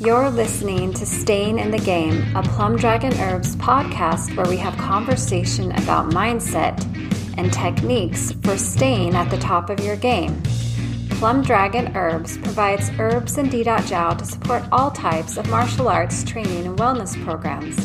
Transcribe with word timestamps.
You're 0.00 0.30
listening 0.30 0.92
to 0.92 1.04
Staying 1.04 1.58
in 1.58 1.72
the 1.72 1.78
Game, 1.78 2.24
a 2.36 2.42
Plum 2.44 2.76
Dragon 2.76 3.12
Herbs 3.14 3.56
podcast 3.56 4.36
where 4.36 4.46
we 4.46 4.56
have 4.56 4.78
conversation 4.78 5.72
about 5.72 6.10
mindset 6.10 6.84
and 7.36 7.52
techniques 7.52 8.30
for 8.44 8.56
staying 8.56 9.16
at 9.16 9.28
the 9.28 9.38
top 9.38 9.70
of 9.70 9.80
your 9.80 9.96
game. 9.96 10.40
Plum 11.10 11.42
Dragon 11.42 11.96
Herbs 11.96 12.38
provides 12.38 12.92
herbs 13.00 13.38
and 13.38 13.50
D.Jow 13.50 14.14
to 14.14 14.24
support 14.24 14.62
all 14.70 14.92
types 14.92 15.36
of 15.36 15.50
martial 15.50 15.88
arts 15.88 16.22
training 16.22 16.64
and 16.64 16.78
wellness 16.78 17.20
programs. 17.24 17.76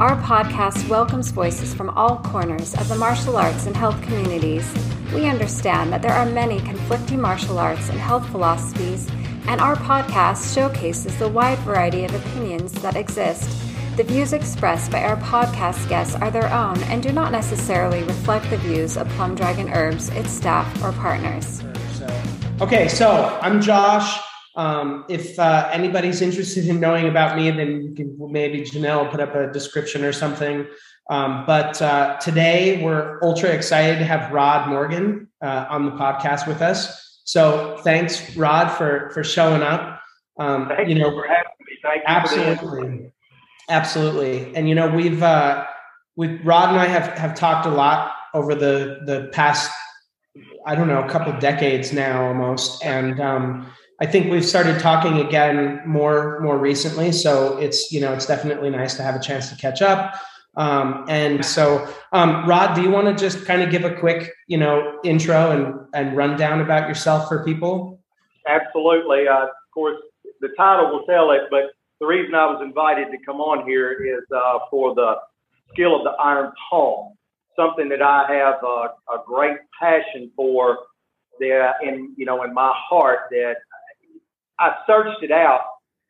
Our 0.00 0.20
podcast 0.20 0.88
welcomes 0.88 1.30
voices 1.30 1.72
from 1.72 1.90
all 1.90 2.18
corners 2.18 2.74
of 2.74 2.88
the 2.88 2.96
martial 2.96 3.36
arts 3.36 3.66
and 3.66 3.76
health 3.76 4.02
communities. 4.02 4.68
We 5.14 5.26
understand 5.26 5.92
that 5.92 6.02
there 6.02 6.10
are 6.10 6.26
many 6.26 6.58
conflicting 6.58 7.20
martial 7.20 7.60
arts 7.60 7.88
and 7.88 8.00
health 8.00 8.28
philosophies 8.30 9.06
and 9.46 9.60
our 9.60 9.76
podcast 9.76 10.54
showcases 10.54 11.16
the 11.18 11.28
wide 11.28 11.58
variety 11.60 12.04
of 12.04 12.14
opinions 12.14 12.72
that 12.82 12.96
exist. 12.96 13.48
The 13.96 14.04
views 14.04 14.32
expressed 14.32 14.90
by 14.90 15.02
our 15.04 15.16
podcast 15.16 15.88
guests 15.88 16.14
are 16.14 16.30
their 16.30 16.50
own 16.52 16.82
and 16.84 17.02
do 17.02 17.12
not 17.12 17.30
necessarily 17.30 18.02
reflect 18.04 18.48
the 18.48 18.56
views 18.56 18.96
of 18.96 19.08
Plum 19.10 19.34
Dragon 19.34 19.68
Herbs, 19.68 20.08
its 20.10 20.30
staff, 20.30 20.82
or 20.82 20.92
partners. 20.92 21.62
Okay, 22.60 22.88
so 22.88 23.38
I'm 23.42 23.60
Josh. 23.60 24.18
Um, 24.54 25.04
if 25.08 25.38
uh, 25.38 25.68
anybody's 25.72 26.22
interested 26.22 26.68
in 26.68 26.80
knowing 26.80 27.08
about 27.08 27.36
me, 27.36 27.50
then 27.50 27.82
you 27.82 27.94
can 27.94 28.16
maybe 28.32 28.62
Janelle 28.62 29.10
put 29.10 29.20
up 29.20 29.34
a 29.34 29.52
description 29.52 30.04
or 30.04 30.12
something. 30.12 30.66
Um, 31.10 31.44
but 31.46 31.82
uh, 31.82 32.16
today 32.18 32.82
we're 32.82 33.18
ultra 33.22 33.50
excited 33.50 33.98
to 33.98 34.04
have 34.04 34.32
Rod 34.32 34.68
Morgan 34.68 35.28
uh, 35.42 35.66
on 35.68 35.84
the 35.84 35.92
podcast 35.92 36.46
with 36.46 36.62
us. 36.62 37.11
So 37.24 37.78
thanks, 37.82 38.36
Rod, 38.36 38.70
for 38.70 39.10
for 39.10 39.22
showing 39.24 39.62
up. 39.62 40.00
Um, 40.38 40.68
Thank 40.68 40.88
you 40.88 40.96
know, 40.96 41.10
for 41.10 41.26
having 41.26 41.52
me. 41.60 41.76
Thank 41.82 42.02
absolutely, 42.06 43.12
absolutely. 43.68 44.54
And 44.56 44.68
you 44.68 44.74
know, 44.74 44.88
we've 44.88 45.22
uh, 45.22 45.66
we 46.16 46.38
Rod 46.38 46.70
and 46.70 46.78
I 46.78 46.86
have 46.86 47.16
have 47.18 47.34
talked 47.34 47.66
a 47.66 47.70
lot 47.70 48.12
over 48.34 48.54
the 48.54 49.00
the 49.04 49.30
past 49.32 49.70
I 50.66 50.74
don't 50.74 50.88
know 50.88 51.02
a 51.02 51.08
couple 51.08 51.32
decades 51.38 51.92
now 51.92 52.26
almost, 52.26 52.84
and 52.84 53.20
um, 53.20 53.66
I 54.00 54.06
think 54.06 54.30
we've 54.30 54.44
started 54.44 54.80
talking 54.80 55.18
again 55.18 55.80
more 55.86 56.40
more 56.40 56.58
recently. 56.58 57.12
So 57.12 57.58
it's 57.58 57.92
you 57.92 58.00
know 58.00 58.12
it's 58.12 58.26
definitely 58.26 58.70
nice 58.70 58.94
to 58.96 59.02
have 59.02 59.14
a 59.14 59.20
chance 59.20 59.50
to 59.50 59.56
catch 59.56 59.82
up. 59.82 60.14
Um, 60.56 61.06
and 61.08 61.44
so, 61.44 61.88
um, 62.12 62.46
Rod, 62.46 62.74
do 62.74 62.82
you 62.82 62.90
want 62.90 63.06
to 63.06 63.14
just 63.14 63.46
kind 63.46 63.62
of 63.62 63.70
give 63.70 63.84
a 63.84 63.94
quick, 63.94 64.30
you 64.48 64.58
know, 64.58 64.98
intro 65.02 65.50
and, 65.50 65.86
and 65.94 66.16
rundown 66.16 66.60
about 66.60 66.88
yourself 66.88 67.28
for 67.28 67.42
people? 67.44 68.00
Absolutely. 68.46 69.28
Uh, 69.28 69.44
of 69.44 69.48
course, 69.72 69.98
the 70.40 70.48
title 70.56 70.90
will 70.90 71.04
tell 71.04 71.30
it, 71.30 71.42
but 71.50 71.72
the 72.00 72.06
reason 72.06 72.34
I 72.34 72.46
was 72.46 72.60
invited 72.62 73.10
to 73.12 73.18
come 73.24 73.40
on 73.40 73.66
here 73.66 73.92
is 73.92 74.24
uh, 74.34 74.58
for 74.70 74.94
the 74.94 75.14
skill 75.72 75.96
of 75.96 76.04
the 76.04 76.10
iron 76.10 76.52
palm, 76.68 77.14
something 77.56 77.88
that 77.88 78.02
I 78.02 78.26
have 78.32 78.62
a, 78.62 79.14
a 79.14 79.22
great 79.26 79.58
passion 79.80 80.30
for. 80.36 80.78
There, 81.40 81.74
in 81.82 82.14
you 82.16 82.26
know, 82.26 82.42
in 82.44 82.52
my 82.52 82.72
heart, 82.76 83.20
that 83.30 83.54
I 84.60 84.74
searched 84.86 85.22
it 85.22 85.32
out 85.32 85.62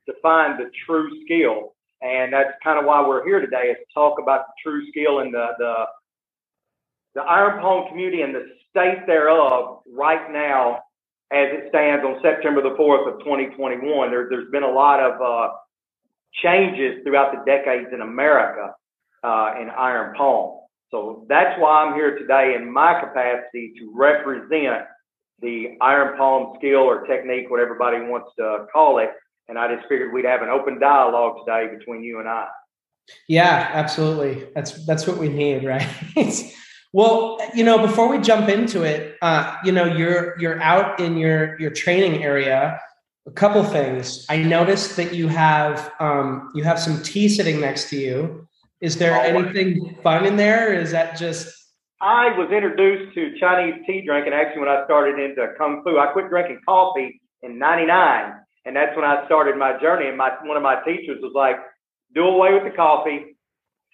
to 0.06 0.14
find 0.20 0.58
the 0.58 0.68
true 0.84 1.08
skill 1.24 1.74
and 2.02 2.32
that's 2.32 2.50
kind 2.62 2.78
of 2.78 2.84
why 2.84 3.06
we're 3.06 3.24
here 3.24 3.40
today 3.40 3.70
is 3.70 3.76
to 3.78 3.94
talk 3.94 4.18
about 4.20 4.46
the 4.46 4.52
true 4.62 4.86
skill 4.88 5.20
and 5.20 5.32
the 5.32 5.46
the 5.58 5.74
the 7.14 7.22
iron 7.22 7.60
palm 7.60 7.88
community 7.88 8.22
and 8.22 8.34
the 8.34 8.46
state 8.70 9.06
thereof 9.06 9.80
right 9.86 10.32
now 10.32 10.78
as 11.32 11.48
it 11.52 11.66
stands 11.68 12.04
on 12.04 12.20
September 12.22 12.62
the 12.62 12.76
4th 12.76 13.08
of 13.12 13.18
2021. 13.20 14.10
There, 14.10 14.28
has 14.30 14.50
been 14.50 14.62
a 14.62 14.70
lot 14.70 15.00
of 15.00 15.20
uh, 15.20 15.52
changes 16.42 17.02
throughout 17.04 17.32
the 17.32 17.42
decades 17.44 17.88
in 17.92 18.00
America 18.00 18.74
uh, 19.22 19.54
in 19.60 19.70
iron 19.70 20.14
palm. 20.14 20.60
So 20.90 21.24
that's 21.28 21.58
why 21.58 21.84
I'm 21.84 21.94
here 21.94 22.18
today 22.18 22.54
in 22.54 22.70
my 22.70 23.00
capacity 23.00 23.72
to 23.78 23.92
represent 23.94 24.84
the 25.40 25.76
iron 25.80 26.16
palm 26.18 26.54
skill 26.58 26.80
or 26.80 27.06
technique, 27.06 27.50
what 27.50 27.60
everybody 27.60 28.00
wants 28.00 28.28
to 28.38 28.66
call 28.72 28.98
it, 28.98 29.10
and 29.48 29.58
I 29.58 29.74
just 29.74 29.88
figured 29.88 30.12
we'd 30.12 30.24
have 30.24 30.42
an 30.42 30.48
open 30.48 30.78
dialogue 30.78 31.36
today 31.44 31.74
between 31.74 32.02
you 32.02 32.20
and 32.20 32.28
I. 32.28 32.48
Yeah, 33.28 33.70
absolutely. 33.72 34.46
That's 34.54 34.84
that's 34.86 35.06
what 35.06 35.18
we 35.18 35.28
need, 35.28 35.64
right? 35.66 35.86
well, 36.92 37.38
you 37.54 37.64
know, 37.64 37.78
before 37.78 38.08
we 38.08 38.18
jump 38.18 38.48
into 38.48 38.82
it, 38.82 39.16
uh, 39.22 39.56
you 39.64 39.72
know, 39.72 39.84
you're 39.84 40.38
you're 40.38 40.60
out 40.62 41.00
in 41.00 41.16
your 41.16 41.58
your 41.60 41.70
training 41.70 42.22
area. 42.22 42.80
A 43.26 43.30
couple 43.30 43.62
things. 43.62 44.26
I 44.28 44.38
noticed 44.38 44.96
that 44.96 45.14
you 45.14 45.28
have 45.28 45.92
um, 46.00 46.50
you 46.54 46.64
have 46.64 46.78
some 46.78 47.02
tea 47.02 47.28
sitting 47.28 47.60
next 47.60 47.88
to 47.90 47.96
you. 47.96 48.48
Is 48.80 48.96
there 48.96 49.16
oh, 49.16 49.20
anything 49.20 49.96
fun 50.02 50.26
in 50.26 50.36
there? 50.36 50.74
is 50.74 50.90
that 50.90 51.16
just 51.16 51.54
I 52.00 52.36
was 52.36 52.50
introduced 52.50 53.14
to 53.14 53.38
Chinese 53.38 53.80
tea 53.86 54.04
drinking 54.04 54.32
actually 54.32 54.60
when 54.60 54.68
I 54.68 54.84
started 54.86 55.20
into 55.20 55.52
Kung 55.56 55.84
Fu. 55.84 55.98
I 55.98 56.06
quit 56.06 56.28
drinking 56.30 56.58
coffee 56.66 57.20
in 57.42 57.60
99 57.60 58.34
and 58.64 58.76
that's 58.76 58.94
when 58.96 59.04
I 59.04 59.24
started 59.26 59.56
my 59.56 59.78
journey. 59.80 60.08
And 60.08 60.16
my 60.16 60.30
one 60.42 60.56
of 60.56 60.62
my 60.62 60.82
teachers 60.84 61.18
was 61.22 61.32
like, 61.34 61.56
do 62.14 62.24
away 62.24 62.54
with 62.54 62.64
the 62.64 62.76
coffee, 62.76 63.36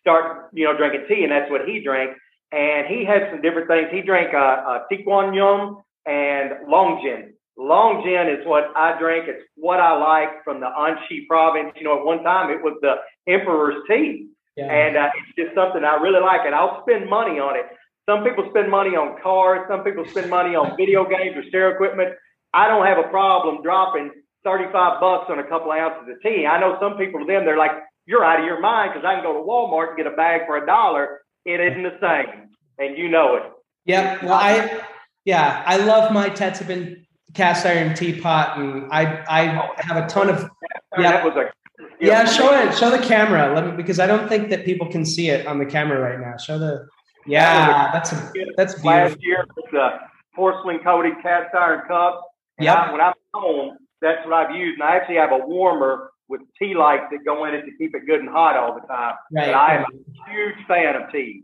start, 0.00 0.50
you 0.52 0.64
know, 0.64 0.76
drinking 0.76 1.06
tea. 1.08 1.22
And 1.22 1.32
that's 1.32 1.50
what 1.50 1.66
he 1.66 1.82
drank. 1.82 2.16
And 2.52 2.86
he 2.86 3.04
had 3.04 3.28
some 3.30 3.42
different 3.42 3.68
things. 3.68 3.88
He 3.92 4.02
drank 4.02 4.34
uh, 4.34 4.36
uh, 4.36 4.78
Tie 4.90 5.04
Guan 5.06 5.34
Yin 5.34 5.76
and 6.06 6.68
Long 6.68 7.00
Jing. 7.02 7.34
Long 7.56 8.02
Jing 8.04 8.28
is 8.28 8.46
what 8.46 8.70
I 8.76 8.98
drink. 8.98 9.26
It's 9.28 9.44
what 9.56 9.80
I 9.80 9.96
like 9.96 10.44
from 10.44 10.60
the 10.60 10.66
Anxi 10.66 11.26
province. 11.26 11.72
You 11.76 11.84
know, 11.84 11.98
at 11.98 12.04
one 12.04 12.22
time 12.22 12.50
it 12.50 12.62
was 12.62 12.78
the 12.80 12.96
emperor's 13.30 13.82
tea. 13.88 14.28
Yeah. 14.56 14.72
And 14.72 14.96
uh, 14.96 15.10
it's 15.16 15.36
just 15.36 15.54
something 15.54 15.84
I 15.84 15.96
really 15.96 16.20
like. 16.20 16.42
And 16.44 16.54
I'll 16.54 16.82
spend 16.82 17.08
money 17.08 17.38
on 17.38 17.56
it. 17.56 17.66
Some 18.08 18.24
people 18.24 18.46
spend 18.50 18.70
money 18.70 18.96
on 18.96 19.20
cars. 19.22 19.66
Some 19.68 19.84
people 19.84 20.04
spend 20.06 20.30
money 20.30 20.56
on 20.56 20.76
video 20.76 21.04
games 21.04 21.36
or 21.36 21.44
stereo 21.48 21.74
equipment. 21.74 22.14
I 22.54 22.66
don't 22.66 22.86
have 22.86 22.98
a 22.98 23.08
problem 23.08 23.62
dropping 23.62 24.10
35 24.48 25.00
bucks 25.00 25.26
on 25.28 25.38
a 25.38 25.44
couple 25.44 25.70
of 25.70 25.78
ounces 25.78 26.08
of 26.08 26.22
tea. 26.22 26.46
I 26.46 26.58
know 26.58 26.78
some 26.80 26.96
people 26.96 27.20
to 27.20 27.26
them, 27.26 27.44
they're 27.44 27.58
like, 27.58 27.72
you're 28.06 28.24
out 28.24 28.40
of 28.40 28.46
your 28.46 28.60
mind 28.60 28.92
because 28.94 29.04
I 29.06 29.14
can 29.14 29.22
go 29.22 29.34
to 29.34 29.40
Walmart 29.40 29.88
and 29.88 29.96
get 29.98 30.06
a 30.06 30.16
bag 30.16 30.42
for 30.46 30.56
a 30.56 30.64
dollar. 30.64 31.20
It 31.44 31.60
isn't 31.60 31.82
the 31.82 31.98
same. 32.00 32.48
And 32.78 32.96
you 32.96 33.08
know 33.08 33.36
it. 33.36 33.42
Yep. 33.84 34.22
Well, 34.22 34.32
I, 34.32 34.80
yeah, 35.24 35.62
I 35.66 35.76
love 35.76 36.12
my 36.12 36.30
Tetsubin 36.30 37.04
cast 37.34 37.66
iron 37.66 37.94
teapot 37.94 38.58
and 38.58 38.90
I, 38.90 39.22
I 39.28 39.82
have 39.82 40.02
a 40.02 40.06
ton 40.06 40.30
of, 40.30 40.48
yeah. 40.96 41.12
That 41.12 41.24
was 41.24 41.36
a, 41.36 41.52
yeah, 42.00 42.24
show 42.24 42.52
it, 42.54 42.74
show 42.74 42.90
the 42.90 43.04
camera. 43.04 43.54
Let 43.54 43.66
me, 43.66 43.72
because 43.72 44.00
I 44.00 44.06
don't 44.06 44.28
think 44.28 44.48
that 44.48 44.64
people 44.64 44.90
can 44.90 45.04
see 45.04 45.28
it 45.28 45.46
on 45.46 45.58
the 45.58 45.66
camera 45.66 46.00
right 46.00 46.18
now. 46.18 46.38
Show 46.38 46.58
the, 46.58 46.88
yeah, 47.26 47.90
that's 47.92 48.12
a, 48.12 48.32
that's 48.56 48.74
beautiful. 48.74 48.90
Last 48.90 49.16
year, 49.20 49.44
the 49.70 49.90
porcelain 50.34 50.78
coated 50.78 51.14
cast 51.22 51.54
iron 51.54 51.86
cup. 51.86 52.24
Yeah. 52.58 52.90
When 52.90 53.00
I'm 53.00 53.12
home, 53.34 53.76
that's 54.00 54.24
what 54.26 54.34
I've 54.34 54.54
used. 54.54 54.80
And 54.80 54.88
I 54.88 54.96
actually 54.96 55.16
have 55.16 55.32
a 55.32 55.38
warmer 55.38 56.10
with 56.28 56.42
tea 56.58 56.74
lights 56.74 57.04
that 57.10 57.24
go 57.24 57.44
in 57.46 57.54
it 57.54 57.62
to 57.62 57.70
keep 57.78 57.94
it 57.94 58.06
good 58.06 58.20
and 58.20 58.28
hot 58.28 58.56
all 58.56 58.74
the 58.74 58.86
time. 58.86 59.14
Right. 59.32 59.46
But 59.46 59.54
I 59.54 59.76
am 59.76 59.84
a 59.84 60.30
huge 60.30 60.66
fan 60.66 60.96
of 60.96 61.10
tea. 61.10 61.42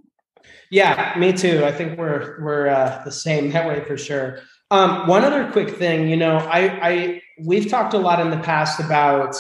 Yeah, 0.71 1.15
me 1.19 1.33
too. 1.33 1.65
I 1.65 1.73
think 1.73 1.99
we're 1.99 2.43
we're 2.43 2.69
uh, 2.69 3.03
the 3.05 3.13
same 3.13 3.51
that 3.53 3.67
way 3.67 3.83
for 3.85 3.97
sure. 3.97 4.41
Um, 4.71 5.07
one 5.07 5.25
other 5.25 5.51
quick 5.53 5.71
thing, 5.71 6.09
you 6.09 6.17
know, 6.17 6.37
I, 6.37 6.89
I 6.89 7.23
we've 7.45 7.69
talked 7.69 7.95
a 7.95 7.99
lot 7.99 8.21
in 8.21 8.31
the 8.31 8.39
past 8.39 8.81
about 8.81 9.37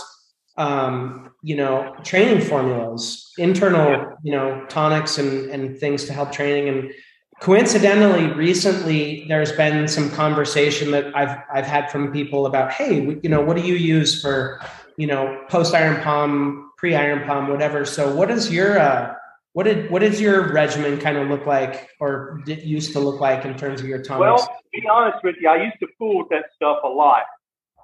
um, 0.57 1.31
you 1.43 1.57
know 1.57 1.95
training 2.05 2.41
formulas, 2.41 3.33
internal 3.39 4.17
you 4.23 4.33
know 4.33 4.65
tonics 4.69 5.19
and 5.19 5.51
and 5.51 5.79
things 5.79 6.05
to 6.05 6.13
help 6.13 6.33
training 6.33 6.69
and 6.69 6.93
coincidentally 7.41 8.29
recently 8.35 9.25
there's 9.29 9.53
been 9.53 9.89
some 9.89 10.09
conversation 10.11 10.91
that 10.91 11.15
i've 11.17 11.37
i've 11.53 11.67
had 11.67 11.91
from 11.91 12.13
people 12.13 12.47
about 12.47 12.71
hey 12.71 13.19
you 13.23 13.29
know 13.29 13.41
what 13.41 13.57
do 13.57 13.63
you 13.63 13.75
use 13.75 14.23
for 14.23 14.61
you 14.97 15.07
know 15.07 15.45
post 15.49 15.75
iron 15.75 16.01
palm 16.03 16.71
pre 16.77 16.95
iron 16.95 17.27
palm 17.27 17.49
whatever. 17.49 17.85
So 17.85 18.15
what 18.15 18.31
is 18.31 18.53
your 18.53 18.79
uh 18.79 19.15
what 19.53 19.65
did 19.65 19.91
what 19.91 20.01
does 20.01 20.21
your 20.21 20.53
regimen 20.53 20.99
kind 20.99 21.17
of 21.17 21.29
look 21.29 21.47
like 21.47 21.89
or 22.01 22.41
did 22.45 22.63
used 22.63 22.93
to 22.93 23.01
look 23.01 23.21
like 23.21 23.45
in 23.45 23.57
terms 23.57 23.81
of 23.81 23.87
your 23.87 24.03
tonics 24.03 24.21
well 24.21 24.39
to 24.39 24.81
be 24.81 24.87
honest 24.89 25.23
with 25.23 25.37
you 25.41 25.49
i 25.49 25.63
used 25.63 25.79
to 25.81 25.87
fool 25.99 26.19
with 26.19 26.29
that 26.29 26.45
stuff 26.55 26.79
a 26.85 26.89
lot. 26.89 27.23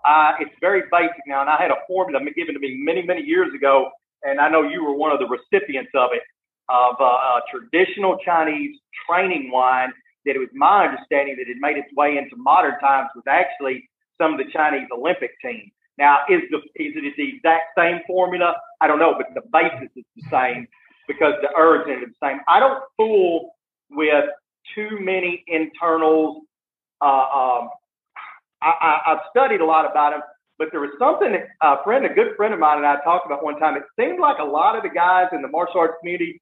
Uh, 0.02 0.32
it's 0.40 0.54
very 0.60 0.82
basic 0.90 1.22
now 1.26 1.40
and 1.40 1.50
i 1.50 1.60
had 1.60 1.70
a 1.70 1.76
formula 1.86 2.20
given 2.36 2.54
to 2.54 2.60
me 2.60 2.76
many 2.84 3.02
many 3.02 3.22
years 3.22 3.52
ago 3.54 3.90
and 4.22 4.40
i 4.40 4.48
know 4.48 4.62
you 4.62 4.84
were 4.84 4.94
one 4.94 5.12
of 5.12 5.18
the 5.18 5.26
recipients 5.26 5.90
of 5.94 6.10
it 6.12 6.22
of 6.70 6.96
uh, 7.00 7.04
a 7.04 7.40
traditional 7.50 8.18
Chinese 8.24 8.76
training 9.08 9.50
wine 9.52 9.92
that 10.26 10.36
it 10.36 10.38
was 10.38 10.48
my 10.54 10.86
understanding 10.86 11.36
that 11.38 11.48
it 11.50 11.56
made 11.60 11.76
its 11.76 11.92
way 11.96 12.18
into 12.18 12.36
modern 12.36 12.78
times 12.80 13.08
was 13.14 13.24
actually 13.28 13.88
some 14.20 14.32
of 14.32 14.38
the 14.38 14.50
Chinese 14.52 14.86
Olympic 14.92 15.32
team. 15.40 15.70
Now, 15.98 16.18
is 16.28 16.42
the 16.50 16.58
is 16.76 16.94
it 16.96 17.14
the 17.16 17.36
exact 17.36 17.76
same 17.76 18.00
formula? 18.06 18.54
I 18.80 18.86
don't 18.86 18.98
know, 18.98 19.14
but 19.16 19.28
the 19.34 19.42
basis 19.52 19.90
is 19.96 20.04
the 20.16 20.22
same 20.30 20.66
because 21.08 21.34
the 21.42 21.48
herbs 21.56 21.90
are 21.90 22.00
the 22.00 22.12
same. 22.22 22.40
I 22.48 22.60
don't 22.60 22.82
fool 22.96 23.56
with 23.90 24.24
too 24.74 24.98
many 25.00 25.42
internals. 25.46 26.42
Uh, 27.02 27.06
um, 27.06 27.70
I, 28.62 29.00
I've 29.06 29.24
studied 29.30 29.60
a 29.60 29.64
lot 29.64 29.90
about 29.90 30.10
them, 30.12 30.20
But 30.58 30.68
there 30.70 30.80
was 30.80 30.90
something 30.98 31.34
a 31.62 31.82
friend, 31.82 32.04
a 32.04 32.10
good 32.10 32.36
friend 32.36 32.52
of 32.52 32.60
mine, 32.60 32.78
and 32.78 32.86
I 32.86 33.02
talked 33.02 33.26
about 33.26 33.42
one 33.42 33.58
time. 33.58 33.76
It 33.76 33.84
seemed 33.98 34.20
like 34.20 34.38
a 34.38 34.44
lot 34.44 34.76
of 34.76 34.82
the 34.82 34.90
guys 34.90 35.28
in 35.32 35.40
the 35.42 35.48
martial 35.48 35.80
arts 35.80 35.94
community 36.00 36.40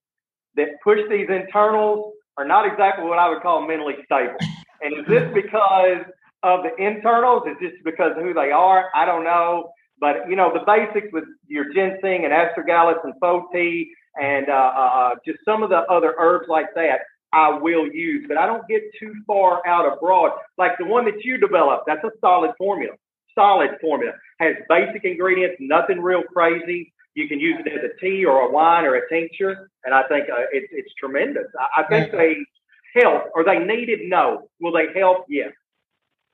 that 0.58 0.68
push 0.84 1.00
these 1.08 1.28
internals 1.30 2.12
are 2.36 2.44
not 2.44 2.66
exactly 2.70 3.04
what 3.04 3.18
I 3.18 3.28
would 3.28 3.42
call 3.42 3.66
mentally 3.66 3.96
stable. 4.04 4.36
And 4.82 4.92
is 4.98 5.06
this 5.08 5.24
because 5.34 6.04
of 6.42 6.60
the 6.62 6.74
internals? 6.78 7.42
Is 7.48 7.56
this 7.60 7.72
because 7.84 8.12
of 8.16 8.22
who 8.22 8.34
they 8.34 8.52
are? 8.52 8.90
I 8.94 9.04
don't 9.06 9.24
know. 9.24 9.70
But 10.00 10.28
you 10.28 10.36
know 10.36 10.52
the 10.52 10.64
basics 10.64 11.12
with 11.12 11.24
your 11.48 11.72
ginseng 11.72 12.24
and 12.24 12.32
astragalus 12.32 13.02
and 13.02 13.14
fo-ti 13.20 13.90
and 14.20 14.48
uh, 14.48 14.52
uh, 14.52 14.90
uh, 15.00 15.14
just 15.26 15.38
some 15.44 15.62
of 15.62 15.70
the 15.70 15.82
other 15.90 16.14
herbs 16.18 16.46
like 16.48 16.66
that. 16.74 17.00
I 17.32 17.50
will 17.50 17.86
use, 17.92 18.24
but 18.26 18.38
I 18.38 18.46
don't 18.46 18.66
get 18.68 18.82
too 18.98 19.12
far 19.26 19.60
out 19.66 19.84
abroad. 19.92 20.30
Like 20.56 20.78
the 20.78 20.86
one 20.86 21.04
that 21.04 21.24
you 21.24 21.36
developed, 21.36 21.84
that's 21.86 22.02
a 22.04 22.10
solid 22.20 22.52
formula. 22.56 22.94
Solid 23.34 23.72
formula 23.82 24.12
has 24.40 24.54
basic 24.68 25.04
ingredients, 25.04 25.56
nothing 25.60 26.00
real 26.00 26.22
crazy. 26.22 26.92
You 27.18 27.26
can 27.26 27.40
use 27.40 27.58
it 27.58 27.72
as 27.72 27.82
a 27.90 28.00
tea 28.00 28.24
or 28.24 28.42
a 28.42 28.50
wine 28.50 28.84
or 28.84 28.94
a 28.94 29.08
tincture, 29.08 29.70
and 29.84 29.92
I 29.92 30.04
think 30.04 30.28
uh, 30.30 30.44
it's 30.52 30.68
it's 30.70 30.94
tremendous. 30.94 31.48
I, 31.58 31.82
I 31.82 31.84
think 31.88 32.12
they 32.12 32.36
help. 32.94 33.24
Are 33.34 33.44
they 33.44 33.58
needed? 33.58 34.00
No. 34.04 34.48
Will 34.60 34.72
they 34.72 34.86
help? 34.98 35.24
Yes. 35.28 35.50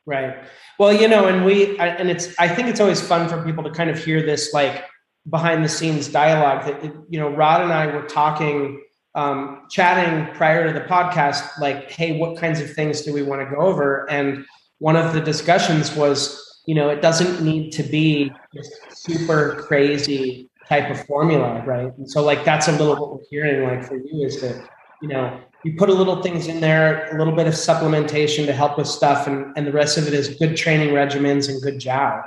Right. 0.04 0.36
Well, 0.78 0.92
you 0.92 1.08
know, 1.08 1.26
and 1.26 1.42
we 1.42 1.78
and 1.78 2.10
it's 2.10 2.38
I 2.38 2.48
think 2.48 2.69
it's 2.69 2.81
always 2.81 3.00
fun 3.00 3.31
for 3.31 3.42
people 3.42 3.64
to 3.64 3.70
kind 3.70 3.88
of 3.88 4.04
hear 4.04 4.20
this 4.20 4.52
like 4.52 4.84
behind 5.31 5.64
the 5.64 5.70
scenes 5.70 6.08
dialogue 6.08 6.66
that 6.66 6.84
you 7.08 7.19
know 7.19 7.31
Rod 7.31 7.62
and 7.62 7.72
I 7.72 7.86
were 7.86 8.06
talking 8.06 8.82
um, 9.14 9.62
chatting 9.70 10.34
prior 10.34 10.66
to 10.66 10.78
the 10.78 10.84
podcast, 10.84 11.58
like, 11.60 11.90
hey, 11.90 12.19
what 12.19 12.36
kinds 12.36 12.60
of 12.60 12.70
things 12.75 13.02
do 13.02 13.14
we 13.14 13.22
want 13.22 13.40
to 13.40 13.54
go 13.54 13.62
over? 13.62 14.10
And 14.10 14.44
one 14.78 14.96
of 14.96 15.14
the 15.14 15.20
discussions 15.20 15.94
was, 15.94 16.60
you 16.66 16.75
know, 16.75 16.88
it 16.88 17.00
doesn't 17.00 17.42
need 17.42 17.70
to 17.72 17.82
be 17.82 18.32
this 18.52 18.70
super 18.90 19.62
crazy 19.66 20.50
type 20.69 20.90
of 20.90 21.05
formula, 21.06 21.62
right? 21.66 21.96
And 21.99 22.11
so, 22.11 22.25
like, 22.25 22.44
that's 22.44 22.69
a 22.69 22.72
little 22.72 22.96
what 22.96 23.12
we're 23.12 23.25
hearing, 23.31 23.69
like, 23.69 23.84
for 23.84 23.96
you 23.96 24.26
is 24.26 24.40
that, 24.40 24.69
you 25.02 25.08
know, 25.08 25.40
you 25.64 25.75
put 25.76 25.88
a 25.88 25.94
little 25.94 26.22
things 26.22 26.46
in 26.46 26.61
there, 26.61 27.14
a 27.14 27.19
little 27.19 27.34
bit 27.34 27.46
of 27.46 27.55
supplementation 27.55 28.46
to 28.46 28.52
help 28.52 28.78
with 28.78 28.87
stuff, 28.87 29.26
and, 29.26 29.56
and 29.56 29.66
the 29.66 29.72
rest 29.72 29.99
of 29.99 30.06
it 30.06 30.14
is 30.14 30.37
good 30.37 30.56
training 30.56 30.90
regimens 30.90 31.49
and 31.49 31.61
good 31.62 31.78
job. 31.78 32.25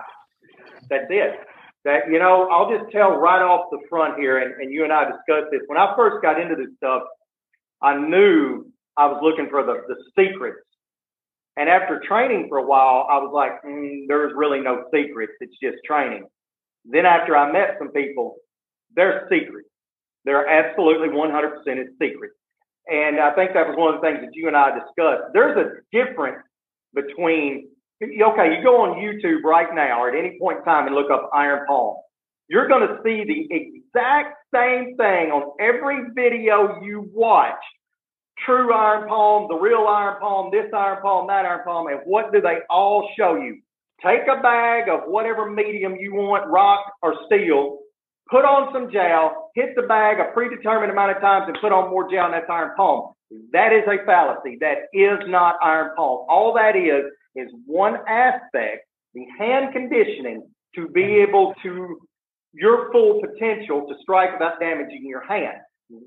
That's 0.89 1.05
it 1.09 1.39
that, 1.87 2.11
you 2.11 2.19
know, 2.19 2.49
I'll 2.51 2.69
just 2.69 2.91
tell 2.91 3.11
right 3.11 3.41
off 3.41 3.67
the 3.71 3.79
front 3.89 4.19
here, 4.19 4.39
and, 4.39 4.61
and 4.61 4.73
you 4.73 4.83
and 4.83 4.91
I 4.91 5.05
discussed 5.05 5.51
this. 5.51 5.61
When 5.67 5.77
I 5.77 5.95
first 5.95 6.21
got 6.21 6.39
into 6.39 6.53
this 6.53 6.67
stuff, 6.75 7.03
I 7.81 7.97
knew 7.97 8.69
I 8.97 9.05
was 9.05 9.21
looking 9.23 9.49
for 9.49 9.63
the, 9.63 9.83
the 9.87 9.95
secrets. 10.19 10.59
And 11.55 11.69
after 11.69 12.01
training 12.05 12.47
for 12.49 12.57
a 12.57 12.65
while, 12.65 13.07
I 13.09 13.17
was 13.19 13.31
like, 13.33 13.63
mm, 13.63 14.01
there's 14.09 14.33
really 14.35 14.59
no 14.59 14.83
secrets. 14.93 15.31
It's 15.39 15.55
just 15.63 15.77
training. 15.85 16.25
Then 16.89 17.05
after 17.05 17.35
I 17.35 17.51
met 17.51 17.75
some 17.79 17.91
people, 17.91 18.37
there's 18.95 19.29
secret. 19.29 19.65
They're 20.25 20.47
absolutely 20.47 21.09
100% 21.09 21.81
is 21.81 21.93
secrets. 22.01 22.35
And 22.87 23.19
I 23.19 23.33
think 23.35 23.53
that 23.53 23.67
was 23.67 23.75
one 23.77 23.93
of 23.93 24.01
the 24.01 24.07
things 24.07 24.19
that 24.21 24.33
you 24.33 24.47
and 24.47 24.55
I 24.55 24.71
discussed. 24.71 25.33
There's 25.33 25.57
a 25.57 25.95
difference 25.95 26.43
between 26.93 27.69
okay, 28.01 28.55
you 28.55 28.63
go 28.63 28.81
on 28.81 28.97
YouTube 28.97 29.43
right 29.43 29.73
now 29.73 30.03
or 30.03 30.09
at 30.09 30.15
any 30.15 30.37
point 30.39 30.59
in 30.59 30.63
time 30.65 30.85
and 30.85 30.95
look 30.95 31.09
up 31.11 31.29
iron 31.33 31.65
palm. 31.67 31.95
You're 32.47 32.67
going 32.67 32.87
to 32.87 32.97
see 33.03 33.23
the 33.25 33.47
exact 33.53 34.37
same 34.53 34.95
thing 34.95 35.31
on 35.31 35.53
every 35.59 36.09
video 36.15 36.79
you 36.81 37.09
watch. 37.13 37.55
True 38.45 38.71
iron 38.71 39.07
palm, 39.09 39.47
the 39.49 39.55
real 39.55 39.87
iron 39.87 40.19
palm, 40.19 40.51
this 40.51 40.71
iron 40.73 41.01
palm, 41.01 41.27
that 41.27 41.45
iron 41.45 41.61
palm, 41.65 41.87
and 41.87 41.99
what 42.05 42.31
do 42.31 42.39
they 42.39 42.59
all 42.69 43.09
show 43.17 43.35
you? 43.35 43.59
Take 44.05 44.27
a 44.29 44.41
bag 44.41 44.89
of 44.89 45.01
whatever 45.07 45.49
medium 45.49 45.95
you 45.95 46.13
want, 46.13 46.47
rock 46.47 46.93
or 47.01 47.15
steel, 47.25 47.79
put 48.29 48.45
on 48.45 48.71
some 48.73 48.91
gel, 48.91 49.51
hit 49.55 49.75
the 49.75 49.83
bag 49.83 50.19
a 50.19 50.31
predetermined 50.33 50.91
amount 50.91 51.15
of 51.15 51.21
times, 51.21 51.45
and 51.47 51.57
put 51.59 51.71
on 51.71 51.89
more 51.89 52.09
gel, 52.09 52.25
and 52.25 52.33
that's 52.33 52.49
iron 52.49 52.71
palm. 52.77 53.13
That 53.51 53.73
is 53.73 53.83
a 53.87 54.05
fallacy. 54.05 54.57
That 54.61 54.87
is 54.93 55.19
not 55.27 55.55
iron 55.63 55.91
palm. 55.95 56.25
All 56.29 56.53
that 56.55 56.75
is 56.75 57.11
is 57.35 57.51
one 57.65 57.97
aspect, 58.07 58.85
the 59.13 59.25
hand 59.37 59.73
conditioning, 59.73 60.47
to 60.75 60.87
be 60.89 61.17
able 61.27 61.53
to 61.63 61.99
your 62.53 62.91
full 62.91 63.21
potential 63.21 63.85
to 63.87 63.95
strike 64.01 64.33
without 64.33 64.59
damaging 64.59 65.05
your 65.05 65.25
hand. 65.25 65.57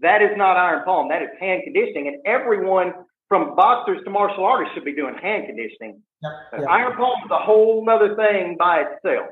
That 0.02 0.22
is 0.22 0.31
not 0.37 0.56
iron 0.56 0.84
palm. 0.84 1.08
That 1.08 1.22
is 1.22 1.28
hand 1.38 1.62
conditioning. 1.64 2.08
And 2.08 2.16
everyone 2.26 2.92
from 3.31 3.55
boxers 3.55 4.00
to 4.05 4.11
martial 4.11 4.44
artists 4.44 4.75
should 4.75 4.85
be 4.85 4.93
doing 4.93 5.15
hand 5.15 5.47
conditioning. 5.47 6.03
Yep, 6.23 6.32
yep. 6.53 6.69
Iron 6.69 6.97
palm 6.97 7.15
is 7.25 7.31
a 7.31 7.38
whole 7.38 7.88
other 7.88 8.17
thing 8.17 8.56
by 8.59 8.81
itself. 8.81 9.29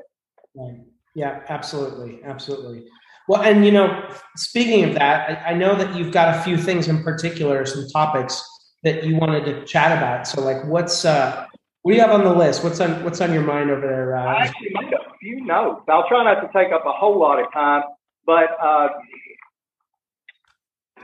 Right. 0.55 0.79
Yeah, 1.15 1.41
absolutely. 1.49 2.23
Absolutely. 2.23 2.87
Well, 3.27 3.41
and 3.41 3.65
you 3.65 3.71
know, 3.71 4.09
speaking 4.37 4.85
of 4.85 4.93
that, 4.95 5.45
I, 5.45 5.51
I 5.51 5.53
know 5.53 5.75
that 5.75 5.93
you've 5.95 6.13
got 6.13 6.33
a 6.33 6.41
few 6.41 6.57
things 6.57 6.87
in 6.87 7.03
particular, 7.03 7.65
some 7.65 7.87
topics 7.89 8.41
that 8.83 9.03
you 9.03 9.17
wanted 9.17 9.43
to 9.45 9.65
chat 9.65 9.95
about. 9.95 10.27
So, 10.27 10.41
like, 10.41 10.63
what's 10.65 11.03
uh, 11.03 11.45
what 11.81 11.91
do 11.91 11.95
you 11.95 12.01
have 12.01 12.11
on 12.11 12.23
the 12.23 12.33
list? 12.33 12.63
What's 12.63 12.79
on 12.79 13.03
What's 13.03 13.19
on 13.19 13.33
your 13.33 13.43
mind 13.43 13.69
over 13.69 13.81
there? 13.81 14.15
Uh, 14.15 14.23
I 14.23 14.43
actually 14.43 14.69
made 14.71 14.93
a 14.93 15.13
few 15.19 15.43
notes. 15.43 15.83
I'll 15.89 16.07
try 16.07 16.23
not 16.23 16.39
to 16.39 16.49
take 16.53 16.71
up 16.71 16.85
a 16.85 16.93
whole 16.93 17.19
lot 17.19 17.37
of 17.39 17.51
time, 17.51 17.83
but 18.25 18.49
uh, 18.63 18.87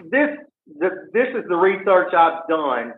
this 0.09 0.29
the, 0.67 0.89
this 1.13 1.27
is 1.35 1.43
the 1.47 1.55
research 1.55 2.13
I've 2.13 2.47
done 2.49 2.93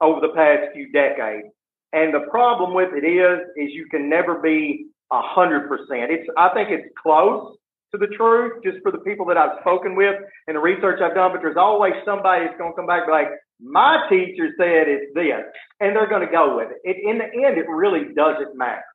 over 0.00 0.20
the 0.20 0.32
past 0.34 0.72
few 0.74 0.90
decades, 0.92 1.48
and 1.92 2.14
the 2.14 2.26
problem 2.30 2.74
with 2.74 2.90
it 2.94 3.06
is 3.06 3.40
is 3.56 3.74
you 3.74 3.86
can 3.90 4.08
never 4.08 4.40
be 4.40 4.86
a 5.12 5.20
hundred 5.20 5.68
percent. 5.68 6.10
It's 6.10 6.28
I 6.36 6.50
think 6.54 6.70
it's 6.70 6.88
close 7.02 7.56
to 7.92 7.98
the 7.98 8.06
truth 8.06 8.62
just 8.64 8.78
for 8.82 8.92
the 8.92 8.98
people 8.98 9.26
that 9.26 9.36
I've 9.36 9.58
spoken 9.60 9.96
with 9.96 10.14
and 10.46 10.56
the 10.56 10.60
research 10.60 11.00
I've 11.02 11.14
done, 11.14 11.32
but 11.32 11.42
there's 11.42 11.56
always 11.56 11.92
somebody 12.04 12.46
that's 12.46 12.58
going 12.58 12.72
to 12.72 12.76
come 12.76 12.86
back 12.86 13.08
like, 13.10 13.28
my 13.60 14.06
teacher 14.08 14.48
said 14.56 14.88
it's 14.88 15.12
this, 15.14 15.44
and 15.80 15.94
they're 15.94 16.08
going 16.08 16.24
to 16.24 16.32
go 16.32 16.56
with 16.56 16.68
it. 16.70 16.78
it. 16.84 16.96
In 17.04 17.18
the 17.18 17.24
end, 17.24 17.58
it 17.58 17.68
really 17.68 18.14
doesn't 18.14 18.56
matter. 18.56 18.86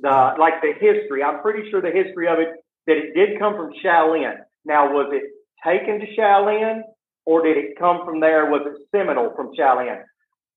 The, 0.00 0.34
like 0.38 0.54
the 0.62 0.72
history, 0.72 1.22
I'm 1.22 1.42
pretty 1.42 1.70
sure 1.70 1.82
the 1.82 1.92
history 1.92 2.26
of 2.26 2.38
it, 2.38 2.48
that 2.86 2.96
it 2.96 3.14
did 3.14 3.38
come 3.38 3.54
from 3.54 3.70
Shaolin. 3.84 4.36
Now, 4.64 4.90
was 4.90 5.12
it 5.12 5.30
taken 5.62 6.00
to 6.00 6.06
Shaolin 6.18 6.80
or 7.26 7.42
did 7.42 7.56
it 7.56 7.78
come 7.78 8.04
from 8.04 8.20
there? 8.20 8.46
Was 8.46 8.62
it 8.66 8.86
seminal 8.96 9.32
from 9.36 9.50
Shaolin? 9.58 10.02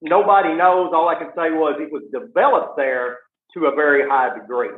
Nobody 0.01 0.55
knows. 0.55 0.91
All 0.93 1.09
I 1.09 1.15
can 1.15 1.29
say 1.29 1.51
was 1.51 1.79
it 1.79 1.91
was 1.91 2.03
developed 2.11 2.77
there 2.77 3.19
to 3.53 3.65
a 3.65 3.75
very 3.75 4.07
high 4.07 4.37
degree. 4.37 4.69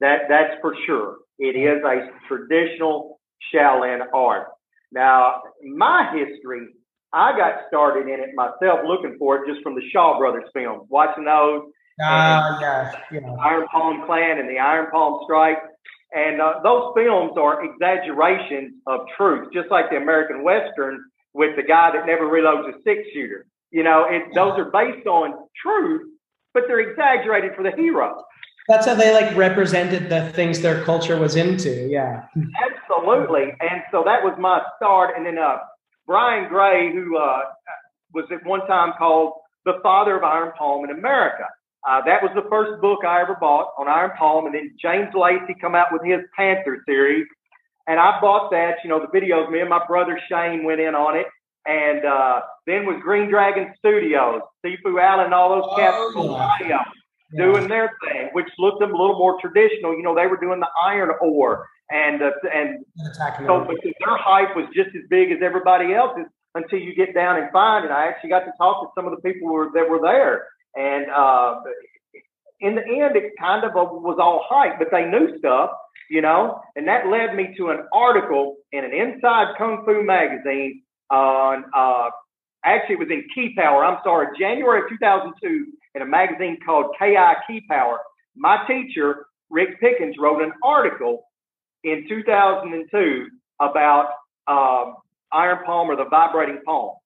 That, 0.00 0.22
that's 0.28 0.60
for 0.60 0.74
sure. 0.86 1.18
It 1.38 1.56
is 1.56 1.82
a 1.84 2.10
traditional 2.28 3.20
Shaolin 3.54 4.00
art. 4.12 4.48
Now, 4.92 5.42
my 5.62 6.12
history 6.12 6.68
I 7.12 7.36
got 7.36 7.66
started 7.68 8.06
in 8.06 8.20
it 8.20 8.34
myself, 8.34 8.80
looking 8.86 9.16
for 9.18 9.36
it 9.36 9.48
just 9.48 9.62
from 9.62 9.74
the 9.74 9.82
Shaw 9.92 10.18
Brothers 10.18 10.48
films, 10.54 10.86
watching 10.88 11.24
those. 11.24 11.62
Ah, 12.00 12.56
uh, 12.56 12.60
yeah, 12.60 12.92
yeah. 13.12 13.34
Iron 13.42 13.66
Palm 13.66 14.06
Clan 14.06 14.38
and 14.38 14.48
the 14.48 14.58
Iron 14.58 14.90
Palm 14.90 15.20
Strike. 15.24 15.58
And 16.12 16.40
uh, 16.40 16.60
those 16.62 16.92
films 16.96 17.32
are 17.36 17.64
exaggerations 17.64 18.74
of 18.86 19.00
truth, 19.16 19.48
just 19.52 19.70
like 19.70 19.90
the 19.90 19.96
American 19.96 20.42
Western 20.42 21.04
with 21.34 21.54
the 21.56 21.62
guy 21.62 21.92
that 21.92 22.06
never 22.06 22.24
reloads 22.24 22.68
a 22.68 22.72
six 22.82 23.02
shooter. 23.14 23.46
You 23.70 23.84
know, 23.84 24.06
it, 24.08 24.22
those 24.34 24.58
are 24.58 24.70
based 24.70 25.06
on 25.06 25.34
truth, 25.62 26.10
but 26.52 26.64
they're 26.66 26.80
exaggerated 26.80 27.52
for 27.54 27.62
the 27.62 27.70
hero. 27.76 28.24
That's 28.68 28.86
how 28.86 28.94
they 28.94 29.12
like 29.12 29.36
represented 29.36 30.08
the 30.08 30.30
things 30.32 30.60
their 30.60 30.82
culture 30.84 31.18
was 31.18 31.36
into. 31.36 31.88
Yeah. 31.88 32.24
Absolutely. 32.36 33.54
And 33.60 33.82
so 33.90 34.02
that 34.04 34.22
was 34.22 34.36
my 34.38 34.60
start. 34.76 35.16
And 35.16 35.26
then 35.26 35.38
uh, 35.38 35.58
Brian 36.06 36.48
Gray, 36.48 36.92
who 36.92 37.16
uh, 37.16 37.42
was 38.12 38.26
at 38.32 38.44
one 38.44 38.66
time 38.66 38.92
called 38.98 39.32
the 39.64 39.74
father 39.82 40.16
of 40.16 40.24
Iron 40.24 40.52
Palm 40.56 40.84
in 40.84 40.90
America. 40.90 41.44
Uh, 41.88 42.02
that 42.04 42.22
was 42.22 42.30
the 42.34 42.48
first 42.50 42.80
book 42.80 43.00
I 43.06 43.22
ever 43.22 43.36
bought 43.40 43.72
on 43.78 43.88
Iron 43.88 44.10
Palm. 44.18 44.46
And 44.46 44.54
then 44.54 44.74
James 44.80 45.14
Lacey 45.14 45.54
come 45.60 45.74
out 45.74 45.88
with 45.92 46.02
his 46.04 46.20
Panther 46.36 46.82
series. 46.86 47.26
And 47.86 47.98
I 47.98 48.20
bought 48.20 48.50
that, 48.50 48.76
you 48.84 48.90
know, 48.90 49.00
the 49.00 49.18
videos, 49.18 49.50
me 49.50 49.60
and 49.60 49.70
my 49.70 49.84
brother 49.86 50.20
Shane 50.28 50.64
went 50.64 50.80
in 50.80 50.94
on 50.94 51.16
it. 51.16 51.26
And 51.66 52.04
uh, 52.04 52.42
then 52.66 52.86
with 52.86 53.00
Green 53.00 53.30
Dragon 53.30 53.72
Studios, 53.78 54.40
Sifu 54.64 55.00
Allen 55.00 55.26
and 55.26 55.34
all 55.34 55.50
those 55.50 55.70
cats 55.76 55.96
oh, 55.98 56.56
yeah. 56.60 56.84
doing 57.36 57.68
their 57.68 57.90
thing, 58.06 58.30
which 58.32 58.48
looked 58.58 58.82
a 58.82 58.86
little 58.86 59.18
more 59.18 59.40
traditional. 59.40 59.96
You 59.96 60.02
know, 60.02 60.14
they 60.14 60.26
were 60.26 60.38
doing 60.38 60.60
the 60.60 60.68
iron 60.84 61.10
ore 61.20 61.66
and 61.90 62.22
uh, 62.22 62.30
and 62.54 62.84
so 63.46 63.66
their 63.66 64.16
hype 64.16 64.54
was 64.54 64.66
just 64.74 64.90
as 64.94 65.02
big 65.10 65.32
as 65.32 65.38
everybody 65.42 65.92
else's 65.92 66.26
until 66.54 66.78
you 66.78 66.94
get 66.94 67.14
down 67.14 67.36
and 67.36 67.50
find. 67.50 67.84
And 67.84 67.92
I 67.92 68.06
actually 68.06 68.30
got 68.30 68.40
to 68.40 68.52
talk 68.58 68.82
to 68.82 68.88
some 68.94 69.06
of 69.06 69.14
the 69.14 69.22
people 69.22 69.48
who 69.48 69.54
were, 69.54 69.70
that 69.74 69.88
were 69.88 70.00
there, 70.00 70.46
and 70.76 71.10
uh, 71.10 71.60
in 72.60 72.74
the 72.74 72.82
end, 72.82 73.16
it 73.16 73.32
kind 73.38 73.64
of 73.64 73.72
was 73.74 74.18
all 74.20 74.44
hype, 74.48 74.78
but 74.78 74.88
they 74.92 75.04
knew 75.06 75.38
stuff, 75.38 75.70
you 76.10 76.20
know. 76.20 76.60
And 76.76 76.86
that 76.88 77.08
led 77.08 77.34
me 77.34 77.54
to 77.56 77.70
an 77.70 77.86
article 77.92 78.56
in 78.72 78.84
an 78.84 78.92
Inside 78.92 79.54
Kung 79.56 79.82
Fu 79.84 80.02
magazine 80.02 80.82
on. 81.10 81.64
Uh, 81.74 82.10
actually, 82.64 82.94
it 82.94 82.98
was 82.98 83.08
in 83.10 83.24
Key 83.34 83.54
Power. 83.56 83.84
I'm 83.84 83.98
sorry, 84.04 84.28
January 84.38 84.82
of 84.82 84.88
2002, 84.90 85.66
in 85.94 86.02
a 86.02 86.06
magazine 86.06 86.58
called 86.64 86.94
Ki 86.98 87.16
Key 87.46 87.62
Power. 87.68 87.98
My 88.36 88.64
teacher 88.66 89.26
Rick 89.50 89.80
Pickens 89.80 90.16
wrote 90.18 90.42
an 90.42 90.52
article 90.62 91.24
in 91.82 92.06
2002 92.08 93.26
about 93.60 94.10
um, 94.46 94.96
iron 95.32 95.64
palm 95.64 95.90
or 95.90 95.96
the 95.96 96.04
vibrating 96.04 96.60
palm. 96.64 96.96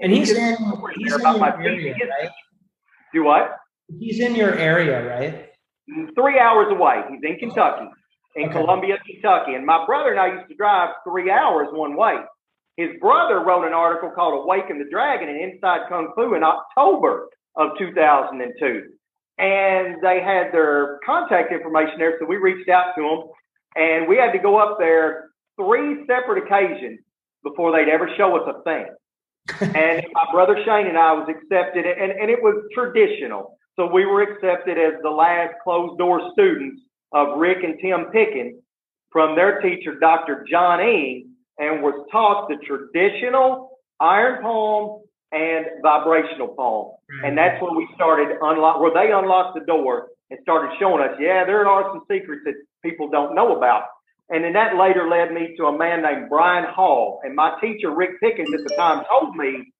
And 0.00 0.12
he's 0.12 0.30
in, 0.30 0.56
he's 0.96 1.12
in 1.12 1.20
your 1.20 1.60
area, 1.60 1.94
right? 1.94 2.30
Do 3.12 3.24
what? 3.24 3.56
He's 3.98 4.20
in 4.20 4.34
your 4.34 4.54
area, 4.54 5.06
right? 5.08 5.50
Three 6.14 6.38
hours 6.38 6.66
away. 6.70 7.02
He's 7.10 7.20
in 7.22 7.38
Kentucky, 7.38 7.86
in 8.36 8.44
okay. 8.44 8.52
Columbia, 8.52 8.98
Kentucky. 9.06 9.54
And 9.54 9.64
my 9.64 9.86
brother 9.86 10.10
and 10.10 10.20
I 10.20 10.34
used 10.34 10.48
to 10.50 10.54
drive 10.54 10.90
three 11.04 11.30
hours 11.30 11.68
one 11.72 11.96
way. 11.96 12.16
His 12.76 12.90
brother 13.00 13.40
wrote 13.40 13.66
an 13.66 13.72
article 13.72 14.10
called 14.14 14.44
Awaken 14.44 14.78
the 14.78 14.88
Dragon 14.90 15.28
and 15.28 15.52
Inside 15.52 15.88
Kung 15.88 16.12
Fu 16.14 16.34
in 16.34 16.42
October 16.44 17.28
of 17.56 17.70
2002. 17.78 18.82
And 19.38 19.96
they 20.02 20.20
had 20.20 20.52
their 20.52 20.98
contact 21.04 21.52
information 21.52 21.98
there, 21.98 22.14
so 22.20 22.26
we 22.26 22.36
reached 22.36 22.68
out 22.68 22.92
to 22.96 23.02
them. 23.02 23.30
And 23.74 24.08
we 24.08 24.16
had 24.16 24.32
to 24.32 24.38
go 24.38 24.58
up 24.58 24.78
there 24.78 25.30
three 25.56 26.04
separate 26.06 26.44
occasions 26.44 27.00
before 27.42 27.72
they'd 27.72 27.90
ever 27.90 28.08
show 28.16 28.36
us 28.36 28.42
a 28.46 28.62
thing. 28.62 28.86
And 29.60 30.04
my 30.12 30.26
brother 30.32 30.56
Shane 30.64 30.86
and 30.86 30.98
I 30.98 31.12
was 31.12 31.28
accepted, 31.28 31.86
and, 31.86 32.12
and 32.12 32.30
it 32.30 32.42
was 32.42 32.64
traditional. 32.74 33.58
So 33.76 33.90
we 33.90 34.06
were 34.06 34.22
accepted 34.22 34.78
as 34.78 34.94
the 35.02 35.10
last 35.10 35.54
closed 35.62 35.98
door 35.98 36.30
students 36.32 36.82
of 37.12 37.38
Rick 37.38 37.58
and 37.62 37.78
Tim 37.80 38.06
Pickens 38.12 38.60
from 39.10 39.36
their 39.36 39.60
teacher, 39.60 39.98
Dr. 39.98 40.44
John 40.50 40.80
Ing, 40.80 41.30
and 41.58 41.82
was 41.82 42.06
taught 42.10 42.48
the 42.48 42.56
traditional 42.66 43.78
iron 44.00 44.42
palm 44.42 45.02
and 45.32 45.66
vibrational 45.82 46.48
palm. 46.48 46.92
And 47.24 47.36
that's 47.36 47.60
when 47.62 47.76
we 47.76 47.88
started 47.94 48.36
unlock 48.40 48.80
where 48.80 48.92
they 48.92 49.12
unlocked 49.12 49.58
the 49.58 49.64
door 49.64 50.08
and 50.30 50.38
started 50.42 50.76
showing 50.78 51.02
us, 51.02 51.16
yeah, 51.18 51.44
there 51.44 51.66
are 51.66 51.84
some 51.92 52.02
secrets 52.10 52.42
that 52.44 52.54
people 52.82 53.08
don't 53.08 53.34
know 53.34 53.56
about. 53.56 53.84
And 54.30 54.44
then 54.44 54.52
that 54.52 54.76
later 54.76 55.08
led 55.08 55.32
me 55.32 55.54
to 55.56 55.66
a 55.66 55.78
man 55.78 56.02
named 56.02 56.28
Brian 56.28 56.66
Hall. 56.68 57.20
And 57.24 57.34
my 57.34 57.58
teacher, 57.60 57.94
Rick 57.94 58.20
Pickens, 58.20 58.52
at 58.52 58.60
the 58.66 58.74
time 58.76 59.04
told 59.10 59.34
me, 59.36 59.72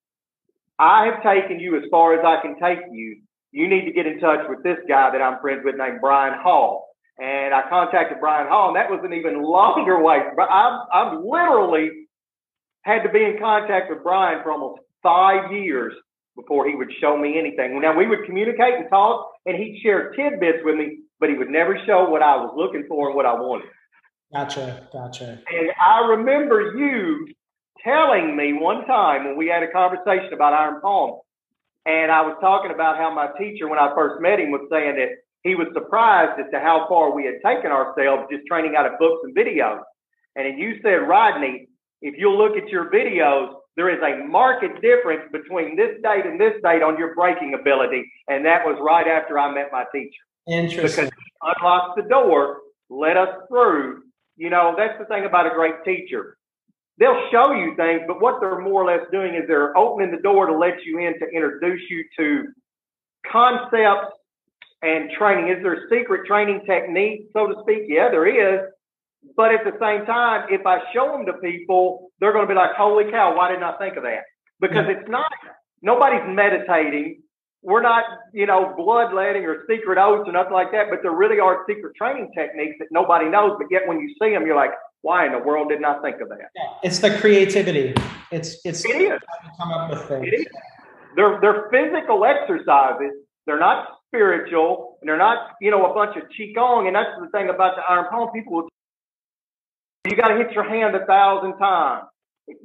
I 0.79 1.07
have 1.07 1.23
taken 1.23 1.61
you 1.61 1.77
as 1.77 1.83
far 1.91 2.15
as 2.15 2.25
I 2.25 2.41
can 2.41 2.59
take 2.59 2.79
you. 2.91 3.21
You 3.51 3.69
need 3.69 3.85
to 3.85 3.93
get 3.93 4.07
in 4.07 4.21
touch 4.21 4.41
with 4.49 4.63
this 4.63 4.79
guy 4.89 5.11
that 5.11 5.21
I'm 5.21 5.41
friends 5.41 5.63
with 5.65 5.77
named 5.77 5.99
Brian 6.01 6.39
Hall. 6.41 6.87
And 7.19 7.53
I 7.53 7.69
contacted 7.69 8.21
Brian 8.21 8.49
Hall, 8.49 8.69
and 8.69 8.77
that 8.77 8.89
was 8.89 9.01
an 9.05 9.13
even 9.13 9.43
longer 9.43 10.03
wait. 10.03 10.23
But 10.37 10.49
I've, 10.51 10.81
I've 10.93 11.19
literally 11.19 12.07
had 12.83 13.03
to 13.03 13.11
be 13.11 13.25
in 13.25 13.39
contact 13.41 13.91
with 13.91 14.03
Brian 14.03 14.43
for 14.43 14.53
almost 14.53 14.81
five 15.03 15.53
years 15.53 15.93
before 16.37 16.69
he 16.69 16.75
would 16.75 16.91
show 17.01 17.17
me 17.17 17.39
anything. 17.39 17.81
Now 17.81 17.97
we 17.97 18.07
would 18.07 18.25
communicate 18.25 18.75
and 18.75 18.89
talk, 18.89 19.31
and 19.45 19.57
he'd 19.57 19.81
share 19.83 20.13
tidbits 20.13 20.59
with 20.65 20.77
me, 20.77 21.01
but 21.19 21.29
he 21.29 21.35
would 21.35 21.51
never 21.51 21.77
show 21.85 22.09
what 22.09 22.23
I 22.23 22.37
was 22.37 22.55
looking 22.57 22.87
for 22.89 23.09
and 23.09 23.17
what 23.17 23.27
I 23.27 23.35
wanted. 23.35 23.69
Gotcha, 24.33 24.89
gotcha. 24.93 25.41
And 25.49 25.71
I 25.81 26.07
remember 26.09 26.77
you 26.77 27.29
telling 27.83 28.37
me 28.37 28.53
one 28.53 28.87
time 28.87 29.25
when 29.25 29.37
we 29.37 29.47
had 29.47 29.63
a 29.63 29.71
conversation 29.73 30.33
about 30.33 30.53
Iron 30.53 30.81
Palm, 30.81 31.21
and 31.87 32.13
I 32.13 32.21
was 32.23 32.37
talking 32.41 32.71
about 32.71 32.99
how 32.99 33.15
my 33.15 33.29
teacher, 33.39 33.69
when 33.69 33.79
I 33.79 33.95
first 33.95 34.21
met 34.21 34.39
him, 34.39 34.51
was 34.51 34.69
saying 34.71 34.97
that 34.97 35.09
he 35.43 35.55
was 35.55 35.69
surprised 35.73 36.39
as 36.39 36.51
to 36.53 36.61
how 36.61 36.87
far 36.89 37.15
we 37.15 37.25
had 37.25 37.37
taken 37.45 37.71
ourselves 37.71 38.25
just 38.31 38.47
training 38.47 38.75
out 38.77 38.85
of 38.85 38.99
books 38.99 39.21
and 39.25 39.35
videos. 39.35 39.81
And 40.37 40.59
you 40.59 40.77
said, 40.83 41.09
Rodney, 41.09 41.69
if 42.03 42.15
you 42.19 42.31
look 42.31 42.57
at 42.57 42.69
your 42.69 42.91
videos, 42.91 43.55
there 43.77 43.89
is 43.89 44.03
a 44.03 44.27
marked 44.27 44.83
difference 44.83 45.23
between 45.33 45.77
this 45.77 45.97
date 46.03 46.27
and 46.27 46.39
this 46.39 46.55
date 46.63 46.83
on 46.83 46.99
your 46.99 47.15
breaking 47.15 47.55
ability. 47.59 48.05
And 48.27 48.45
that 48.45 48.67
was 48.67 48.77
right 48.81 49.07
after 49.07 49.39
I 49.39 49.55
met 49.55 49.69
my 49.73 49.85
teacher. 49.93 50.11
Interesting. 50.47 51.07
Because 51.07 51.11
he 51.11 51.55
unlocked 51.63 51.97
the 51.97 52.09
door, 52.09 52.59
let 52.91 53.17
us 53.17 53.29
through. 53.49 54.03
You 54.39 54.51
know, 54.51 54.75
that's 54.79 54.99
the 54.99 55.05
thing 55.05 55.25
about 55.25 55.47
a 55.47 55.51
great 55.51 55.85
teacher. 55.85 56.39
They'll 56.99 57.29
show 57.31 57.53
you 57.53 57.75
things, 57.77 58.03
but 58.07 58.21
what 58.21 58.41
they're 58.41 58.61
more 58.61 58.83
or 58.83 58.87
less 58.87 59.07
doing 59.13 59.35
is 59.35 59.43
they're 59.47 59.77
opening 59.77 60.11
the 60.11 60.23
door 60.23 60.47
to 60.47 60.57
let 60.57 60.83
you 60.85 60.99
in 60.99 61.19
to 61.19 61.27
introduce 61.27 61.83
you 61.91 62.05
to 62.19 62.45
concepts 63.31 64.15
and 64.83 65.11
training. 65.19 65.49
Is 65.49 65.63
there 65.63 65.75
a 65.75 65.89
secret 65.91 66.27
training 66.27 66.63
technique, 66.67 67.29
so 67.33 67.49
to 67.49 67.55
speak? 67.63 67.83
Yeah, 67.89 68.11
there 68.11 68.27
is. 68.27 68.61
But 69.37 69.53
at 69.53 69.65
the 69.65 69.73
same 69.81 70.07
time, 70.07 70.47
if 70.51 70.65
I 70.67 70.79
show 70.95 71.13
them 71.13 71.27
to 71.27 71.35
people, 71.35 72.11
they're 72.21 72.33
going 72.33 72.47
to 72.47 72.49
be 72.49 72.59
like, 72.59 72.75
holy 72.77 73.11
cow, 73.11 73.37
why 73.37 73.51
didn't 73.51 73.65
I 73.65 73.77
think 73.79 73.97
of 73.97 74.05
that? 74.05 74.23
Because 74.61 74.87
it's 74.89 75.09
not, 75.09 75.31
nobody's 75.83 76.23
meditating. 76.27 77.23
We're 77.63 77.83
not, 77.83 78.05
you 78.33 78.47
know, 78.47 78.73
bloodletting 78.77 79.45
or 79.45 79.65
secret 79.69 79.99
oaths 79.99 80.29
or 80.29 80.33
nothing 80.33 80.53
like 80.53 80.71
that, 80.73 80.87
but 80.91 81.01
there 81.03 81.13
really 81.13 81.41
are 81.41 81.65
secret 81.69 81.95
training 81.97 82.31
techniques 82.37 82.77
that 82.79 82.89
nobody 82.91 83.29
knows. 83.29 83.57
But 83.59 83.67
yet 83.71 83.87
when 83.87 84.01
you 84.01 84.15
see 84.23 84.31
them, 84.31 84.47
you're 84.47 84.57
like, 84.57 84.71
why 85.03 85.27
in 85.27 85.33
the 85.33 85.39
world 85.39 85.69
didn't 85.69 85.85
I 85.85 86.01
think 86.01 86.21
of 86.21 86.29
that? 86.29 86.39
Yeah, 86.55 86.63
it's 86.83 86.99
the 86.99 87.19
creativity. 87.19 87.95
It's, 88.31 88.57
it's, 88.65 88.85
it 88.85 88.91
is. 88.91 89.21
come 89.59 89.73
up 89.73 89.91
with 89.91 90.03
things. 90.03 90.27
It 90.27 90.35
is. 90.35 90.47
They're, 91.17 91.41
they're 91.41 91.69
physical 91.71 92.25
exercises. 92.25 93.13
They're 93.47 93.59
not 93.59 93.89
spiritual 94.07 94.99
and 95.01 95.09
they're 95.09 95.19
not, 95.19 95.53
you 95.61 95.71
know, 95.71 95.91
a 95.91 95.95
bunch 95.95 96.17
of 96.17 96.25
qigong. 96.29 96.87
And 96.87 96.95
that's 96.95 97.11
the 97.21 97.29
thing 97.29 97.49
about 97.49 97.77
the 97.77 97.83
iron 97.89 98.07
palm. 98.11 98.31
People 98.33 98.53
will 98.53 98.69
you 100.09 100.17
got 100.17 100.29
to 100.29 100.37
hit 100.37 100.53
your 100.53 100.65
hand 100.65 100.95
a 100.97 101.05
thousand 101.05 101.59
times. 101.59 102.05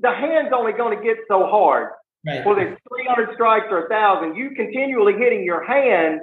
The 0.01 0.12
hand's 0.12 0.51
only 0.55 0.71
going 0.71 0.97
to 0.97 1.03
get 1.03 1.17
so 1.27 1.47
hard. 1.47 1.89
Right. 2.25 2.45
Whether 2.45 2.61
it's 2.61 2.81
300 2.87 3.33
strikes 3.35 3.65
or 3.69 3.85
a 3.85 3.89
thousand, 3.89 4.35
you 4.35 4.51
continually 4.51 5.13
hitting 5.13 5.43
your 5.43 5.63
hand 5.63 6.21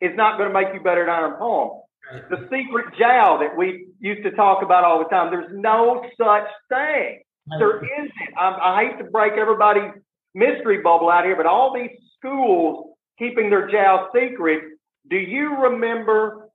is 0.00 0.10
not 0.14 0.36
going 0.36 0.52
to 0.52 0.54
make 0.54 0.74
you 0.74 0.80
better 0.80 1.08
at 1.08 1.08
iron 1.08 1.38
palm. 1.38 1.80
Right. 2.12 2.28
The 2.28 2.48
secret 2.50 2.94
jow 2.98 3.38
that 3.40 3.56
we 3.56 3.86
used 3.98 4.24
to 4.24 4.32
talk 4.32 4.62
about 4.62 4.84
all 4.84 4.98
the 4.98 5.08
time, 5.08 5.30
there's 5.30 5.50
no 5.54 6.04
such 6.18 6.48
thing. 6.68 7.22
Right. 7.50 7.58
There 7.58 7.78
isn't. 7.78 8.12
I, 8.36 8.58
I 8.60 8.84
hate 8.84 8.98
to 8.98 9.10
break 9.10 9.34
everybody's 9.34 9.92
mystery 10.34 10.82
bubble 10.82 11.08
out 11.08 11.24
here, 11.24 11.36
but 11.36 11.46
all 11.46 11.72
these 11.74 11.96
schools 12.18 12.94
keeping 13.18 13.48
their 13.48 13.70
jow 13.70 14.08
secret. 14.14 14.64
Do 15.08 15.16
you 15.16 15.56
remember? 15.62 16.48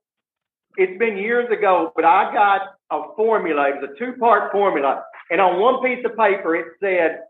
It's 0.76 0.96
been 0.98 1.16
years 1.16 1.50
ago, 1.50 1.92
but 1.96 2.04
I 2.04 2.32
got 2.32 2.60
a 2.92 3.14
formula. 3.16 3.70
It 3.70 3.80
was 3.80 3.90
a 3.94 3.98
two 3.98 4.12
part 4.18 4.52
formula. 4.52 5.02
And 5.30 5.40
on 5.40 5.60
one 5.60 5.82
piece 5.82 6.04
of 6.04 6.16
paper, 6.16 6.54
it 6.54 6.66
said 6.80 7.22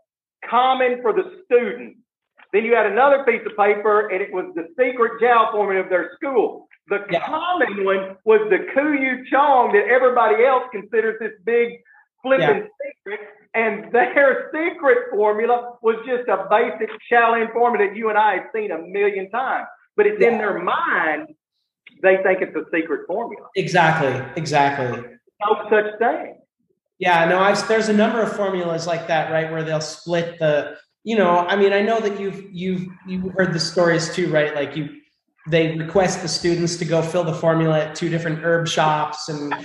common 0.47 1.01
for 1.01 1.13
the 1.13 1.41
student. 1.45 1.97
Then 2.51 2.65
you 2.65 2.75
had 2.75 2.87
another 2.87 3.23
piece 3.23 3.41
of 3.45 3.55
paper 3.55 4.09
and 4.09 4.21
it 4.21 4.33
was 4.33 4.51
the 4.55 4.67
secret 4.79 5.21
jow 5.21 5.49
formula 5.51 5.83
of 5.83 5.89
their 5.89 6.11
school. 6.15 6.67
The 6.87 7.05
yeah. 7.11 7.25
common 7.25 7.85
one 7.85 8.17
was 8.25 8.41
the 8.49 8.65
Kuyu 8.75 9.29
Chong 9.29 9.71
that 9.73 9.85
everybody 9.87 10.43
else 10.43 10.63
considers 10.71 11.17
this 11.19 11.33
big 11.45 11.73
flipping 12.23 12.41
yeah. 12.41 12.63
secret. 13.05 13.19
And 13.53 13.91
their 13.91 14.49
secret 14.55 15.09
formula 15.11 15.77
was 15.81 15.97
just 16.07 16.27
a 16.27 16.47
basic 16.49 16.89
Shaolin 17.11 17.53
formula 17.53 17.87
that 17.87 17.95
you 17.95 18.09
and 18.09 18.17
I 18.17 18.35
have 18.35 18.45
seen 18.55 18.71
a 18.71 18.79
million 18.79 19.29
times. 19.29 19.67
But 19.95 20.07
it's 20.07 20.19
yeah. 20.19 20.31
in 20.31 20.37
their 20.39 20.59
mind, 20.59 21.27
they 22.01 22.17
think 22.23 22.41
it's 22.41 22.55
a 22.55 22.65
secret 22.73 23.05
formula. 23.07 23.47
Exactly, 23.55 24.25
exactly 24.35 25.19
no 25.39 25.69
such 25.69 25.97
thing. 25.99 26.38
Yeah, 26.99 27.25
no, 27.25 27.39
I've, 27.39 27.65
there's 27.69 27.87
a 27.87 27.93
number 27.93 28.21
of 28.21 28.35
formulas 28.35 28.85
like 28.85 29.07
that, 29.07 29.31
right, 29.31 29.49
where 29.49 29.63
they'll 29.63 29.79
split 29.79 30.37
the, 30.37 30.75
you 31.05 31.17
know, 31.17 31.39
I 31.39 31.55
mean, 31.55 31.71
I 31.71 31.81
know 31.81 31.99
that 32.01 32.19
you've 32.19 32.43
you've 32.51 32.87
you've 33.07 33.31
heard 33.33 33.53
the 33.53 33.59
stories 33.59 34.13
too, 34.13 34.29
right? 34.29 34.53
Like 34.53 34.75
you, 34.75 34.89
they 35.47 35.77
request 35.77 36.21
the 36.21 36.27
students 36.27 36.75
to 36.75 36.85
go 36.85 37.01
fill 37.01 37.23
the 37.23 37.33
formula 37.33 37.85
at 37.85 37.95
two 37.95 38.09
different 38.09 38.43
herb 38.43 38.67
shops 38.67 39.29
and 39.29 39.49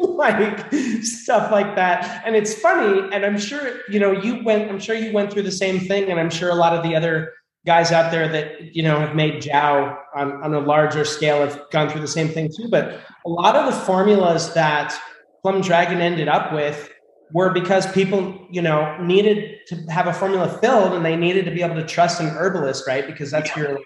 like 0.00 0.72
stuff 1.02 1.52
like 1.52 1.76
that. 1.76 2.22
And 2.24 2.34
it's 2.34 2.54
funny, 2.54 3.14
and 3.14 3.26
I'm 3.26 3.38
sure 3.38 3.80
you 3.90 4.00
know 4.00 4.12
you 4.12 4.42
went. 4.42 4.70
I'm 4.70 4.80
sure 4.80 4.96
you 4.96 5.12
went 5.12 5.30
through 5.30 5.42
the 5.42 5.52
same 5.52 5.80
thing, 5.80 6.10
and 6.10 6.18
I'm 6.18 6.30
sure 6.30 6.48
a 6.48 6.54
lot 6.54 6.72
of 6.72 6.82
the 6.82 6.96
other 6.96 7.34
guys 7.66 7.92
out 7.92 8.10
there 8.10 8.26
that 8.28 8.74
you 8.74 8.82
know 8.82 8.98
have 8.98 9.14
made 9.14 9.42
Jow 9.42 9.98
on, 10.16 10.42
on 10.42 10.54
a 10.54 10.60
larger 10.60 11.04
scale 11.04 11.46
have 11.46 11.62
gone 11.70 11.90
through 11.90 12.00
the 12.00 12.08
same 12.08 12.28
thing 12.28 12.48
too. 12.56 12.68
But 12.70 13.00
a 13.26 13.28
lot 13.28 13.54
of 13.54 13.66
the 13.66 13.78
formulas 13.82 14.54
that 14.54 14.98
Plum 15.42 15.60
Dragon 15.60 16.00
ended 16.00 16.28
up 16.28 16.52
with 16.52 16.90
were 17.32 17.50
because 17.50 17.90
people, 17.92 18.46
you 18.50 18.62
know, 18.62 18.96
needed 19.02 19.58
to 19.66 19.76
have 19.90 20.06
a 20.06 20.12
formula 20.12 20.58
filled 20.58 20.92
and 20.92 21.04
they 21.04 21.16
needed 21.16 21.44
to 21.46 21.50
be 21.50 21.62
able 21.62 21.74
to 21.74 21.86
trust 21.86 22.20
an 22.20 22.28
herbalist, 22.28 22.86
right? 22.86 23.06
Because 23.06 23.30
that's 23.30 23.50
yeah. 23.56 23.62
your 23.62 23.78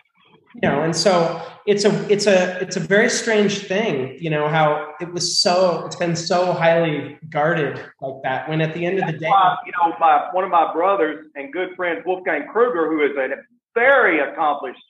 you 0.55 0.71
know, 0.71 0.83
and 0.83 0.97
so 0.97 1.43
it's 1.67 1.85
a 1.85 2.11
it's 2.11 2.27
a 2.27 2.59
it's 2.63 2.77
a 2.77 2.81
very 2.81 3.11
strange 3.11 3.59
thing, 3.67 4.17
you 4.19 4.31
know, 4.31 4.49
how 4.49 4.95
it 5.03 5.13
was 5.13 5.39
so 5.39 5.85
it's 5.85 5.97
been 5.97 6.17
so 6.17 6.55
highly 6.55 7.19
guarded 7.29 7.77
like 8.01 8.23
that. 8.23 8.49
When 8.49 8.63
at 8.63 8.73
the 8.73 8.87
end 8.87 8.99
of 8.99 9.07
the 9.07 9.19
day, 9.19 9.29
why, 9.29 9.57
you 9.67 9.73
know, 9.73 9.95
my 10.01 10.31
one 10.33 10.45
of 10.45 10.51
my 10.51 10.73
brothers 10.73 11.27
and 11.35 11.53
good 11.53 11.77
friends, 11.77 12.03
Wolfgang 12.07 12.47
Kruger, 12.51 12.89
who 12.89 13.05
is 13.05 13.15
a 13.19 13.37
very 13.75 14.21
accomplished 14.21 14.81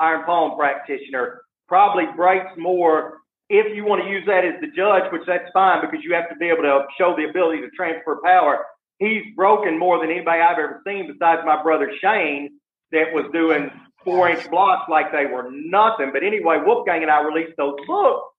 iron 0.00 0.24
palm 0.24 0.58
practitioner, 0.58 1.42
probably 1.68 2.06
breaks 2.16 2.50
more 2.56 3.20
if 3.48 3.76
you 3.76 3.84
want 3.84 4.02
to 4.02 4.08
use 4.08 4.24
that 4.26 4.44
as 4.44 4.54
the 4.60 4.68
judge, 4.68 5.10
which 5.12 5.22
that's 5.26 5.50
fine 5.52 5.80
because 5.80 6.00
you 6.02 6.14
have 6.14 6.28
to 6.30 6.36
be 6.36 6.46
able 6.46 6.62
to 6.62 6.84
show 6.98 7.14
the 7.16 7.28
ability 7.28 7.60
to 7.62 7.70
transfer 7.70 8.20
power. 8.24 8.64
He's 8.98 9.22
broken 9.36 9.78
more 9.78 10.00
than 10.00 10.10
anybody 10.10 10.40
I've 10.40 10.58
ever 10.58 10.80
seen 10.86 11.10
besides 11.12 11.42
my 11.44 11.62
brother 11.62 11.90
Shane 12.00 12.58
that 12.92 13.12
was 13.12 13.26
doing 13.32 13.70
four 14.04 14.28
inch 14.28 14.48
blocks 14.50 14.88
like 14.88 15.12
they 15.12 15.26
were 15.26 15.50
nothing. 15.50 16.10
But 16.12 16.22
anyway, 16.22 16.58
Wolfgang 16.64 17.02
and 17.02 17.10
I 17.10 17.22
released 17.22 17.56
those 17.56 17.74
books 17.86 18.30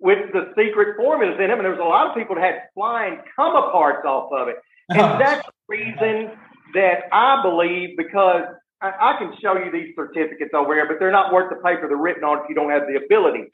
with 0.00 0.32
the 0.32 0.52
secret 0.56 0.96
formulas 0.96 1.38
in 1.40 1.48
them. 1.48 1.58
And 1.58 1.64
there 1.64 1.70
was 1.70 1.80
a 1.80 1.84
lot 1.84 2.08
of 2.08 2.16
people 2.16 2.34
that 2.34 2.44
had 2.44 2.62
flying 2.74 3.18
come 3.36 3.54
aparts 3.54 4.04
off 4.04 4.32
of 4.32 4.48
it. 4.48 4.56
And 4.90 5.00
Oh. 5.00 5.18
that's 5.18 5.46
the 5.46 5.52
reason 5.68 6.32
that 6.74 7.04
I 7.12 7.40
believe 7.42 7.96
because 7.96 8.42
I, 8.82 8.92
I 9.00 9.16
can 9.18 9.32
show 9.40 9.56
you 9.56 9.70
these 9.70 9.94
certificates 9.96 10.50
over 10.52 10.74
here, 10.74 10.86
but 10.86 10.98
they're 10.98 11.12
not 11.12 11.32
worth 11.32 11.48
the 11.50 11.56
paper 11.56 11.88
they're 11.88 11.96
written 11.96 12.24
on 12.24 12.38
if 12.42 12.48
you 12.48 12.54
don't 12.54 12.70
have 12.70 12.82
the 12.86 12.96
ability. 12.96 13.44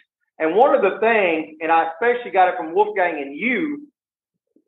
And 0.40 0.56
one 0.56 0.74
of 0.74 0.80
the 0.80 0.98
things, 1.00 1.58
and 1.60 1.70
I 1.70 1.90
especially 1.92 2.30
got 2.30 2.48
it 2.48 2.56
from 2.56 2.74
Wolfgang 2.74 3.20
and 3.20 3.36
you, 3.36 3.86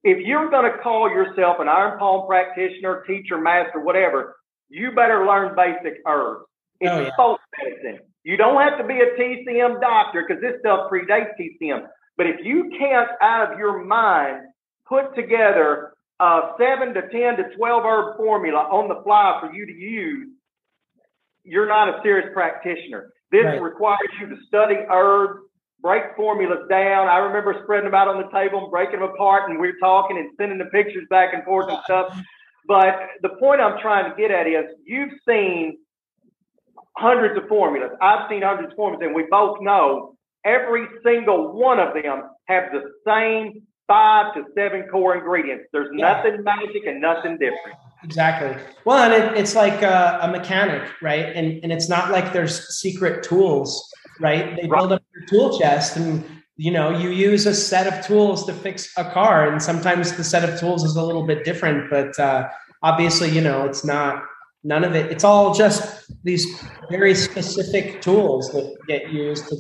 if 0.05 0.19
you're 0.27 0.51
going 0.51 0.71
to 0.71 0.79
call 0.79 1.09
yourself 1.09 1.57
an 1.61 1.69
iron 1.69 1.99
palm 1.99 2.27
practitioner, 2.27 3.05
teacher, 3.07 3.39
master, 3.39 3.81
whatever, 3.81 4.37
you 4.69 4.93
better 4.93 5.27
learn 5.27 5.57
basic 5.57 6.01
herbs. 6.07 6.45
It's 6.81 6.93
Oh, 6.93 7.01
yeah. 7.01 7.11
folk 7.17 7.41
medicine. 7.59 8.01
You 8.23 8.37
don't 8.37 8.61
have 8.61 8.79
to 8.79 8.85
be 8.85 9.01
a 9.01 9.17
TCM 9.17 9.81
doctor 9.81 10.25
because 10.27 10.43
this 10.43 10.61
stuff 10.61 10.91
predates 10.91 11.33
TCM. 11.41 11.87
But 12.17 12.27
if 12.27 12.45
you 12.45 12.71
can't, 12.79 13.09
out 13.21 13.53
of 13.53 13.59
your 13.59 13.83
mind, 13.85 14.49
put 14.87 15.15
together 15.15 15.95
a 16.21 16.53
seven 16.59 16.93
to 16.95 17.03
10 17.09 17.37
to 17.39 17.57
12 17.57 17.85
herb 17.85 18.17
formula 18.17 18.59
on 18.71 18.89
the 18.89 19.03
fly 19.03 19.39
for 19.41 19.53
you 19.55 19.65
to 19.67 19.73
use, 19.73 20.29
you're 21.45 21.67
not 21.67 21.89
a 21.89 22.01
serious 22.03 22.29
practitioner. 22.35 23.13
This 23.31 23.45
Right. 23.47 23.63
requires 23.63 24.11
you 24.21 24.29
to 24.29 24.37
study 24.47 24.77
herbs, 24.91 25.41
break 25.83 26.05
formulas 26.17 26.61
down. 26.71 27.09
I 27.09 27.19
remember 27.19 27.61
spreading 27.65 27.87
them 27.91 27.95
out 27.95 28.09
on 28.09 28.19
the 28.23 28.29
table 28.31 28.63
and 28.63 28.71
breaking 28.71 29.01
them 29.01 29.11
apart, 29.11 29.51
and 29.51 29.59
we 29.61 29.69
are 29.69 29.79
talking 29.81 30.17
and 30.17 30.31
sending 30.39 30.59
the 30.59 30.67
pictures 30.67 31.05
back 31.11 31.35
and 31.35 31.43
forth 31.45 31.69
and 31.69 31.79
stuff. 31.85 32.17
But 32.69 32.95
the 33.23 33.31
point 33.41 33.61
I'm 33.61 33.81
trying 33.81 34.09
to 34.09 34.17
get 34.17 34.31
at 34.31 34.47
is 34.47 34.65
you've 34.85 35.11
seen 35.29 35.79
hundreds 36.97 37.37
of 37.43 37.49
formulas. 37.49 37.91
I've 38.01 38.29
seen 38.31 38.43
hundreds 38.43 38.71
of 38.73 38.77
formulas, 38.77 39.05
and 39.05 39.15
we 39.15 39.25
both 39.31 39.59
know 39.61 40.17
every 40.45 40.87
single 41.05 41.53
one 41.53 41.81
of 41.81 41.95
them 41.95 42.23
have 42.47 42.65
the 42.73 42.83
same 43.07 43.63
five 43.89 44.35
to 44.35 44.45
seven 44.55 44.85
core 44.91 45.17
ingredients. 45.17 45.65
There's 45.73 45.89
Yeah. 45.97 46.13
nothing 46.23 46.45
magic 46.45 46.87
and 46.87 47.01
nothing 47.01 47.33
different. 47.39 47.77
Exactly. 48.05 48.57
Well, 48.85 49.11
and 49.11 49.13
it, 49.13 49.39
it's 49.39 49.55
like 49.55 49.83
a, 49.83 50.19
a 50.23 50.29
mechanic, 50.29 50.83
right? 51.03 51.27
And 51.37 51.61
and 51.63 51.73
it's 51.73 51.89
not 51.89 52.11
like 52.11 52.33
there's 52.33 52.69
secret 52.77 53.23
tools, 53.23 53.93
right? 54.21 54.57
They 54.57 54.67
build 54.67 54.93
up 54.93 55.03
your 55.15 55.27
tool 55.27 55.59
chest, 55.59 55.97
and 55.97 56.25
you 56.57 56.71
know 56.71 56.91
you 56.91 57.11
use 57.11 57.47
a 57.47 57.55
set 57.55 57.87
of 57.87 58.07
tools 58.07 58.47
to 58.47 58.53
fix 58.53 58.93
a 58.97 59.11
car, 59.11 59.51
and 59.51 59.63
sometimes 59.63 60.13
the 60.17 60.25
set 60.25 60.49
of 60.49 60.59
tools 60.59 60.85
is 60.85 60.97
a 60.97 61.03
little 61.03 61.27
bit 61.27 61.45
different, 61.45 61.91
but 61.91 62.19
uh, 62.19 62.49
obviously, 62.83 63.31
you 63.31 63.41
know, 63.41 63.65
it's 63.65 63.85
not 63.85 64.25
none 64.65 64.85
of 64.85 64.95
it. 64.95 65.11
It's 65.11 65.25
all 65.25 65.55
just 65.55 66.13
these 66.25 66.47
very 66.91 67.15
specific 67.15 68.01
tools 68.01 68.53
that 68.53 68.77
get 68.87 69.11
used 69.11 69.49
to 69.49 69.57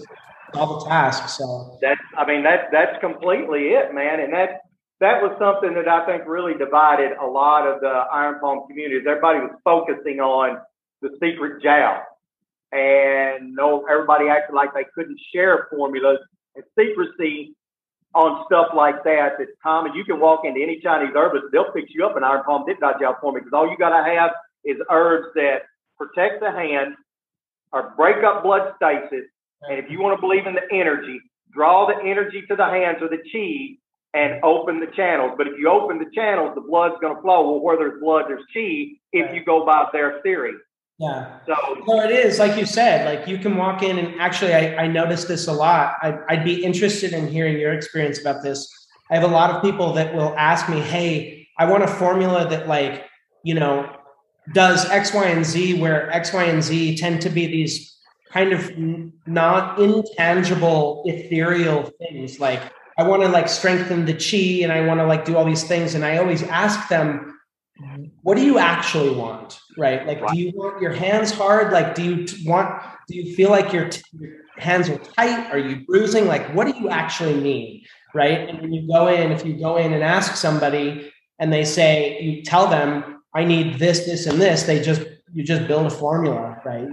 solve 0.54 0.82
the 0.82 0.88
task. 0.88 1.28
So 1.28 1.78
That's, 1.80 2.00
I 2.16 2.26
mean, 2.26 2.42
that 2.44 2.68
that's 2.72 2.98
completely 3.00 3.70
it, 3.70 3.94
man. 3.94 4.20
And 4.20 4.32
that 4.32 4.60
that 5.00 5.20
was 5.20 5.34
something 5.38 5.74
that 5.74 5.88
I 5.88 6.06
think 6.06 6.22
really 6.26 6.54
divided 6.54 7.12
a 7.20 7.26
lot 7.26 7.66
of 7.66 7.80
the 7.80 8.04
Iron 8.12 8.38
Palm 8.40 8.66
communities. 8.68 9.02
Everybody 9.08 9.40
was 9.40 9.50
focusing 9.64 10.20
on 10.20 10.58
the 11.00 11.10
secret 11.20 11.62
jow, 11.62 12.00
and 12.72 13.54
no, 13.54 13.86
everybody 13.90 14.28
acted 14.28 14.54
like 14.54 14.74
they 14.74 14.86
couldn't 14.94 15.18
share 15.34 15.68
formulas 15.70 16.18
and 16.56 16.64
secrecy 16.78 17.54
on 18.14 18.44
stuff 18.46 18.68
like 18.74 19.04
that. 19.04 19.38
That 19.38 19.48
and 19.64 19.94
you 19.94 20.04
can 20.04 20.20
walk 20.20 20.40
into 20.44 20.60
any 20.62 20.80
Chinese 20.82 21.14
herbalist, 21.14 21.52
they'll 21.52 21.72
fix 21.72 21.92
you 21.94 22.04
up 22.04 22.16
an 22.16 22.24
Iron 22.24 22.42
Palm 22.44 22.64
Dit 22.66 22.80
Da 22.80 22.98
Jow 22.98 23.16
formula 23.20 23.44
because 23.44 23.56
all 23.56 23.70
you 23.70 23.76
got 23.78 23.96
to 23.96 24.04
have 24.04 24.30
is 24.64 24.76
herbs 24.90 25.28
that 25.34 25.62
protect 25.98 26.40
the 26.40 26.50
hand 26.50 26.94
or 27.72 27.94
break 27.96 28.22
up 28.24 28.42
blood 28.42 28.72
stasis 28.76 29.28
and 29.68 29.78
if 29.78 29.90
you 29.90 30.00
want 30.00 30.16
to 30.16 30.20
believe 30.20 30.46
in 30.46 30.54
the 30.54 30.66
energy, 30.72 31.20
draw 31.52 31.86
the 31.86 31.98
energy 32.02 32.42
to 32.48 32.56
the 32.56 32.64
hands 32.64 32.98
or 33.00 33.08
the 33.08 33.22
chi 33.30 33.78
and 34.14 34.42
open 34.44 34.80
the 34.80 34.90
channels. 34.94 35.32
But 35.36 35.46
if 35.46 35.54
you 35.58 35.70
open 35.70 35.98
the 35.98 36.10
channels, 36.14 36.54
the 36.54 36.60
blood's 36.60 36.96
going 37.00 37.14
to 37.14 37.22
flow. 37.22 37.50
Well, 37.50 37.60
where 37.60 37.76
there's 37.76 38.00
blood, 38.00 38.24
there's 38.28 38.44
chi 38.52 38.98
if 39.12 39.34
you 39.34 39.44
go 39.44 39.64
by 39.64 39.86
their 39.92 40.20
theory. 40.22 40.54
Yeah. 41.02 41.38
So, 41.46 41.82
No, 41.86 42.00
it 42.00 42.10
is 42.10 42.38
like 42.38 42.56
you 42.56 42.64
said. 42.64 43.04
Like 43.06 43.26
you 43.28 43.38
can 43.38 43.56
walk 43.56 43.82
in, 43.82 43.98
and 43.98 44.20
actually, 44.20 44.54
I, 44.54 44.84
I 44.84 44.86
noticed 44.86 45.26
this 45.28 45.48
a 45.48 45.52
lot. 45.52 45.96
I, 46.02 46.18
I'd 46.28 46.44
be 46.44 46.64
interested 46.64 47.12
in 47.12 47.28
hearing 47.28 47.58
your 47.58 47.72
experience 47.72 48.20
about 48.20 48.42
this. 48.42 48.68
I 49.10 49.16
have 49.16 49.24
a 49.24 49.34
lot 49.34 49.50
of 49.50 49.62
people 49.62 49.92
that 49.94 50.14
will 50.14 50.34
ask 50.38 50.68
me, 50.68 50.80
"Hey, 50.80 51.48
I 51.58 51.66
want 51.66 51.82
a 51.82 51.88
formula 51.88 52.48
that, 52.48 52.68
like, 52.68 53.04
you 53.42 53.54
know, 53.54 53.90
does 54.54 54.88
X, 54.90 55.12
Y, 55.12 55.24
and 55.24 55.44
Z, 55.44 55.80
where 55.80 56.10
X, 56.10 56.32
Y, 56.32 56.44
and 56.44 56.62
Z 56.62 56.96
tend 56.96 57.20
to 57.22 57.30
be 57.30 57.46
these 57.46 57.92
kind 58.32 58.52
of 58.52 58.72
not 59.26 59.78
intangible, 59.78 61.02
ethereal 61.06 61.90
things. 61.98 62.40
Like, 62.40 62.62
I 62.98 63.02
want 63.02 63.22
to 63.22 63.28
like 63.28 63.48
strengthen 63.48 64.04
the 64.04 64.14
chi, 64.14 64.62
and 64.62 64.72
I 64.72 64.86
want 64.86 65.00
to 65.00 65.06
like 65.06 65.24
do 65.24 65.36
all 65.36 65.44
these 65.44 65.64
things. 65.64 65.94
And 65.94 66.04
I 66.04 66.18
always 66.18 66.42
ask 66.44 66.88
them, 66.88 67.38
what 68.22 68.36
do 68.36 68.44
you 68.44 68.58
actually 68.58 69.14
want 69.14 69.58
right? 69.78 70.06
Like 70.06 70.26
do 70.28 70.38
you 70.38 70.52
want 70.54 70.80
your 70.80 70.92
hands 70.92 71.30
hard? 71.30 71.72
Like 71.72 71.94
do 71.94 72.02
you 72.02 72.26
want 72.44 72.82
do 73.08 73.16
you 73.16 73.34
feel 73.34 73.50
like 73.50 73.72
your, 73.72 73.88
t- 73.88 74.02
your 74.12 74.30
hands 74.58 74.88
are 74.88 74.98
tight? 74.98 75.50
Are 75.50 75.58
you 75.58 75.84
bruising? 75.86 76.26
Like 76.26 76.54
what 76.54 76.66
do 76.66 76.78
you 76.78 76.88
actually 76.88 77.40
need 77.40 77.86
right? 78.14 78.48
And 78.48 78.60
when 78.60 78.72
you 78.72 78.86
go 78.86 79.08
in 79.08 79.32
if 79.32 79.44
you 79.44 79.54
go 79.54 79.76
in 79.76 79.92
and 79.92 80.02
ask 80.02 80.36
somebody 80.36 81.10
and 81.38 81.52
they 81.52 81.64
say 81.64 82.20
you 82.20 82.42
tell 82.42 82.66
them 82.66 83.22
i 83.34 83.44
need 83.44 83.78
this 83.78 84.00
this 84.00 84.26
and 84.26 84.40
this 84.40 84.64
they 84.64 84.80
just 84.80 85.02
you 85.32 85.42
just 85.42 85.66
build 85.66 85.86
a 85.86 85.90
formula 85.90 86.60
right? 86.64 86.86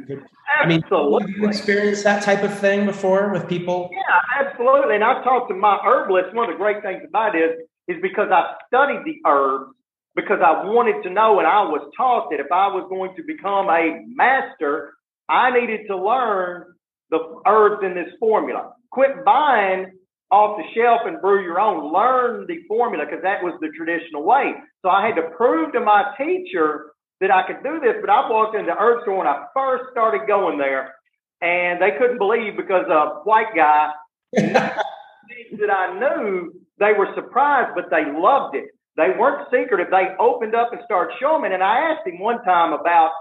I 0.61 0.65
mean 0.65 0.81
have 0.81 1.29
you 1.29 1.45
experienced 1.45 2.03
that 2.05 2.23
type 2.23 2.43
of 2.43 2.57
thing 2.57 2.85
before 2.85 3.31
with 3.31 3.47
people? 3.47 3.89
Yeah, 3.91 4.45
absolutely. 4.45 4.95
And 4.95 5.03
I've 5.03 5.23
talked 5.23 5.49
to 5.49 5.55
my 5.55 5.77
herbalist. 5.85 6.33
One 6.33 6.49
of 6.49 6.55
the 6.55 6.57
great 6.57 6.81
things 6.81 7.03
about 7.07 7.35
it 7.35 7.39
is, 7.39 7.95
is 7.95 8.01
because 8.01 8.29
I 8.31 8.55
studied 8.67 9.03
the 9.05 9.17
herbs 9.25 9.73
because 10.21 10.39
I 10.43 10.65
wanted 10.65 11.03
to 11.03 11.09
know 11.09 11.39
and 11.39 11.47
I 11.47 11.61
was 11.63 11.89
taught 11.95 12.29
that 12.31 12.39
if 12.39 12.51
I 12.51 12.67
was 12.67 12.85
going 12.89 13.15
to 13.15 13.23
become 13.23 13.69
a 13.69 14.03
master, 14.07 14.93
I 15.29 15.51
needed 15.51 15.87
to 15.87 15.97
learn 15.97 16.65
the 17.09 17.19
herbs 17.47 17.83
in 17.83 17.95
this 17.95 18.11
formula. 18.19 18.73
Quit 18.91 19.23
buying 19.23 19.91
off 20.31 20.57
the 20.57 20.63
shelf 20.75 21.01
and 21.05 21.21
brew 21.21 21.43
your 21.43 21.59
own. 21.59 21.93
Learn 21.93 22.45
the 22.47 22.59
formula 22.67 23.05
because 23.05 23.23
that 23.23 23.43
was 23.43 23.53
the 23.61 23.69
traditional 23.75 24.23
way. 24.23 24.53
So 24.81 24.89
I 24.89 25.05
had 25.05 25.15
to 25.15 25.29
prove 25.35 25.73
to 25.73 25.79
my 25.79 26.13
teacher 26.17 26.91
that 27.21 27.31
I 27.31 27.45
could 27.47 27.63
do 27.63 27.79
this. 27.79 27.95
But 28.01 28.09
I 28.09 28.29
walked 28.29 28.55
into 28.55 28.71
the 28.71 28.79
herb 28.79 29.01
store 29.03 29.17
when 29.17 29.27
I 29.27 29.45
first 29.53 29.91
started 29.91 30.27
going 30.27 30.57
there 30.57 30.95
and 31.41 31.81
they 31.81 31.91
couldn't 31.97 32.17
believe 32.17 32.57
because 32.57 32.85
a 32.89 33.21
white 33.23 33.55
guy 33.55 33.91
that 34.33 35.71
I 35.71 35.99
knew, 35.99 36.53
they 36.79 36.93
were 36.93 37.09
surprised, 37.15 37.71
but 37.75 37.89
they 37.89 38.05
loved 38.11 38.55
it. 38.55 38.69
They 38.99 39.15
weren't 39.17 39.47
secretive. 39.47 39.87
They 39.89 40.11
opened 40.19 40.55
up 40.55 40.73
and 40.73 40.81
started 40.83 41.15
showing. 41.21 41.53
And 41.53 41.63
I 41.63 41.95
asked 41.95 42.05
him 42.05 42.19
one 42.19 42.43
time 42.43 42.73
about 42.73 43.11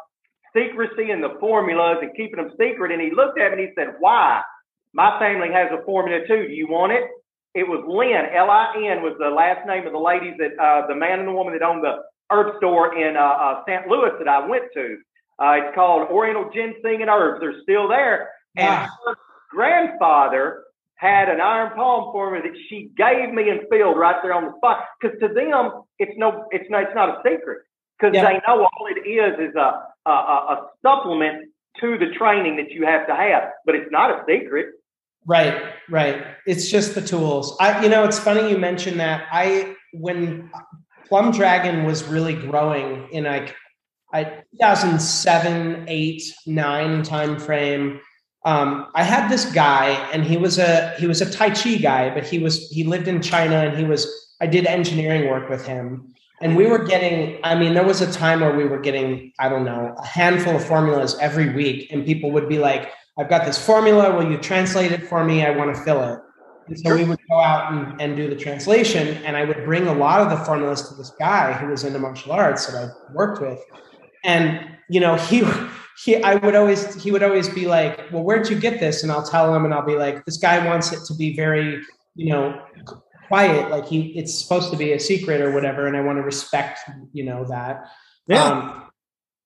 secrecy 0.51 1.11
and 1.15 1.23
the 1.23 1.39
formulas 1.39 1.99
and 2.03 2.11
keeping 2.17 2.43
them 2.43 2.51
secret. 2.59 2.91
And 2.91 3.01
he 3.01 3.15
looked 3.15 3.39
at 3.39 3.53
me 3.55 3.63
and 3.63 3.69
he 3.69 3.75
said, 3.79 3.95
Why? 4.01 4.43
My 4.93 5.19
family 5.21 5.53
has 5.55 5.71
a 5.71 5.85
formula 5.85 6.27
too. 6.27 6.49
Do 6.49 6.53
you 6.53 6.67
want 6.67 6.93
it? 6.93 7.05
It 7.55 7.63
was 7.63 7.85
Lynn, 7.87 8.27
L 8.35 8.51
I 8.51 8.75
N 8.91 9.03
was 9.03 9.15
the 9.19 9.31
last 9.31 9.67
name 9.67 9.87
of 9.87 9.93
the 9.93 9.99
ladies 9.99 10.35
that, 10.39 10.59
uh, 10.59 10.87
the 10.89 10.95
man 10.95 11.21
and 11.21 11.29
the 11.29 11.33
woman 11.33 11.55
that 11.55 11.63
owned 11.63 11.85
the 11.85 12.03
herb 12.31 12.57
store 12.59 12.99
in 12.99 13.17
uh, 13.17 13.21
uh, 13.21 13.63
St. 13.67 13.87
Louis 13.87 14.11
that 14.19 14.29
I 14.29 14.47
went 14.47 14.65
to. 14.75 14.99
Uh, 15.39 15.53
it's 15.63 15.75
called 15.75 16.11
Oriental 16.11 16.51
Ginseng 16.53 17.01
and 17.01 17.09
Herbs. 17.11 17.41
They're 17.41 17.63
still 17.63 17.87
there. 17.89 18.31
And 18.57 18.67
Yeah. 18.67 18.87
her 19.07 19.15
grandfather 19.51 20.65
had 20.99 21.29
an 21.29 21.41
iron 21.41 21.73
palm 21.77 22.11
for 22.13 22.33
me 22.33 22.41
that 22.41 22.57
she 22.69 22.91
gave 22.97 23.33
me 23.33 23.49
and 23.51 23.61
filled 23.71 23.97
right 23.97 24.17
there 24.23 24.35
on 24.35 24.45
the 24.45 24.53
spot. 24.57 24.85
Because 25.01 25.19
to 25.21 25.29
them, 25.29 25.83
it's 25.99 26.13
no, 26.17 26.47
it's 26.51 26.69
not, 26.69 26.83
it's 26.83 26.95
not 26.95 27.09
a 27.09 27.17
secret. 27.25 27.59
Because 27.99 28.15
Yeah. 28.15 28.27
they 28.27 28.41
know 28.47 28.65
all 28.65 28.87
it 28.91 29.09
is 29.09 29.51
is 29.51 29.55
a, 29.55 29.83
a, 30.07 30.11
a 30.11 30.67
supplement 30.83 31.51
to 31.81 31.99
the 31.99 32.11
training 32.19 32.57
that 32.57 32.71
you 32.71 32.85
have 32.85 33.07
to 33.07 33.15
have. 33.15 33.45
But 33.65 33.77
it's 33.77 33.91
not 33.93 34.11
a 34.11 34.25
secret. 34.29 34.67
Right, 35.25 35.73
right. 35.89 36.25
It's 36.47 36.69
just 36.69 36.95
the 36.95 37.03
tools. 37.03 37.57
I, 37.61 37.83
you 37.83 37.89
know, 37.89 38.05
it's 38.05 38.19
funny 38.19 38.51
you 38.51 38.59
mentioned 38.59 38.99
that. 38.99 39.27
I 39.31 39.77
when 39.93 40.51
Plum 41.07 41.31
Dragon 41.31 41.85
was 41.85 42.03
really 42.05 42.35
growing 42.35 43.09
in 43.13 43.25
like 43.25 43.55
I 44.13 44.25
2007, 44.53 45.85
8, 45.87 46.23
9 46.47 47.03
time 47.03 47.39
frame. 47.39 48.01
Um, 48.49 48.87
I 48.95 49.03
had 49.03 49.29
this 49.29 49.45
guy, 49.53 49.89
and 50.11 50.25
he 50.25 50.39
was 50.39 50.57
a 50.57 50.95
he 50.99 51.07
was 51.07 51.21
a 51.21 51.31
Tai 51.31 51.51
Chi 51.51 51.75
guy, 51.75 52.09
but 52.15 52.25
he 52.25 52.39
was 52.39 52.71
he 52.71 52.83
lived 52.83 53.07
in 53.07 53.21
China, 53.21 53.57
and 53.57 53.77
he 53.77 53.85
was 53.85 54.01
I 54.41 54.47
did 54.47 54.65
engineering 54.65 55.29
work 55.29 55.51
with 55.51 55.67
him, 55.67 56.15
and 56.41 56.57
we 56.57 56.67
were 56.67 56.83
getting. 56.83 57.41
I 57.45 57.55
mean, 57.55 57.75
there 57.75 57.85
was 57.85 58.01
a 58.01 58.11
time 58.11 58.41
where 58.41 58.57
we 58.57 58.65
were 58.65 58.81
getting 58.81 59.33
I 59.39 59.51
don't 59.51 59.67
know 59.67 59.95
a 59.99 60.07
handful 60.07 60.57
of 60.57 60.65
formulas 60.65 61.15
every 61.21 61.51
week, 61.53 61.93
and 61.93 62.07
people 62.07 62.31
would 62.31 62.49
be 62.49 62.59
like, 62.59 62.91
I've 63.19 63.29
got 63.29 63.45
this 63.45 63.63
formula. 63.63 64.17
Will 64.17 64.31
you 64.31 64.39
translate 64.39 64.93
it 64.93 65.07
for 65.07 65.23
me? 65.25 65.45
I 65.45 65.51
want 65.51 65.77
to 65.77 65.83
fill 65.83 66.03
it. 66.11 66.19
And 66.69 66.81
so 66.81 66.97
we 66.97 67.05
would 67.05 67.21
go 67.29 67.39
out 67.39 67.71
and, 67.71 68.01
and 68.01 68.17
do 68.17 68.31
the 68.31 68.37
translation, 68.37 69.09
and 69.27 69.37
I 69.37 69.45
would 69.45 69.63
bring 69.67 69.89
a 69.89 69.95
lot 69.95 70.23
of 70.23 70.31
the 70.31 70.43
formulas 70.47 70.89
to 70.89 70.95
this 70.95 71.11
guy 71.19 71.53
who 71.53 71.67
was 71.67 71.85
into 71.85 71.99
martial 71.99 72.33
arts 72.33 72.65
that 72.67 72.83
I 72.83 73.13
worked 73.13 73.43
with. 73.43 73.61
And 74.25 74.71
you 74.89 75.01
know, 75.01 75.17
he 75.17 75.43
he 76.05 76.23
I 76.23 76.37
would 76.37 76.55
always 76.55 77.03
he 77.03 77.11
would 77.11 77.23
always 77.23 77.49
be 77.49 77.67
like, 77.67 78.11
Well, 78.13 78.23
where'd 78.23 78.49
you 78.49 78.59
get 78.59 78.81
this? 78.81 79.03
And 79.03 79.13
I'll 79.13 79.27
tell 79.27 79.55
him 79.55 79.65
and 79.65 79.75
I'll 79.75 79.87
be 79.87 79.97
like, 79.97 80.25
This 80.25 80.37
guy 80.37 80.65
wants 80.67 80.93
it 80.93 81.01
to 81.07 81.15
be 81.15 81.35
very 81.35 81.83
you 82.19 82.33
know, 82.33 82.61
quiet, 83.29 83.71
like 83.71 83.87
he, 83.87 84.09
it's 84.19 84.35
supposed 84.35 84.73
to 84.73 84.77
be 84.77 84.93
a 84.93 85.01
secret 85.01 85.41
or 85.41 85.53
whatever, 85.53 85.87
and 85.87 85.97
I 85.97 86.01
want 86.01 86.19
to 86.19 86.23
respect, 86.23 86.81
you 87.13 87.25
know, 87.25 87.45
that. 87.49 87.85
Yeah. 88.27 88.43
Um, 88.43 88.91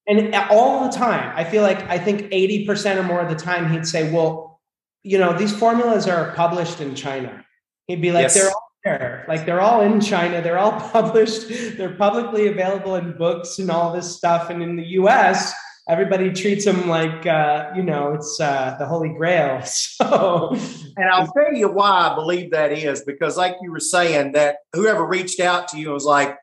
and 0.08 0.34
all 0.50 0.84
the 0.84 0.90
time, 0.90 1.32
I 1.36 1.44
feel 1.44 1.62
like 1.62 1.82
I 1.82 1.98
think 1.98 2.22
80% 2.32 2.96
or 2.96 3.02
more 3.02 3.20
of 3.20 3.28
the 3.28 3.36
time 3.36 3.70
he'd 3.70 3.86
say, 3.86 4.10
well, 4.10 4.60
you 5.04 5.18
know, 5.18 5.36
these 5.36 5.54
formulas 5.56 6.08
are 6.08 6.32
published 6.32 6.80
in 6.80 6.94
China. 6.94 7.44
He'd 7.86 8.00
be 8.00 8.10
like, 8.10 8.22
Yes. 8.22 8.34
they're 8.34 8.48
all 8.48 8.68
there. 8.84 9.24
Like 9.28 9.44
they're 9.44 9.60
all 9.60 9.82
in 9.82 10.00
China. 10.00 10.40
They're 10.40 10.58
all 10.58 10.80
published. 10.92 11.76
They're 11.76 11.94
publicly 11.94 12.48
available 12.48 12.96
in 12.96 13.16
books 13.18 13.58
and 13.58 13.70
all 13.70 13.92
this 13.92 14.16
stuff. 14.16 14.48
And 14.48 14.62
in 14.62 14.76
the 14.76 14.86
US, 15.00 15.52
everybody 15.88 16.32
treats 16.32 16.64
them 16.64 16.88
like, 16.88 17.26
uh, 17.26 17.70
you 17.74 17.82
know, 17.82 18.14
it's 18.14 18.38
uh, 18.40 18.76
the 18.78 18.86
Holy 18.86 19.10
Grail. 19.10 19.62
So, 20.02 20.56
And 20.96 21.08
I'll 21.10 21.30
tell 21.32 21.54
you 21.54 21.68
why 21.68 22.08
I 22.10 22.14
believe 22.14 22.50
that 22.50 22.72
is 22.72 23.02
because, 23.04 23.36
like 23.36 23.56
you 23.62 23.70
were 23.70 23.80
saying, 23.80 24.32
that 24.32 24.56
whoever 24.72 25.06
reached 25.06 25.40
out 25.40 25.68
to 25.68 25.78
you 25.78 25.90
was 25.90 26.04
like, 26.04 26.36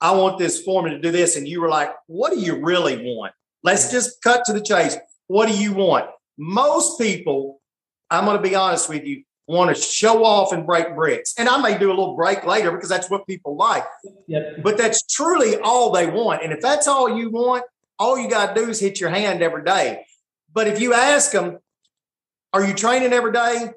I 0.00 0.12
want 0.12 0.38
this 0.38 0.62
formula 0.62 0.96
to 0.96 1.02
do 1.02 1.10
this. 1.10 1.36
And 1.36 1.48
you 1.48 1.60
were 1.60 1.68
like, 1.68 1.90
what 2.06 2.32
do 2.32 2.38
you 2.38 2.62
really 2.62 3.14
want? 3.14 3.32
Let's 3.62 3.90
just 3.90 4.22
cut 4.22 4.44
to 4.46 4.52
the 4.52 4.60
chase. 4.60 4.96
What 5.28 5.48
do 5.48 5.56
you 5.56 5.72
want? 5.72 6.06
Most 6.38 7.00
people, 7.00 7.60
I'm 8.10 8.24
going 8.24 8.36
to 8.36 8.42
be 8.42 8.54
honest 8.54 8.88
with 8.88 9.04
you, 9.04 9.22
want 9.48 9.74
to 9.74 9.80
show 9.80 10.24
off 10.24 10.52
and 10.52 10.66
break 10.66 10.94
bricks. 10.94 11.34
And 11.38 11.48
I 11.48 11.60
may 11.60 11.78
do 11.78 11.88
a 11.88 11.94
little 11.94 12.16
break 12.16 12.44
later 12.44 12.70
because 12.72 12.88
that's 12.88 13.08
what 13.08 13.26
people 13.26 13.56
like. 13.56 13.84
yep. 14.26 14.62
But 14.62 14.76
that's 14.76 15.02
truly 15.06 15.56
all 15.58 15.92
they 15.92 16.06
want. 16.06 16.42
And 16.42 16.52
if 16.52 16.60
that's 16.60 16.86
all 16.86 17.16
you 17.16 17.30
want, 17.30 17.64
all 17.98 18.18
you 18.18 18.28
got 18.28 18.54
to 18.54 18.60
do 18.60 18.70
is 18.70 18.80
hit 18.80 19.00
your 19.00 19.10
hand 19.10 19.42
every 19.42 19.64
day. 19.64 20.04
But 20.52 20.66
if 20.68 20.80
you 20.80 20.94
ask 20.94 21.32
them, 21.32 21.58
are 22.52 22.64
you 22.66 22.74
training 22.74 23.12
every 23.12 23.32
day? 23.32 23.70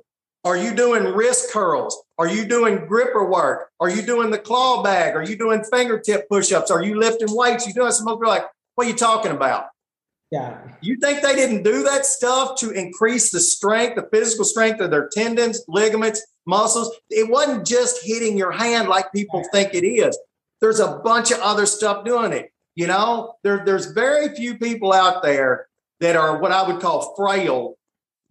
Are 0.46 0.56
you 0.56 0.74
doing 0.74 1.04
wrist 1.04 1.52
curls? 1.52 2.02
Are 2.18 2.28
you 2.28 2.46
doing 2.46 2.86
gripper 2.86 3.30
work? 3.30 3.70
Are 3.80 3.90
you 3.90 4.02
doing 4.02 4.30
the 4.30 4.38
claw 4.38 4.82
bag? 4.82 5.16
Are 5.16 5.24
you 5.24 5.38
doing 5.38 5.64
fingertip 5.66 6.30
push-ups? 6.30 6.72
Are 6.72 6.84
you 6.84 6.98
lifting 6.98 7.28
weights? 7.36 7.68
You 7.68 7.74
doing 7.74 7.92
some 7.92 8.08
other 8.08 8.26
like, 8.26 8.46
what 8.76 8.88
are 8.88 8.90
you 8.90 8.96
talking 8.96 9.32
about? 9.32 9.66
Yeah. 10.32 10.58
You 10.80 10.98
think 10.98 11.22
they 11.22 11.36
didn't 11.36 11.64
do 11.64 11.84
that 11.84 12.06
stuff 12.06 12.58
to 12.60 12.72
increase 12.72 13.32
the 13.32 13.40
strength, 13.40 13.96
the 13.96 14.08
physical 14.14 14.46
strength 14.46 14.80
of 14.80 14.92
their 14.92 15.10
tendons, 15.12 15.64
ligaments, 15.68 16.26
muscles? 16.46 16.96
It 17.10 17.30
wasn't 17.30 17.66
just 17.66 18.06
hitting 18.06 18.38
your 18.38 18.52
hand 18.52 18.88
like 18.88 19.12
people 19.12 19.44
think 19.52 19.74
it 19.74 19.86
is. 19.86 20.18
There's 20.62 20.80
a 20.80 21.02
bunch 21.04 21.32
of 21.32 21.40
other 21.40 21.66
stuff 21.66 22.06
doing 22.06 22.32
it. 22.32 22.52
You 22.80 22.88
know, 22.88 23.34
there, 23.44 23.62
there's 23.66 23.88
very 23.88 24.34
few 24.34 24.58
people 24.58 24.94
out 24.94 25.22
there 25.22 25.68
that 26.00 26.16
are 26.16 26.40
what 26.40 26.54
I 26.54 26.66
would 26.66 26.80
call 26.80 27.14
frail 27.14 27.74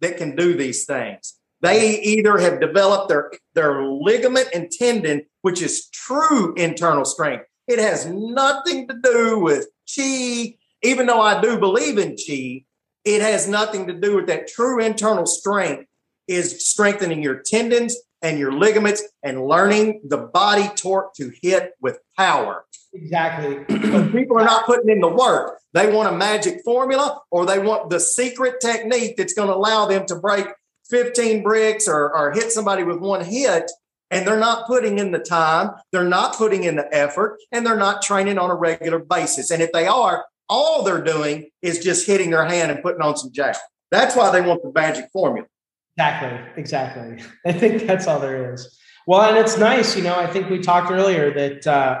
that 0.01 0.17
can 0.17 0.35
do 0.35 0.57
these 0.57 0.85
things. 0.85 1.35
They 1.61 2.01
either 2.01 2.39
have 2.39 2.59
developed 2.59 3.09
their, 3.09 3.31
their 3.53 3.83
ligament 3.83 4.47
and 4.51 4.71
tendon, 4.71 5.27
which 5.43 5.61
is 5.61 5.87
true 5.89 6.55
internal 6.55 7.05
strength. 7.05 7.45
It 7.67 7.77
has 7.77 8.07
nothing 8.07 8.87
to 8.87 8.95
do 9.03 9.37
with 9.37 9.67
chi, 9.95 10.55
even 10.81 11.05
though 11.05 11.21
I 11.21 11.39
do 11.39 11.59
believe 11.59 11.99
in 11.99 12.15
chi, 12.15 12.65
it 13.05 13.21
has 13.21 13.47
nothing 13.47 13.85
to 13.85 13.93
do 13.93 14.15
with 14.15 14.25
that 14.29 14.47
true 14.47 14.83
internal 14.83 15.27
strength 15.27 15.85
is 16.27 16.67
strengthening 16.67 17.21
your 17.21 17.43
tendons 17.45 17.95
and 18.23 18.39
your 18.39 18.51
ligaments 18.51 19.03
and 19.21 19.45
learning 19.45 20.01
the 20.05 20.17
body 20.17 20.69
torque 20.75 21.13
to 21.17 21.31
hit 21.43 21.73
with 21.79 21.99
power. 22.17 22.65
Exactly. 22.93 23.65
But 23.91 24.11
people 24.11 24.37
are 24.39 24.45
not 24.45 24.65
putting 24.65 24.89
in 24.89 25.01
the 25.01 25.07
work. 25.07 25.59
They 25.73 25.91
want 25.91 26.13
a 26.13 26.17
magic 26.17 26.61
formula 26.63 27.21
or 27.31 27.45
they 27.45 27.59
want 27.59 27.89
the 27.89 27.99
secret 27.99 28.59
technique 28.61 29.17
that's 29.17 29.33
going 29.33 29.47
to 29.47 29.55
allow 29.55 29.85
them 29.85 30.05
to 30.07 30.15
break 30.15 30.47
15 30.89 31.43
bricks 31.43 31.87
or, 31.87 32.15
or 32.15 32.31
hit 32.31 32.51
somebody 32.51 32.83
with 32.83 32.99
one 32.99 33.23
hit. 33.23 33.69
And 34.11 34.27
they're 34.27 34.39
not 34.39 34.65
putting 34.65 34.97
in 34.97 35.11
the 35.11 35.19
time, 35.19 35.69
they're 35.91 36.03
not 36.03 36.35
putting 36.35 36.63
in 36.63 36.75
the 36.75 36.91
effort, 36.91 37.37
and 37.51 37.63
they're 37.63 37.77
not 37.77 38.01
training 38.01 38.39
on 38.39 38.49
a 38.49 38.55
regular 38.55 38.97
basis. 38.97 39.51
And 39.51 39.61
if 39.61 39.71
they 39.71 39.85
are, 39.85 40.25
all 40.49 40.81
they're 40.81 41.03
doing 41.03 41.49
is 41.61 41.77
just 41.77 42.07
hitting 42.07 42.31
their 42.31 42.45
hand 42.45 42.71
and 42.71 42.81
putting 42.81 43.01
on 43.01 43.15
some 43.17 43.31
jack. 43.31 43.55
That's 43.91 44.15
why 44.15 44.31
they 44.31 44.41
want 44.41 44.63
the 44.63 44.71
magic 44.73 45.09
formula. 45.13 45.47
Exactly. 45.95 46.39
Exactly. 46.61 47.23
I 47.45 47.51
think 47.51 47.83
that's 47.83 48.07
all 48.07 48.19
there 48.19 48.51
is. 48.53 48.79
Well, 49.05 49.21
and 49.29 49.37
it's 49.37 49.57
nice, 49.57 49.95
you 49.95 50.03
know. 50.03 50.15
I 50.15 50.27
think 50.27 50.49
we 50.49 50.59
talked 50.59 50.91
earlier 50.91 51.33
that 51.33 51.67
uh, 51.67 51.99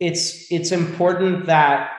it's 0.00 0.50
it's 0.50 0.72
important 0.72 1.46
that 1.46 1.90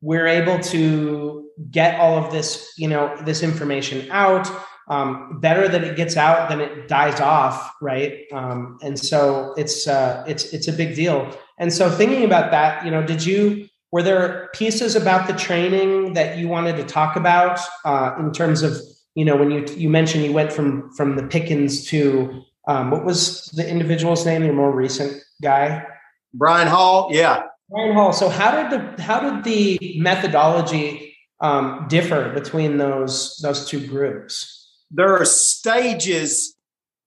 we're 0.00 0.26
able 0.26 0.58
to 0.58 1.48
get 1.70 1.98
all 2.00 2.18
of 2.18 2.32
this, 2.32 2.72
you 2.76 2.88
know, 2.88 3.16
this 3.24 3.42
information 3.42 4.10
out. 4.10 4.50
Um, 4.86 5.40
better 5.40 5.66
that 5.66 5.82
it 5.82 5.96
gets 5.96 6.18
out 6.18 6.50
than 6.50 6.60
it 6.60 6.88
dies 6.88 7.18
off, 7.18 7.72
right? 7.80 8.20
Um, 8.34 8.76
and 8.82 8.98
so 8.98 9.54
it's 9.56 9.88
uh, 9.88 10.22
it's 10.26 10.52
it's 10.52 10.68
a 10.68 10.72
big 10.74 10.94
deal. 10.94 11.34
And 11.58 11.72
so 11.72 11.90
thinking 11.90 12.22
about 12.22 12.50
that, 12.50 12.84
you 12.84 12.90
know, 12.90 13.02
did 13.02 13.24
you 13.24 13.66
were 13.92 14.02
there 14.02 14.50
pieces 14.52 14.94
about 14.94 15.26
the 15.26 15.32
training 15.32 16.12
that 16.14 16.36
you 16.36 16.48
wanted 16.48 16.76
to 16.76 16.84
talk 16.84 17.16
about 17.16 17.60
uh, 17.86 18.14
in 18.18 18.30
terms 18.32 18.62
of 18.62 18.76
you 19.14 19.24
know 19.24 19.36
when 19.36 19.50
you 19.50 19.64
you 19.74 19.88
mentioned 19.88 20.22
you 20.24 20.34
went 20.34 20.52
from 20.52 20.92
from 20.94 21.16
the 21.16 21.22
Pickens 21.22 21.86
to 21.86 22.42
um, 22.66 22.90
what 22.90 23.04
was 23.04 23.46
the 23.54 23.66
individual's 23.66 24.26
name, 24.26 24.44
your 24.44 24.54
more 24.54 24.74
recent 24.74 25.22
guy? 25.42 25.86
Brian 26.34 26.68
Hall, 26.68 27.08
yeah. 27.10 27.44
Brian 27.70 27.94
Hall. 27.94 28.12
So 28.12 28.28
how 28.28 28.62
did 28.62 28.70
the 28.70 29.02
how 29.02 29.20
did 29.20 29.44
the 29.44 29.96
methodology 29.98 31.16
um, 31.40 31.86
differ 31.88 32.32
between 32.34 32.76
those 32.76 33.38
those 33.42 33.66
two 33.66 33.86
groups? 33.86 34.60
There 34.90 35.16
are 35.16 35.24
stages 35.24 36.54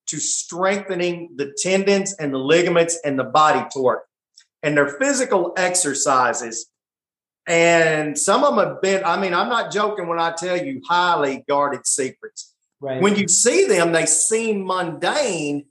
to 0.07 0.19
strengthening 0.19 1.31
the 1.35 1.53
tendons 1.61 2.13
and 2.13 2.33
the 2.33 2.39
ligaments 2.39 2.99
and 3.03 3.19
the 3.19 3.23
body 3.23 3.65
torque. 3.73 4.05
And 4.63 4.75
they're 4.75 4.97
physical 4.99 5.53
exercises. 5.57 6.67
And 7.47 8.17
some 8.17 8.43
of 8.43 8.55
them 8.55 8.65
have 8.65 8.81
been, 8.81 9.03
I 9.05 9.19
mean, 9.19 9.33
I'm 9.33 9.49
not 9.49 9.71
joking 9.71 10.07
when 10.07 10.19
I 10.19 10.31
tell 10.31 10.57
you 10.57 10.81
highly 10.87 11.43
guarded 11.47 11.85
secrets. 11.85 12.53
Right. 12.79 13.01
When 13.01 13.15
you 13.15 13.27
see 13.27 13.65
them, 13.65 13.91
they 13.91 14.05
seem 14.05 14.65
mundane, 14.65 15.65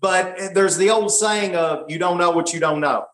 but 0.00 0.54
there's 0.54 0.76
the 0.76 0.90
old 0.90 1.10
saying 1.10 1.56
of 1.56 1.90
you 1.90 1.98
don't 1.98 2.18
know 2.18 2.30
what 2.30 2.52
you 2.52 2.60
don't 2.60 2.80
know. 2.80 3.06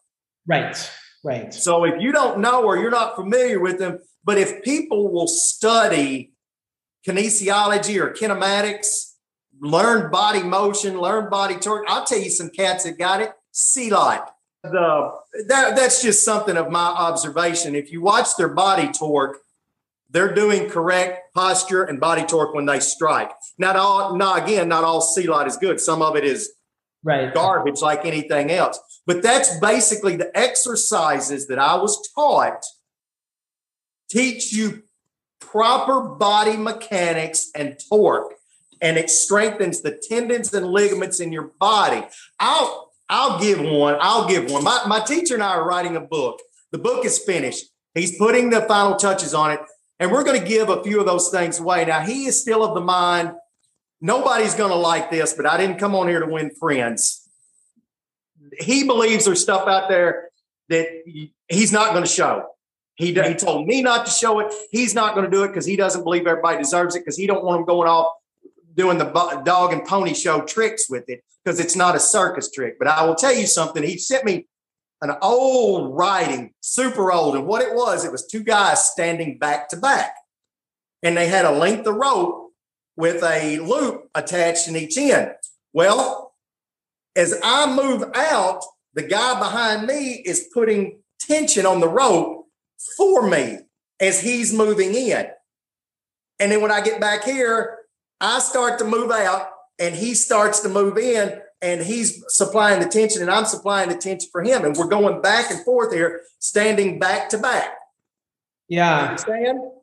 right. 0.47 0.91
Right. 1.25 1.55
So 1.55 1.85
if 1.85 2.03
you 2.03 2.13
don't 2.13 2.41
know 2.41 2.65
or 2.65 2.77
you're 2.77 2.91
not 2.91 3.17
familiar 3.17 3.59
with 3.59 3.79
them, 3.79 3.99
but 4.25 4.37
if 4.37 4.63
people 4.63 5.11
will 5.11 5.27
study 5.27 6.35
kinesiology 7.09 7.99
or 7.99 8.13
kinematics, 8.13 9.15
learn 9.59 10.11
body 10.11 10.43
motion, 10.43 11.01
learn 11.01 11.31
body 11.31 11.57
torque, 11.57 11.87
I'll 11.89 12.05
tell 12.05 12.19
you 12.19 12.29
some 12.29 12.51
cats 12.51 12.85
that 12.85 12.99
got 12.99 13.23
it. 13.23 13.33
Silat. 13.55 14.29
The 14.63 15.13
that, 15.49 15.77
that's 15.77 16.03
just 16.03 16.25
something 16.25 16.57
of 16.57 16.71
my 16.71 16.87
observation. 16.87 17.75
If 17.75 17.91
you 17.91 18.03
watch 18.03 18.37
their 18.37 18.49
body 18.49 18.91
torque, 18.93 19.39
they're 20.11 20.35
doing 20.35 20.69
correct 20.69 21.35
posture 21.35 21.85
and 21.85 22.01
body 22.01 22.25
torque 22.25 22.55
when 22.55 22.67
they 22.67 22.81
strike. 22.81 23.31
Not 23.59 23.77
all, 23.77 24.17
now 24.17 24.35
again, 24.35 24.69
not 24.69 24.85
all 24.85 25.01
silat 25.01 25.47
is 25.47 25.57
good. 25.57 25.81
Some 25.81 26.03
of 26.03 26.17
it 26.17 26.25
is 26.25 26.53
Right. 27.05 27.33
garbage 27.35 27.83
like 27.83 28.05
anything 28.05 28.51
else. 28.51 28.81
But 29.07 29.23
that's 29.23 29.61
basically 29.61 30.17
the 30.17 30.37
exercises 30.37 31.47
that 31.49 31.59
I 31.59 31.77
was 31.77 32.09
taught 32.15 32.65
teach 34.09 34.53
you 34.53 34.83
proper 35.41 36.01
body 36.01 36.57
mechanics 36.57 37.51
and 37.55 37.79
torque 37.89 38.35
and 38.81 38.97
it 38.99 39.11
strengthens 39.11 39.81
the 39.81 39.99
tendons 40.09 40.53
and 40.53 40.67
ligaments 40.67 41.21
in 41.21 41.33
your 41.33 41.53
body. 41.59 42.05
I'll 42.39 42.93
I'll 43.09 43.39
give 43.39 43.61
one. 43.61 43.97
I'll 44.01 44.27
give 44.27 44.51
one. 44.51 44.65
My, 44.65 44.83
my 44.87 45.01
teacher 45.01 45.35
and 45.35 45.43
I 45.43 45.55
are 45.55 45.67
writing 45.67 45.97
a 45.97 46.01
book. 46.01 46.41
The 46.73 46.79
book 46.79 47.05
is 47.05 47.19
finished. 47.19 47.67
He's 47.95 48.19
putting 48.19 48.51
the 48.51 48.63
final 48.63 48.97
touches 48.97 49.35
on 49.35 49.53
it. 49.53 49.61
And 50.01 50.11
we're 50.11 50.25
going 50.25 50.41
to 50.41 50.47
give 50.47 50.71
a 50.71 50.83
few 50.83 51.01
of 51.01 51.07
those 51.07 51.31
things 51.31 51.61
away. 51.61 51.85
Now, 51.85 52.01
he 52.01 52.27
is 52.27 52.41
still 52.41 52.65
of 52.65 52.75
the 52.75 52.81
mind 52.81 53.33
nobody's 54.05 54.55
going 54.55 54.71
to 54.71 54.77
like 54.77 55.11
this, 55.11 55.33
but 55.33 55.47
I 55.47 55.57
didn't 55.57 55.79
come 55.79 55.95
on 55.95 56.07
here 56.09 56.21
to 56.21 56.27
win 56.27 56.51
friends. 56.51 57.27
He 58.61 58.85
believes 58.85 59.25
there's 59.25 59.41
stuff 59.41 59.67
out 59.67 59.89
there 59.89 60.29
that 60.69 60.87
he's 61.49 61.73
not 61.73 61.93
going 61.93 62.05
to 62.05 62.09
show. 62.09 62.51
He, 62.97 63.15
he 63.15 63.35
told 63.35 63.67
me 63.67 63.83
not 63.83 64.05
to 64.05 64.13
show 64.13 64.41
it. 64.41 64.53
He's 64.71 64.95
not 64.95 65.15
going 65.15 65.25
to 65.25 65.31
do 65.31 65.43
it 65.43 65.49
because 65.49 65.65
he 65.65 65.75
doesn't 65.75 66.05
believe 66.05 66.27
everybody 66.27 66.59
deserves 66.59 66.95
it 66.95 67.01
because 67.01 67.17
he 67.17 67.27
don't 67.27 67.43
want 67.43 67.59
them 67.59 67.65
going 67.65 67.89
off 67.89 68.13
doing 68.77 68.99
the 68.99 69.07
dog 69.45 69.73
and 69.73 69.85
pony 69.85 70.15
show 70.15 70.43
tricks 70.43 70.89
with 70.89 71.09
it 71.09 71.25
because 71.43 71.59
it's 71.59 71.75
not 71.75 71.97
a 71.97 72.01
circus 72.01 72.51
trick. 72.51 72.79
But 72.79 72.89
I 72.89 73.05
will 73.05 73.15
tell 73.15 73.35
you 73.35 73.47
something. 73.47 73.83
He 73.83 73.97
sent 73.97 74.25
me 74.25 74.47
an 75.01 75.17
old 75.23 75.97
writing, 75.97 76.53
super 76.61 77.11
old. 77.11 77.37
And 77.37 77.47
what 77.47 77.63
it 77.63 77.75
was, 77.75 78.05
it 78.05 78.13
was 78.13 78.27
two 78.27 78.43
guys 78.43 78.85
standing 78.85 79.39
back 79.39 79.71
to 79.71 79.79
back. 79.79 80.15
And 81.03 81.17
they 81.17 81.27
had 81.27 81.47
a 81.47 81.51
length 81.51 81.87
of 81.87 81.97
rope 81.97 82.44
with 82.97 83.23
a 83.23 83.59
loop 83.59 84.09
attached 84.15 84.69
in 84.69 84.77
each 84.77 84.97
end. 84.97 85.33
Well, 85.73 86.33
as 87.17 87.39
I 87.43 87.73
move 87.75 88.05
out, 88.15 88.63
the 88.95 89.03
guy 89.03 89.39
behind 89.39 89.87
me 89.87 90.23
is 90.25 90.49
putting 90.53 91.01
tension 91.19 91.67
on 91.67 91.81
the 91.81 91.89
rope 91.89 92.47
for 92.97 93.29
me 93.29 93.59
as 94.01 94.21
he's 94.21 94.53
moving 94.53 94.95
in. 94.95 95.27
And 96.39 96.53
then 96.53 96.61
when 96.61 96.71
I 96.71 96.81
get 96.81 97.01
back 97.01 97.25
here, 97.25 97.79
I 98.21 98.39
start 98.41 98.79
to 98.79 98.85
move 98.85 99.11
out 99.11 99.49
and 99.79 99.95
he 99.95 100.15
starts 100.15 100.61
to 100.61 100.69
move 100.69 100.99
in. 100.99 101.41
and 101.65 101.81
he's 101.81 102.23
supplying 102.29 102.79
the 102.81 102.89
tension 102.89 103.23
and 103.23 103.31
I'm 103.31 103.47
supplying 103.47 103.89
the 103.89 103.97
tension 103.97 104.29
for 104.31 104.43
him. 104.43 104.67
And 104.67 104.77
we're 104.77 104.87
going 104.87 105.23
back 105.23 105.51
and 105.51 105.65
forth 105.65 105.95
here, 105.95 106.21
standing 106.39 106.99
back 106.99 107.31
to 107.31 107.39
back. 107.39 107.71
Yeah. 108.69 109.17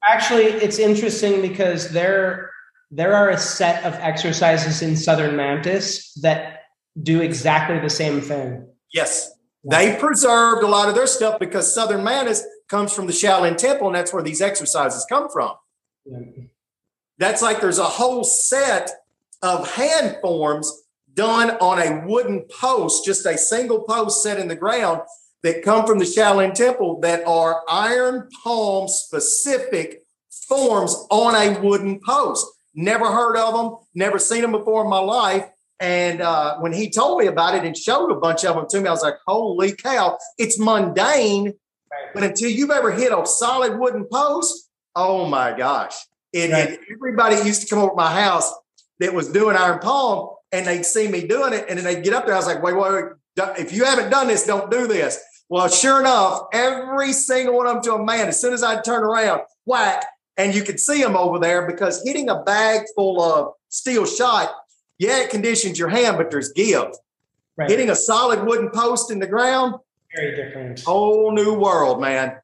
Actually, 0.08 0.43
it's 0.45 0.78
interesting 0.78 1.41
because 1.41 1.89
there 1.89 2.50
there 2.91 3.15
are 3.15 3.30
a 3.30 3.38
set 3.38 3.84
of 3.86 3.93
exercises 3.93 4.82
in 4.82 4.97
Southern 4.97 5.36
Mantis 5.36 6.13
that 6.15 6.63
do 7.01 7.21
exactly 7.21 7.80
the 7.80 7.89
same 7.89 8.19
thing. 8.19 8.67
Yes. 8.93 9.32
They 9.63 9.95
preserved 9.95 10.63
a 10.63 10.67
lot 10.67 10.89
of 10.89 10.95
their 10.95 11.08
stuff 11.08 11.39
because 11.39 11.73
Southern 11.73 12.04
Mantis 12.04 12.45
comes 12.67 12.93
from 12.93 13.08
the 13.08 13.13
Shaolin 13.13 13.56
Temple, 13.58 13.88
and 13.88 13.95
that's 13.95 14.12
where 14.13 14.23
these 14.23 14.41
exercises 14.41 15.06
come 15.08 15.30
from. 15.30 15.54
Yeah. 16.06 16.19
That's 17.17 17.41
like 17.41 17.62
there's 17.62 17.77
a 17.77 17.86
whole 17.86 18.23
set 18.23 18.89
of 19.41 19.71
hand 19.75 20.17
forms 20.21 20.84
done 21.13 21.51
on 21.62 21.80
a 21.80 22.06
wooden 22.08 22.45
post, 22.49 23.06
just 23.06 23.25
a 23.25 23.38
single 23.38 23.84
post 23.84 24.23
set 24.23 24.39
in 24.39 24.47
the 24.47 24.56
ground 24.56 25.01
that 25.43 25.63
come 25.63 25.86
from 25.86 25.99
the 25.99 26.06
Shaolin 26.06 26.54
Temple 26.54 26.99
that 27.01 27.25
are 27.25 27.62
iron 27.69 28.27
palm 28.43 28.88
specific 28.88 30.04
forms 30.47 30.95
on 31.10 31.36
a 31.36 31.60
wooden 31.62 31.99
post. 31.99 32.45
Never 32.73 33.12
heard 33.12 33.36
of 33.38 33.53
them, 33.53 33.77
never 33.93 34.17
seen 34.19 34.41
them 34.41 34.51
before 34.51 34.84
in 34.84 34.89
my 34.89 34.99
life. 34.99 35.45
And 35.79 36.21
uh, 36.21 36.57
when 36.60 36.73
he 36.73 36.89
told 36.89 37.19
me 37.19 37.25
about 37.27 37.55
it 37.55 37.65
and 37.65 37.75
showed 37.75 38.12
a 38.12 38.15
bunch 38.15 38.45
of 38.45 38.55
them 38.55 38.67
to 38.69 38.81
me, 38.81 38.88
I 38.88 38.91
was 38.91 39.01
like, 39.01 39.15
holy 39.25 39.73
cow, 39.73 40.17
it's 40.38 40.60
mundane. 40.60 41.53
But 42.13 42.23
until 42.23 42.49
you've 42.49 42.71
ever 42.71 42.91
hit 42.91 43.12
a 43.12 43.25
solid 43.25 43.79
wooden 43.79 44.05
post, 44.05 44.69
oh 44.95 45.25
my 45.27 45.57
gosh. 45.57 45.95
And, 46.34 46.51
Right. 46.53 46.69
and 46.69 46.77
everybody 46.93 47.36
used 47.38 47.62
to 47.63 47.67
come 47.67 47.79
over 47.79 47.89
to 47.91 47.95
my 47.95 48.13
house 48.13 48.53
that 48.99 49.13
was 49.13 49.27
doing 49.29 49.57
iron 49.57 49.79
palm 49.79 50.29
and 50.51 50.67
they'd 50.67 50.86
see 50.86 51.07
me 51.07 51.25
doing 51.27 51.53
it. 51.53 51.65
And 51.67 51.77
then 51.77 51.86
they'd 51.86 52.03
get 52.03 52.13
up 52.13 52.25
there. 52.25 52.36
I 52.36 52.38
was 52.38 52.47
like, 52.47 52.62
wait, 52.62 52.75
wait, 52.77 52.93
wait. 52.93 53.03
If 53.57 53.73
you 53.73 53.84
haven't 53.86 54.12
done 54.12 54.27
this, 54.27 54.45
don't 54.45 54.69
do 54.69 54.88
this. 54.88 55.19
Well, 55.49 55.67
sure 55.67 55.99
enough, 55.99 56.43
every 56.53 57.12
single 57.12 57.57
one 57.57 57.67
of 57.67 57.73
them 57.75 57.84
to 57.84 57.95
a 57.95 58.05
man, 58.05 58.27
as 58.27 58.39
soon 58.39 58.53
as 58.53 58.63
I'd 58.63 58.84
turn 58.86 59.03
around, 59.03 59.41
whack, 59.65 60.05
and 60.41 60.56
you 60.56 60.63
could 60.63 60.80
see 60.80 61.01
them 61.04 61.15
over 61.15 61.38
there 61.38 61.67
because 61.67 62.01
hitting 62.04 62.27
a 62.27 62.41
bag 62.41 62.82
full 62.95 63.21
of 63.21 63.54
steel 63.69 64.06
shot, 64.06 64.51
yeah, 64.97 65.19
it 65.19 65.30
conditions 65.30 65.77
your 65.77 65.89
hand, 65.89 66.17
but 66.17 66.32
there's 66.32 66.51
give. 66.51 66.88
Right. 67.58 67.69
Hitting 67.69 67.91
a 67.91 67.95
solid 67.95 68.43
wooden 68.43 68.71
post 68.71 69.12
in 69.12 69.19
the 69.19 69.27
ground, 69.27 69.75
very 70.15 70.36
different. 70.36 70.82
whole 70.82 71.32
new 71.32 71.54
world, 71.54 72.01
man. 72.01 72.38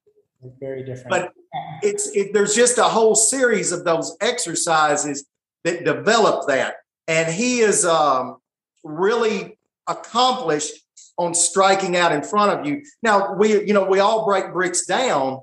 Very 0.60 0.84
different. 0.84 1.10
But 1.10 1.34
it's 1.82 2.08
it, 2.16 2.34
there's 2.34 2.54
just 2.54 2.78
a 2.78 2.84
whole 2.84 3.16
series 3.16 3.72
of 3.72 3.84
those 3.84 4.16
exercises 4.22 5.26
that 5.64 5.84
develop 5.84 6.48
that, 6.48 6.76
and 7.08 7.34
he 7.34 7.62
is 7.62 7.84
um, 7.84 8.38
really 8.84 9.58
accomplished 9.88 10.84
on 11.18 11.34
striking 11.34 11.98
out 11.98 12.12
in 12.12 12.22
front 12.22 12.60
of 12.60 12.66
you. 12.68 12.84
Now 13.02 13.34
we 13.34 13.66
you 13.66 13.74
know 13.74 13.86
we 13.86 14.00
all 14.00 14.26
break 14.26 14.54
bricks 14.54 14.86
down, 14.86 15.42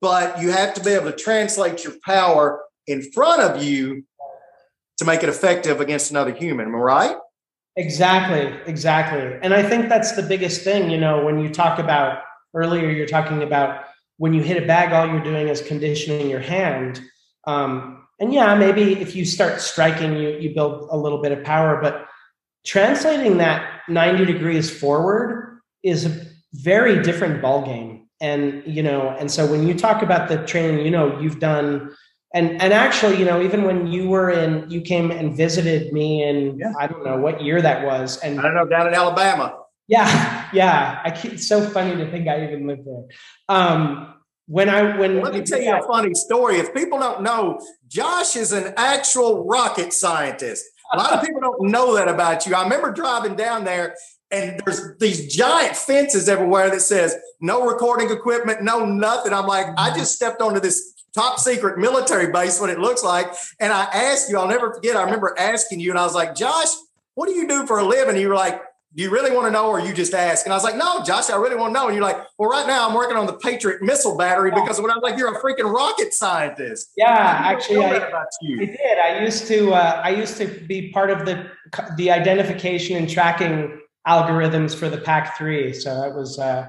but 0.00 0.40
you 0.40 0.50
have 0.50 0.74
to 0.74 0.82
be 0.82 0.90
able 0.90 1.10
to 1.10 1.16
translate 1.16 1.84
your 1.84 1.94
power 2.04 2.62
in 2.86 3.10
front 3.12 3.42
of 3.42 3.62
you 3.62 4.04
to 4.98 5.04
make 5.04 5.22
it 5.22 5.28
effective 5.28 5.80
against 5.80 6.10
another 6.10 6.32
human. 6.32 6.70
Right? 6.70 7.16
Exactly, 7.76 8.52
exactly. 8.66 9.38
And 9.40 9.54
I 9.54 9.62
think 9.62 9.88
that's 9.88 10.12
the 10.12 10.22
biggest 10.22 10.62
thing, 10.62 10.90
you 10.90 10.98
know, 10.98 11.24
when 11.24 11.38
you 11.38 11.48
talk 11.48 11.78
about 11.78 12.22
earlier, 12.52 12.90
you're 12.90 13.06
talking 13.06 13.42
about 13.44 13.84
when 14.16 14.34
you 14.34 14.42
hit 14.42 14.60
a 14.60 14.66
bag, 14.66 14.92
all 14.92 15.06
you're 15.06 15.22
doing 15.22 15.46
is 15.46 15.62
conditioning 15.62 16.28
your 16.28 16.40
hand. 16.40 17.00
Um, 17.46 18.04
and 18.18 18.32
yeah, 18.34 18.56
maybe 18.56 19.00
if 19.00 19.14
you 19.14 19.24
start 19.24 19.60
striking, 19.60 20.16
you, 20.16 20.30
you 20.30 20.54
build 20.54 20.88
a 20.90 20.96
little 20.96 21.22
bit 21.22 21.30
of 21.30 21.44
power, 21.44 21.80
but 21.80 22.08
translating 22.66 23.38
that 23.38 23.82
90 23.88 24.24
degrees 24.24 24.76
forward 24.76 25.60
is 25.84 26.04
a 26.04 26.26
very 26.52 27.00
different 27.00 27.40
ball 27.40 27.64
game. 27.64 28.07
And, 28.20 28.62
you 28.66 28.82
know, 28.82 29.10
and 29.10 29.30
so 29.30 29.46
when 29.46 29.66
you 29.66 29.74
talk 29.74 30.02
about 30.02 30.28
the 30.28 30.44
training, 30.46 30.84
you 30.84 30.90
know, 30.90 31.20
you've 31.20 31.38
done 31.38 31.94
and 32.34 32.60
and 32.60 32.72
actually 32.74 33.16
you 33.18 33.24
know 33.24 33.40
even 33.40 33.64
when 33.64 33.86
you 33.86 34.06
were 34.08 34.30
in 34.30 34.68
you 34.68 34.82
came 34.82 35.10
and 35.10 35.34
visited 35.34 35.92
me 35.94 36.22
in 36.22 36.58
Yeah. 36.58 36.72
i 36.78 36.86
don't 36.86 37.02
know 37.04 37.16
what 37.16 37.42
year 37.42 37.62
that 37.62 37.84
was 37.86 38.18
and 38.18 38.38
I 38.38 38.42
don't 38.42 38.54
know 38.54 38.66
down 38.66 38.86
in 38.86 38.92
Alabama. 38.94 39.56
yeah 39.86 40.46
yeah 40.52 41.00
i 41.04 41.08
it's 41.24 41.48
so 41.48 41.62
funny 41.70 41.96
to 41.96 42.10
think 42.10 42.28
i 42.28 42.44
even 42.44 42.66
lived 42.66 42.82
there 42.84 43.04
um 43.48 44.12
when 44.46 44.68
i 44.68 44.98
when 44.98 45.22
Let 45.22 45.32
me 45.32 45.42
tell 45.42 45.60
you 45.60 45.74
a 45.76 45.86
funny 45.86 46.14
story. 46.14 46.56
If 46.56 46.72
people 46.74 46.98
don't 46.98 47.22
know, 47.22 47.60
Josh 47.86 48.34
is 48.36 48.52
an 48.52 48.72
actual 48.78 49.44
rocket 49.46 49.92
scientist. 49.92 50.64
A 50.94 50.96
lot 50.96 51.12
of 51.12 51.22
people 51.22 51.40
don't 51.42 51.70
know 51.70 51.94
that 51.96 52.08
about 52.08 52.46
you. 52.46 52.54
I 52.54 52.62
remember 52.62 52.90
driving 52.90 53.36
down 53.36 53.64
there 53.64 53.94
and 54.30 54.60
there's 54.64 54.96
these 54.98 55.34
giant 55.34 55.76
fences 55.76 56.28
everywhere 56.28 56.70
that 56.70 56.80
says 56.80 57.16
no 57.40 57.66
recording 57.66 58.10
equipment, 58.10 58.62
no 58.62 58.84
nothing. 58.84 59.32
I'm 59.32 59.46
like, 59.46 59.66
I 59.76 59.96
just 59.96 60.14
stepped 60.14 60.42
onto 60.42 60.60
this 60.60 60.94
top 61.14 61.38
secret 61.38 61.78
military 61.78 62.30
base, 62.30 62.60
what 62.60 62.70
it 62.70 62.78
looks 62.78 63.02
like. 63.02 63.26
And 63.60 63.72
I 63.72 63.84
asked 63.84 64.30
you, 64.30 64.38
I'll 64.38 64.48
never 64.48 64.74
forget, 64.74 64.96
I 64.96 65.02
remember 65.02 65.34
asking 65.38 65.80
you, 65.80 65.90
and 65.90 65.98
I 65.98 66.04
was 66.04 66.14
like, 66.14 66.34
Josh, 66.34 66.68
what 67.14 67.28
do 67.28 67.34
you 67.34 67.48
do 67.48 67.66
for 67.66 67.78
a 67.78 67.84
living? 67.84 68.10
And 68.10 68.20
you 68.20 68.28
were 68.28 68.34
like, 68.34 68.62
do 68.94 69.02
you 69.02 69.10
really 69.10 69.30
want 69.30 69.46
to 69.46 69.50
know 69.50 69.68
or 69.68 69.80
you 69.80 69.92
just 69.92 70.14
ask? 70.14 70.46
And 70.46 70.52
I 70.52 70.56
was 70.56 70.64
like, 70.64 70.76
no, 70.76 71.02
Josh, 71.04 71.28
I 71.30 71.36
really 71.36 71.56
want 71.56 71.74
to 71.74 71.80
know. 71.80 71.86
And 71.86 71.94
you're 71.94 72.04
like, 72.04 72.16
well, 72.38 72.48
right 72.48 72.66
now 72.66 72.88
I'm 72.88 72.94
working 72.94 73.16
on 73.16 73.26
the 73.26 73.34
Patriot 73.34 73.82
missile 73.82 74.16
battery 74.16 74.50
because 74.50 74.80
when 74.80 74.90
I 74.90 74.94
was 74.94 75.02
like, 75.02 75.18
you're 75.18 75.34
a 75.34 75.40
freaking 75.40 75.72
rocket 75.72 76.14
scientist. 76.14 76.92
yeah 76.96 77.42
actually 77.44 77.84
I, 77.84 77.96
I 77.96 78.24
did 78.48 78.98
i 78.98 79.20
used 79.20 79.46
to 79.48 79.72
uh, 79.72 80.00
i 80.04 80.10
used 80.10 80.36
to 80.38 80.46
be 80.46 80.90
part 80.90 81.10
of 81.10 81.26
the 81.26 81.50
the 81.96 82.10
identification 82.10 82.96
and 82.96 83.08
tracking 83.08 83.78
algorithms 84.14 84.74
for 84.74 84.88
the 84.88 84.98
pac 84.98 85.36
3 85.36 85.72
so 85.72 85.88
that 86.00 86.14
was 86.14 86.38
uh 86.38 86.62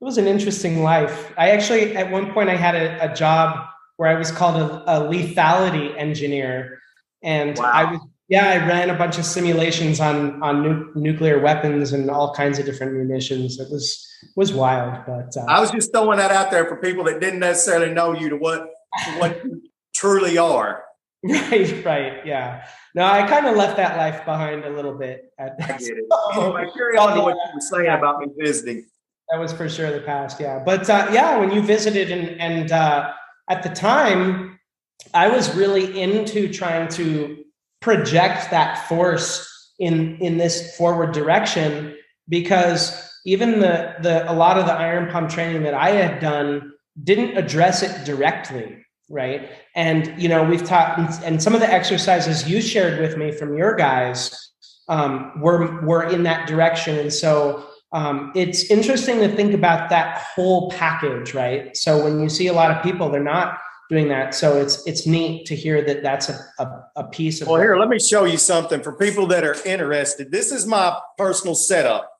it 0.00 0.04
was 0.04 0.18
an 0.18 0.26
interesting 0.26 0.82
life 0.82 1.32
i 1.36 1.50
actually 1.50 1.96
at 1.96 2.10
one 2.10 2.32
point 2.32 2.48
i 2.48 2.56
had 2.56 2.74
a, 2.74 3.10
a 3.12 3.14
job 3.14 3.48
where 3.96 4.08
i 4.08 4.16
was 4.22 4.30
called 4.38 4.56
a, 4.66 4.68
a 4.94 4.96
lethality 5.12 5.86
engineer 6.06 6.54
and 7.22 7.58
Wow. 7.58 7.70
i 7.80 7.84
was 7.90 8.00
yeah 8.28 8.46
i 8.54 8.56
ran 8.72 8.88
a 8.90 8.98
bunch 9.02 9.16
of 9.18 9.24
simulations 9.24 10.00
on 10.00 10.16
on 10.42 10.62
nu- 10.62 10.90
nuclear 10.94 11.38
weapons 11.48 11.92
and 11.92 12.10
all 12.10 12.28
kinds 12.34 12.58
of 12.58 12.64
different 12.68 12.92
munitions 12.94 13.58
it 13.60 13.68
was 13.70 13.86
was 14.36 14.52
wild 14.52 14.94
but 15.06 15.30
uh, 15.36 15.44
I 15.48 15.60
was 15.60 15.70
just 15.70 15.92
throwing 15.92 16.18
that 16.18 16.32
out 16.38 16.50
there 16.50 16.64
for 16.70 16.76
people 16.86 17.04
that 17.04 17.20
didn't 17.20 17.38
necessarily 17.38 17.90
know 17.98 18.08
you 18.20 18.28
to 18.30 18.36
what 18.36 18.60
to 19.04 19.10
what 19.20 19.44
you 19.44 19.62
truly 19.94 20.36
are. 20.38 20.82
right 21.24 21.84
right 21.84 22.24
yeah 22.24 22.64
no 22.94 23.04
i 23.04 23.26
kind 23.26 23.46
of 23.46 23.56
left 23.56 23.76
that 23.76 23.96
life 23.96 24.24
behind 24.24 24.64
a 24.64 24.70
little 24.70 24.94
bit 24.94 25.32
at 25.38 25.56
I 25.60 25.66
get 25.78 25.80
it. 25.80 26.74
Carry 26.76 26.96
on 26.96 27.18
what 27.22 27.34
you 27.34 27.54
were 27.54 27.60
saying 27.60 27.88
about 27.88 28.20
me 28.20 28.28
visiting. 28.38 28.86
that 29.28 29.40
was 29.40 29.52
for 29.52 29.68
sure 29.68 29.90
the 29.90 30.00
past 30.00 30.38
yeah 30.38 30.62
but 30.64 30.88
uh, 30.88 31.08
yeah 31.12 31.38
when 31.38 31.50
you 31.50 31.60
visited 31.60 32.12
and 32.12 32.40
and 32.40 32.70
uh, 32.70 33.10
at 33.50 33.64
the 33.64 33.68
time 33.68 34.60
i 35.12 35.28
was 35.28 35.52
really 35.56 36.00
into 36.00 36.52
trying 36.52 36.86
to 36.88 37.44
project 37.80 38.50
that 38.52 38.86
force 38.88 39.72
in 39.80 40.18
in 40.18 40.38
this 40.38 40.76
forward 40.76 41.10
direction 41.12 41.96
because 42.28 43.10
even 43.26 43.58
the 43.58 43.94
the 44.02 44.30
a 44.30 44.34
lot 44.34 44.56
of 44.56 44.66
the 44.66 44.72
iron 44.72 45.10
palm 45.10 45.26
training 45.26 45.64
that 45.64 45.74
i 45.74 45.90
had 45.90 46.20
done 46.20 46.72
didn't 47.02 47.36
address 47.36 47.82
it 47.82 48.04
directly 48.04 48.84
right 49.08 49.50
and 49.74 50.12
you 50.20 50.28
know 50.28 50.44
we've 50.44 50.64
taught 50.64 50.98
and 51.24 51.42
some 51.42 51.54
of 51.54 51.60
the 51.60 51.70
exercises 51.70 52.48
you 52.48 52.60
shared 52.60 53.00
with 53.00 53.16
me 53.16 53.32
from 53.32 53.56
your 53.56 53.74
guys 53.74 54.52
um, 54.88 55.32
were 55.40 55.80
were 55.82 56.04
in 56.04 56.22
that 56.22 56.46
direction 56.46 56.98
and 56.98 57.12
so 57.12 57.66
um, 57.92 58.32
it's 58.34 58.70
interesting 58.70 59.18
to 59.20 59.28
think 59.34 59.54
about 59.54 59.88
that 59.90 60.18
whole 60.18 60.70
package, 60.70 61.32
right? 61.32 61.74
So 61.76 62.02
when 62.02 62.20
you 62.20 62.28
see 62.28 62.48
a 62.48 62.52
lot 62.52 62.70
of 62.70 62.82
people, 62.82 63.08
they're 63.08 63.22
not 63.22 63.58
doing 63.88 64.08
that. 64.08 64.34
So 64.34 64.60
it's 64.60 64.86
it's 64.86 65.06
neat 65.06 65.46
to 65.46 65.56
hear 65.56 65.82
that 65.82 66.02
that's 66.02 66.28
a, 66.28 66.38
a, 66.58 66.84
a 66.96 67.04
piece 67.04 67.40
of 67.40 67.48
Well, 67.48 67.60
here, 67.60 67.78
let 67.78 67.88
me 67.88 67.98
show 67.98 68.24
you 68.24 68.36
something 68.36 68.82
for 68.82 68.92
people 68.92 69.26
that 69.28 69.44
are 69.44 69.56
interested. 69.64 70.30
This 70.30 70.52
is 70.52 70.66
my 70.66 70.98
personal 71.16 71.54
setup. 71.54 72.12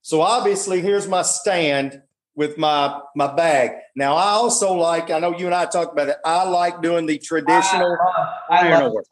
So 0.00 0.22
obviously, 0.22 0.80
here's 0.80 1.06
my 1.06 1.22
stand 1.22 2.00
with 2.36 2.58
my 2.58 3.00
my 3.16 3.34
bag. 3.34 3.72
Now, 3.96 4.14
I 4.14 4.32
also 4.32 4.74
like. 4.74 5.10
I 5.10 5.18
know 5.18 5.36
you 5.36 5.46
and 5.46 5.54
I 5.54 5.64
talked 5.66 5.92
about 5.92 6.08
it. 6.08 6.16
I 6.24 6.44
like 6.44 6.82
doing 6.82 7.06
the 7.06 7.18
traditional 7.18 7.98
I 8.48 8.68
love 8.70 8.92
ore. 8.92 9.04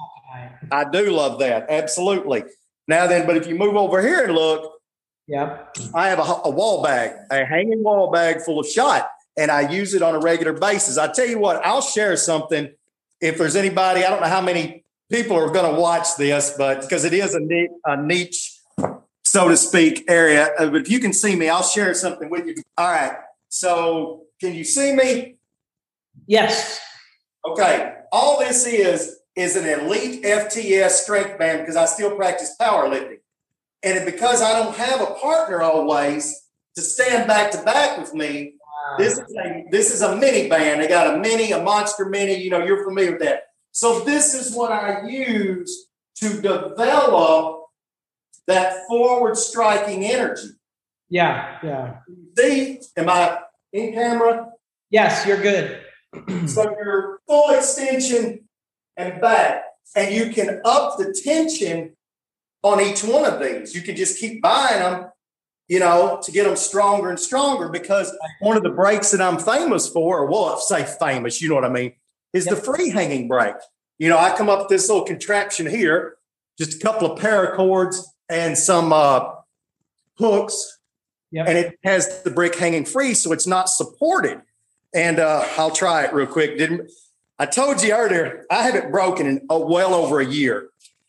I 0.70 0.84
do 0.84 1.10
love 1.10 1.40
that. 1.40 1.66
Absolutely. 1.68 2.44
Now 2.87 3.06
then, 3.06 3.26
but 3.26 3.37
if 3.37 3.46
you 3.46 3.54
move 3.54 3.76
over 3.76 4.02
here 4.02 4.24
and 4.24 4.34
look, 4.34 4.72
yeah, 5.26 5.58
I 5.94 6.08
have 6.08 6.18
a, 6.18 6.22
a 6.22 6.50
wall 6.50 6.82
bag, 6.82 7.12
a 7.30 7.44
hanging 7.44 7.82
wall 7.82 8.10
bag 8.10 8.42
full 8.42 8.60
of 8.60 8.66
shot, 8.66 9.08
and 9.37 9.50
I 9.50 9.70
use 9.70 9.94
it 9.94 10.02
on 10.02 10.14
a 10.14 10.18
regular 10.18 10.52
basis. 10.52 10.98
I 10.98 11.10
tell 11.10 11.26
you 11.26 11.38
what, 11.38 11.64
I'll 11.64 11.80
share 11.80 12.16
something. 12.16 12.72
If 13.20 13.38
there's 13.38 13.56
anybody, 13.56 14.04
I 14.04 14.10
don't 14.10 14.20
know 14.20 14.28
how 14.28 14.42
many 14.42 14.84
people 15.10 15.37
are 15.37 15.50
going 15.50 15.74
to 15.74 15.80
watch 15.80 16.16
this, 16.18 16.54
but 16.58 16.82
because 16.82 17.04
it 17.04 17.14
is 17.14 17.34
a, 17.34 17.40
neat, 17.40 17.70
a 17.87 17.96
niche, 17.96 18.58
so 19.24 19.48
to 19.48 19.56
speak, 19.56 20.04
area. 20.08 20.50
Uh, 20.58 20.66
But 20.66 20.82
if 20.82 20.90
you 20.90 21.00
can 21.00 21.12
see 21.12 21.34
me, 21.34 21.48
I'll 21.48 21.62
share 21.62 21.94
something 21.94 22.30
with 22.30 22.46
you. 22.46 22.54
All 22.78 22.90
right. 22.90 23.16
So 23.48 24.24
can 24.40 24.54
you 24.54 24.64
see 24.64 24.94
me? 24.94 25.37
Yes. 26.26 26.80
Okay. 27.46 27.94
All 28.12 28.38
this 28.38 28.66
is 28.66 29.18
is 29.37 29.56
an 29.56 29.66
elite 29.66 30.22
FTS 30.22 30.90
strength 30.90 31.38
band 31.38 31.60
because 31.60 31.76
I 31.76 31.87
still 31.87 32.14
practice 32.14 32.54
powerlifting. 32.60 33.18
And 33.82 34.04
because 34.06 34.40
I 34.40 34.52
don't 34.52 34.76
have 34.76 35.00
a 35.00 35.14
partner 35.14 35.60
always 35.60 36.48
to 36.76 36.82
stand 36.82 37.26
back 37.26 37.50
to 37.50 37.62
back 37.62 37.98
with 37.98 38.14
me, 38.14 38.54
this 38.98 39.18
is 39.18 39.37
a 39.37 39.64
this 39.70 39.92
is 39.92 40.02
a 40.02 40.14
mini 40.16 40.48
band. 40.48 40.80
They 40.80 40.88
got 40.88 41.14
a 41.14 41.18
mini, 41.18 41.52
a 41.52 41.62
monster 41.62 42.06
mini. 42.06 42.34
You 42.34 42.50
know, 42.50 42.64
you're 42.64 42.84
familiar 42.84 43.12
with 43.12 43.22
that. 43.22 43.44
So 43.72 44.00
this 44.00 44.34
is 44.34 44.54
what 44.54 44.70
I 44.70 45.06
use 45.08 45.88
to 46.16 46.40
develop 46.40 47.63
that 48.46 48.87
forward 48.88 49.37
striking 49.37 50.04
energy. 50.04 50.48
Yeah, 51.09 51.59
yeah. 51.62 51.96
See, 52.37 52.80
am 52.96 53.09
I 53.09 53.38
in 53.72 53.92
camera? 53.92 54.50
Yes, 54.90 55.26
you're 55.26 55.40
good. 55.40 55.80
so 56.48 56.62
you're 56.62 57.20
full 57.26 57.50
extension 57.50 58.48
and 58.96 59.20
back, 59.20 59.64
and 59.96 60.14
you 60.14 60.30
can 60.30 60.61
up 60.64 60.98
the 60.98 61.18
tension 61.24 61.96
on 62.62 62.80
each 62.80 63.02
one 63.04 63.24
of 63.24 63.40
these. 63.40 63.74
You 63.74 63.83
can 63.83 63.96
just 63.96 64.18
keep 64.18 64.40
buying 64.40 64.80
them, 64.80 65.11
you 65.68 65.80
know, 65.80 66.20
to 66.22 66.33
get 66.33 66.44
them 66.44 66.57
stronger 66.57 67.11
and 67.11 67.18
stronger. 67.18 67.68
Because 67.68 68.16
one 68.40 68.57
of 68.57 68.62
the 68.62 68.70
breaks 68.70 69.11
that 69.11 69.20
I'm 69.20 69.38
famous 69.38 69.88
for, 69.88 70.20
or 70.20 70.26
well, 70.26 70.59
say 70.59 70.85
famous, 70.85 71.42
you 71.42 71.48
know 71.48 71.54
what 71.57 71.64
I 71.64 71.70
mean, 71.70 71.92
is 72.33 72.46
yep. 72.46 72.57
the 72.57 72.61
free 72.61 72.90
hanging 72.90 73.28
break. 73.28 73.57
You 73.98 74.09
know, 74.09 74.18
I 74.18 74.37
come 74.37 74.48
up 74.48 74.61
with 74.61 74.68
this 74.68 74.88
little 74.88 75.04
contraption 75.04 75.66
here, 75.66 76.16
just 76.59 76.80
a 76.80 76.85
couple 76.85 77.12
of 77.12 77.20
paracords 77.20 78.04
and 78.28 78.56
some 78.56 78.92
uh, 78.92 79.30
hooks, 80.18 80.78
yep. 81.30 81.46
and 81.48 81.58
it 81.58 81.78
has 81.84 82.22
the 82.22 82.30
brick 82.30 82.56
hanging 82.56 82.84
free, 82.84 83.14
so 83.14 83.32
it's 83.32 83.46
not 83.46 83.68
supported. 83.68 84.42
And 84.94 85.18
uh, 85.18 85.44
I'll 85.56 85.70
try 85.70 86.04
it 86.04 86.12
real 86.12 86.26
quick. 86.26 86.56
Didn't 86.56 86.90
I 87.38 87.46
told 87.46 87.82
you 87.82 87.92
earlier? 87.92 88.46
I 88.50 88.62
have 88.62 88.76
it 88.76 88.90
broken 88.90 89.26
in 89.26 89.46
uh, 89.50 89.58
well 89.58 89.94
over 89.94 90.20
a 90.20 90.26
year. 90.26 90.68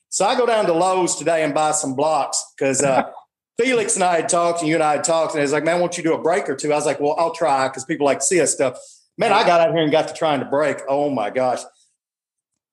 So 0.10 0.25
I 0.25 0.36
go 0.36 0.45
down 0.45 0.65
to 0.65 0.73
Lowe's 0.73 1.15
today 1.15 1.43
and 1.43 1.54
buy 1.54 1.71
some 1.71 1.93
blocks 1.93 2.43
because 2.58 2.82
uh, 2.82 3.12
Felix 3.60 3.95
and 3.95 4.04
I 4.04 4.15
had 4.17 4.30
talked, 4.30 4.62
and 4.62 4.67
you 4.67 4.75
and 4.75 4.84
I 4.84 4.93
had 4.93 5.04
talked, 5.04 5.34
and 5.34 5.41
he's 5.41 5.54
like, 5.54 5.63
"Man, 5.63 5.80
won't 5.80 5.97
you 5.97 6.04
do 6.04 6.13
a 6.13 6.21
break 6.21 6.49
or 6.49 6.56
two? 6.56 6.71
I 6.71 6.75
was 6.75 6.86
like, 6.86 6.99
"Well, 6.99 7.15
I'll 7.17 7.34
try," 7.34 7.67
because 7.67 7.86
people 7.86 8.06
like 8.06 8.19
to 8.19 8.25
see 8.25 8.41
us 8.41 8.54
stuff. 8.54 8.78
Man, 9.17 9.32
I 9.32 9.45
got 9.45 9.62
out 9.62 9.73
here 9.73 9.84
and 9.84 9.91
got 9.91 10.08
to 10.08 10.13
trying 10.13 10.39
to 10.39 10.45
break. 10.45 10.78
Oh 10.89 11.10
my 11.10 11.30
gosh! 11.30 11.60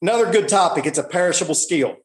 Another 0.01 0.31
good 0.33 0.49
topic. 0.49 0.87
It's 0.87 0.99
a 0.99 1.05
perishable 1.05 1.55
skill. 1.55 1.97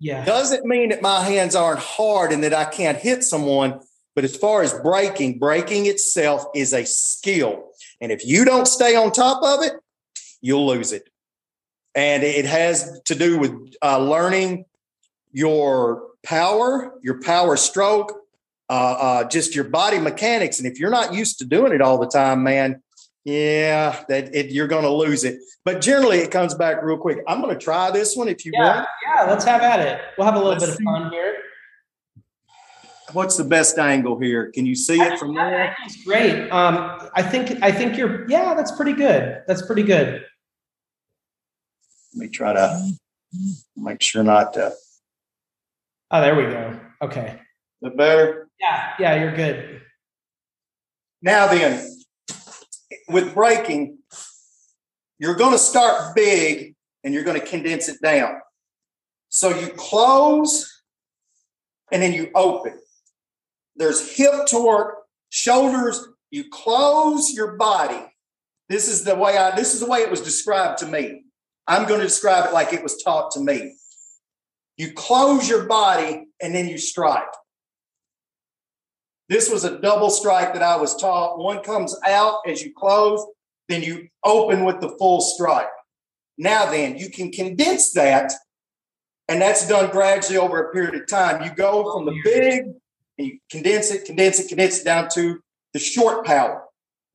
Yeah. 0.00 0.24
Doesn't 0.24 0.64
mean 0.64 0.90
that 0.90 1.02
my 1.02 1.22
hands 1.22 1.54
aren't 1.54 1.80
hard 1.80 2.32
and 2.32 2.44
that 2.44 2.54
I 2.54 2.64
can't 2.64 2.98
hit 2.98 3.24
someone. 3.24 3.80
But 4.14 4.24
as 4.24 4.36
far 4.36 4.62
as 4.62 4.72
breaking, 4.72 5.38
breaking 5.38 5.86
itself 5.86 6.44
is 6.54 6.72
a 6.72 6.84
skill. 6.84 7.70
And 8.00 8.10
if 8.10 8.26
you 8.26 8.44
don't 8.44 8.66
stay 8.66 8.96
on 8.96 9.12
top 9.12 9.42
of 9.42 9.64
it, 9.64 9.74
you'll 10.40 10.66
lose 10.66 10.92
it. 10.92 11.08
And 11.94 12.22
it 12.22 12.44
has 12.44 13.00
to 13.06 13.14
do 13.14 13.38
with 13.38 13.74
uh, 13.82 13.98
learning 13.98 14.64
your 15.32 16.02
power, 16.22 16.98
your 17.02 17.20
power 17.22 17.56
stroke, 17.56 18.12
uh, 18.68 18.72
uh, 18.72 19.24
just 19.28 19.54
your 19.54 19.64
body 19.64 19.98
mechanics. 19.98 20.58
And 20.58 20.66
if 20.66 20.78
you're 20.78 20.90
not 20.90 21.14
used 21.14 21.38
to 21.38 21.44
doing 21.44 21.72
it 21.72 21.80
all 21.80 21.98
the 21.98 22.06
time, 22.06 22.42
man, 22.42 22.82
yeah, 23.28 24.04
that 24.08 24.34
it, 24.34 24.50
you're 24.50 24.66
going 24.66 24.84
to 24.84 24.90
lose 24.90 25.22
it. 25.24 25.38
But 25.64 25.82
generally, 25.82 26.18
it 26.18 26.30
comes 26.30 26.54
back 26.54 26.82
real 26.82 26.96
quick. 26.96 27.18
I'm 27.28 27.42
going 27.42 27.54
to 27.56 27.62
try 27.62 27.90
this 27.90 28.16
one 28.16 28.26
if 28.28 28.46
you 28.46 28.52
yeah, 28.54 28.64
want. 28.64 28.88
Yeah, 29.04 29.24
let's 29.24 29.44
have 29.44 29.60
at 29.60 29.80
it. 29.80 30.00
We'll 30.16 30.24
have 30.24 30.34
a 30.34 30.38
little 30.38 30.52
let's 30.52 30.64
bit 30.64 30.74
of 30.74 30.80
fun 30.82 31.10
here. 31.10 31.36
What's 33.12 33.36
the 33.36 33.44
best 33.44 33.78
angle 33.78 34.18
here? 34.18 34.50
Can 34.50 34.64
you 34.64 34.74
see 34.74 34.98
it 34.98 35.18
from 35.18 35.34
there? 35.34 35.76
It's 35.84 36.02
great. 36.04 36.48
Um, 36.50 37.10
I 37.14 37.22
think 37.22 37.62
I 37.62 37.70
think 37.70 37.96
you're. 37.96 38.28
Yeah, 38.30 38.54
that's 38.54 38.72
pretty 38.72 38.92
good. 38.92 39.42
That's 39.46 39.62
pretty 39.62 39.82
good. 39.82 40.24
Let 42.14 42.20
me 42.20 42.28
try 42.28 42.54
to 42.54 42.90
make 43.76 44.02
sure 44.02 44.22
not 44.22 44.54
to. 44.54 44.72
Oh, 46.10 46.20
there 46.20 46.34
we 46.34 46.44
go. 46.44 46.80
Okay. 47.02 47.38
Is 47.82 47.92
better? 47.94 48.48
Yeah, 48.60 48.92
yeah, 48.98 49.14
you're 49.16 49.36
good. 49.36 49.82
Now 51.22 51.46
then, 51.46 51.97
with 53.08 53.34
breaking, 53.34 53.98
you're 55.18 55.34
going 55.34 55.52
to 55.52 55.58
start 55.58 56.14
big 56.14 56.74
and 57.04 57.14
you're 57.14 57.24
going 57.24 57.40
to 57.40 57.46
condense 57.46 57.88
it 57.88 58.00
down. 58.02 58.40
So 59.28 59.50
you 59.50 59.68
close 59.68 60.82
and 61.92 62.02
then 62.02 62.12
you 62.12 62.30
open. 62.34 62.78
There's 63.76 64.16
hip 64.16 64.46
torque, 64.48 64.96
shoulders, 65.30 66.06
you 66.30 66.44
close 66.50 67.32
your 67.32 67.56
body. 67.56 68.00
This 68.68 68.88
is 68.88 69.04
the 69.04 69.14
way 69.14 69.38
I 69.38 69.56
this 69.56 69.72
is 69.72 69.80
the 69.80 69.86
way 69.86 70.00
it 70.00 70.10
was 70.10 70.20
described 70.20 70.78
to 70.78 70.86
me. 70.86 71.24
I'm 71.66 71.86
going 71.86 72.00
to 72.00 72.06
describe 72.06 72.46
it 72.46 72.52
like 72.52 72.72
it 72.72 72.82
was 72.82 73.02
taught 73.02 73.30
to 73.32 73.40
me. 73.40 73.76
You 74.76 74.92
close 74.92 75.48
your 75.48 75.64
body 75.64 76.26
and 76.40 76.54
then 76.54 76.68
you 76.68 76.78
strike. 76.78 77.24
This 79.28 79.50
was 79.50 79.64
a 79.64 79.78
double 79.78 80.10
strike 80.10 80.54
that 80.54 80.62
I 80.62 80.76
was 80.76 80.96
taught. 80.96 81.38
One 81.38 81.62
comes 81.62 81.94
out 82.06 82.38
as 82.46 82.62
you 82.62 82.72
close, 82.74 83.24
then 83.68 83.82
you 83.82 84.08
open 84.24 84.64
with 84.64 84.80
the 84.80 84.90
full 84.98 85.20
strike. 85.20 85.66
Now, 86.38 86.70
then, 86.70 86.96
you 86.96 87.10
can 87.10 87.30
condense 87.30 87.92
that, 87.92 88.32
and 89.28 89.42
that's 89.42 89.68
done 89.68 89.90
gradually 89.90 90.38
over 90.38 90.62
a 90.62 90.72
period 90.72 90.94
of 90.94 91.06
time. 91.06 91.42
You 91.42 91.50
go 91.50 91.92
from 91.92 92.06
the 92.06 92.18
big 92.24 92.64
and 93.18 93.26
you 93.26 93.38
condense 93.50 93.90
it, 93.90 94.04
condense 94.04 94.38
it, 94.38 94.48
condense 94.48 94.80
it 94.80 94.84
down 94.84 95.08
to 95.14 95.40
the 95.72 95.78
short 95.78 96.24
power. 96.24 96.62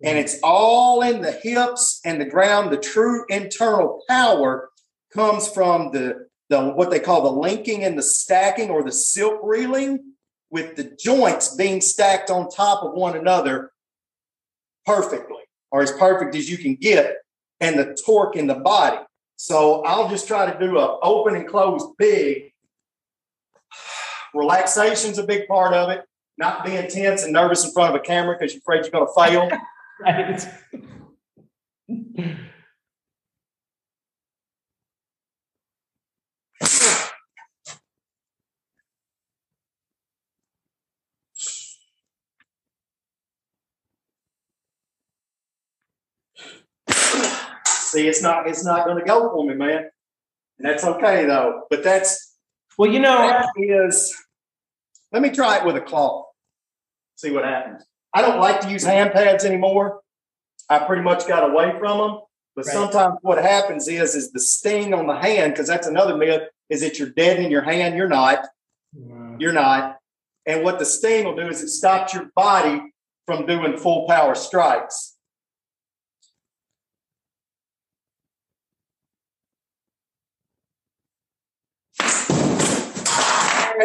And 0.04 0.18
it's 0.18 0.38
all 0.44 1.02
in 1.02 1.22
the 1.22 1.32
hips 1.32 2.02
and 2.04 2.20
the 2.20 2.26
ground. 2.26 2.72
The 2.72 2.78
true 2.78 3.26
internal 3.30 4.04
power 4.10 4.70
comes 5.14 5.48
from 5.48 5.92
the, 5.92 6.28
the 6.50 6.62
what 6.62 6.92
they 6.92 7.00
call 7.00 7.24
the 7.24 7.32
linking 7.32 7.86
and 7.86 7.98
the 7.98 8.04
stacking 8.04 8.70
or 8.70 8.84
the 8.84 8.92
silk 8.92 9.40
reeling 9.42 10.13
with 10.54 10.76
the 10.76 10.84
joints 11.00 11.56
being 11.56 11.82
stacked 11.82 12.30
on 12.30 12.48
top 12.48 12.84
of 12.84 12.94
one 12.94 13.18
another 13.18 13.72
perfectly, 14.86 15.42
or 15.72 15.82
as 15.82 15.92
perfect 15.94 16.36
as 16.36 16.48
you 16.48 16.60
can 16.60 16.76
get, 16.76 17.16
and 17.60 17.80
the 17.80 17.98
torque 18.06 18.36
in 18.36 18.46
the 18.46 18.54
body. 18.54 19.00
So 19.36 19.82
I'll 19.82 20.08
just 20.10 20.28
try 20.28 20.50
to 20.50 20.60
do 20.60 20.78
a 20.78 21.00
open 21.00 21.36
and 21.36 21.48
close 21.48 21.84
big. 21.98 22.54
Relaxation's 24.36 25.18
a 25.18 25.24
big 25.24 25.48
part 25.48 25.74
of 25.74 25.90
it. 25.90 26.04
Not 26.38 26.64
being 26.64 26.88
tense 26.88 27.24
and 27.24 27.34
nervous 27.34 27.66
in 27.66 27.72
front 27.72 27.96
of 27.96 28.00
a 28.00 28.04
camera 28.04 28.38
because 28.40 28.54
you're 28.54 28.62
afraid 28.62 28.84
you're 28.84 28.92
going 28.92 29.08
to 29.08 29.58
fail. 32.30 32.44
See, 47.94 48.08
it's 48.08 48.24
not 48.24 48.48
it's 48.48 48.66
not 48.66 48.86
going 48.86 48.98
to 48.98 49.06
go 49.06 49.30
for 49.30 49.46
me, 49.46 49.54
man, 49.54 49.88
and 50.58 50.68
that's 50.68 50.84
okay 50.84 51.26
though. 51.26 51.68
But 51.70 51.84
that's 51.84 52.36
well, 52.76 52.92
you 52.92 53.00
know, 53.00 53.16
that 53.18 53.50
is. 53.58 54.16
Let 55.12 55.22
me 55.22 55.30
try 55.30 55.60
it 55.60 55.66
with 55.66 55.76
a 55.76 55.82
cloth. 55.82 56.26
See 57.18 57.30
what 57.30 57.46
happens. 57.46 57.86
I 58.12 58.24
don't 58.24 58.40
like 58.40 58.62
to 58.62 58.72
use 58.72 58.84
hand 58.84 59.12
pads 59.12 59.46
anymore. 59.46 60.00
I 60.68 60.80
pretty 60.80 61.04
much 61.04 61.28
got 61.28 61.48
away 61.48 61.72
from 61.78 62.00
them. 62.00 62.22
But 62.56 62.66
right. 62.66 62.74
sometimes 62.74 63.20
what 63.22 63.38
happens 63.38 63.88
is 63.88 64.16
is 64.16 64.32
the 64.32 64.40
sting 64.40 64.96
on 64.96 65.06
the 65.06 65.16
hand, 65.16 65.54
because 65.54 65.68
that's 65.68 65.86
another 65.86 66.18
myth, 66.18 66.50
is 66.72 66.82
that 66.82 66.98
you're 66.98 67.10
dead 67.10 67.38
in 67.38 67.52
your 67.52 67.62
hand. 67.62 67.96
You're 67.96 68.08
not. 68.08 68.40
Wow. 68.96 69.38
You're 69.40 69.54
not. 69.54 69.98
And 70.48 70.64
what 70.64 70.80
the 70.80 70.86
sting 70.86 71.26
will 71.26 71.36
do 71.36 71.48
is 71.48 71.62
it 71.62 71.70
stops 71.70 72.16
your 72.16 72.32
body 72.36 72.82
from 73.28 73.46
doing 73.46 73.78
full 73.78 74.08
power 74.08 74.34
strikes. 74.34 75.13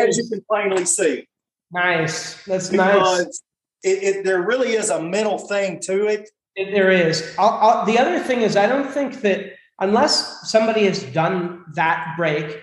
As 0.01 0.19
you 0.19 0.29
can 0.29 0.43
plainly 0.49 0.85
see. 0.85 1.27
Nice. 1.71 2.43
That's 2.45 2.71
because 2.71 3.25
nice. 3.25 3.43
It, 3.83 4.17
it, 4.17 4.25
there 4.25 4.43
really 4.43 4.73
is 4.73 4.91
a 4.91 5.03
mental 5.03 5.39
thing 5.39 5.81
to 5.81 6.07
it. 6.07 6.31
it 6.57 6.73
there 6.73 6.91
is. 6.91 7.35
I'll, 7.39 7.51
I'll, 7.51 7.87
the 7.87 7.99
other 7.99 8.19
thing 8.19 8.41
is, 8.43 8.57
I 8.57 8.67
don't 8.67 8.91
think 8.91 9.21
that 9.21 9.53
unless 9.79 10.51
somebody 10.51 10.85
has 10.87 11.03
done 11.03 11.65
that 11.75 12.15
break, 12.17 12.61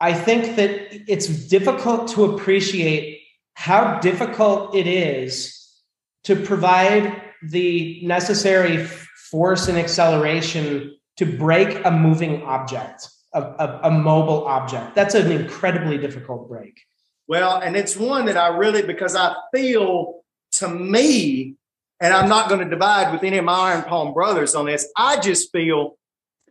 I 0.00 0.14
think 0.14 0.56
that 0.56 0.70
it's 1.10 1.28
difficult 1.48 2.08
to 2.10 2.24
appreciate 2.24 3.20
how 3.54 4.00
difficult 4.00 4.74
it 4.74 4.86
is 4.86 5.54
to 6.24 6.36
provide 6.36 7.22
the 7.42 8.00
necessary 8.04 8.84
force 9.30 9.68
and 9.68 9.78
acceleration 9.78 10.96
to 11.16 11.26
break 11.26 11.84
a 11.84 11.90
moving 11.90 12.42
object 12.42 13.08
a, 13.34 13.40
a, 13.40 13.80
a 13.84 13.90
mobile 13.90 14.46
object. 14.46 14.94
That's 14.94 15.14
an 15.14 15.30
incredibly 15.30 15.98
difficult 15.98 16.48
break. 16.48 16.80
Well, 17.26 17.58
and 17.58 17.76
it's 17.76 17.96
one 17.96 18.26
that 18.26 18.36
I 18.36 18.48
really, 18.48 18.82
because 18.82 19.16
I 19.16 19.34
feel 19.54 20.22
to 20.52 20.68
me, 20.68 21.56
and 22.00 22.12
I'm 22.12 22.28
not 22.28 22.48
going 22.48 22.60
to 22.60 22.68
divide 22.68 23.12
with 23.12 23.22
any 23.22 23.38
of 23.38 23.44
my 23.44 23.72
Iron 23.72 23.84
Palm 23.84 24.12
brothers 24.12 24.54
on 24.54 24.66
this, 24.66 24.88
I 24.96 25.18
just 25.20 25.50
feel 25.52 25.96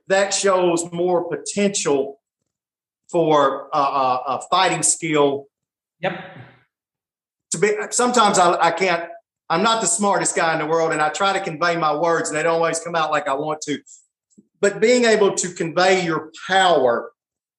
that 0.08 0.34
shows 0.34 0.92
more 0.92 1.30
potential 1.30 2.20
for 3.10 3.70
a, 3.72 4.42
fighting 4.50 4.84
skill. 4.84 5.48
Yep. 6.02 6.22
to 7.52 7.58
be 7.60 7.72
sometimes 7.92 8.38
I, 8.38 8.60
I 8.60 8.72
can't 8.72 9.10
I'm 9.50 9.62
not 9.62 9.82
the 9.82 9.88
smartest 9.88 10.36
guy 10.36 10.54
in 10.54 10.60
the 10.60 10.66
world, 10.66 10.92
and 10.92 11.02
I 11.02 11.10
try 11.10 11.34
to 11.34 11.40
convey 11.40 11.78
my 11.78 11.96
words, 11.96 12.30
and 12.30 12.38
they 12.38 12.44
don't 12.44 12.56
always 12.56 12.80
come 12.80 12.96
out 12.96 13.12
like 13.12 13.28
I 13.28 13.34
want 13.34 13.62
to. 13.62 13.80
But 14.64 14.80
being 14.80 15.04
able 15.04 15.34
to 15.34 15.50
convey 15.50 16.06
your 16.06 16.32
power 16.48 17.12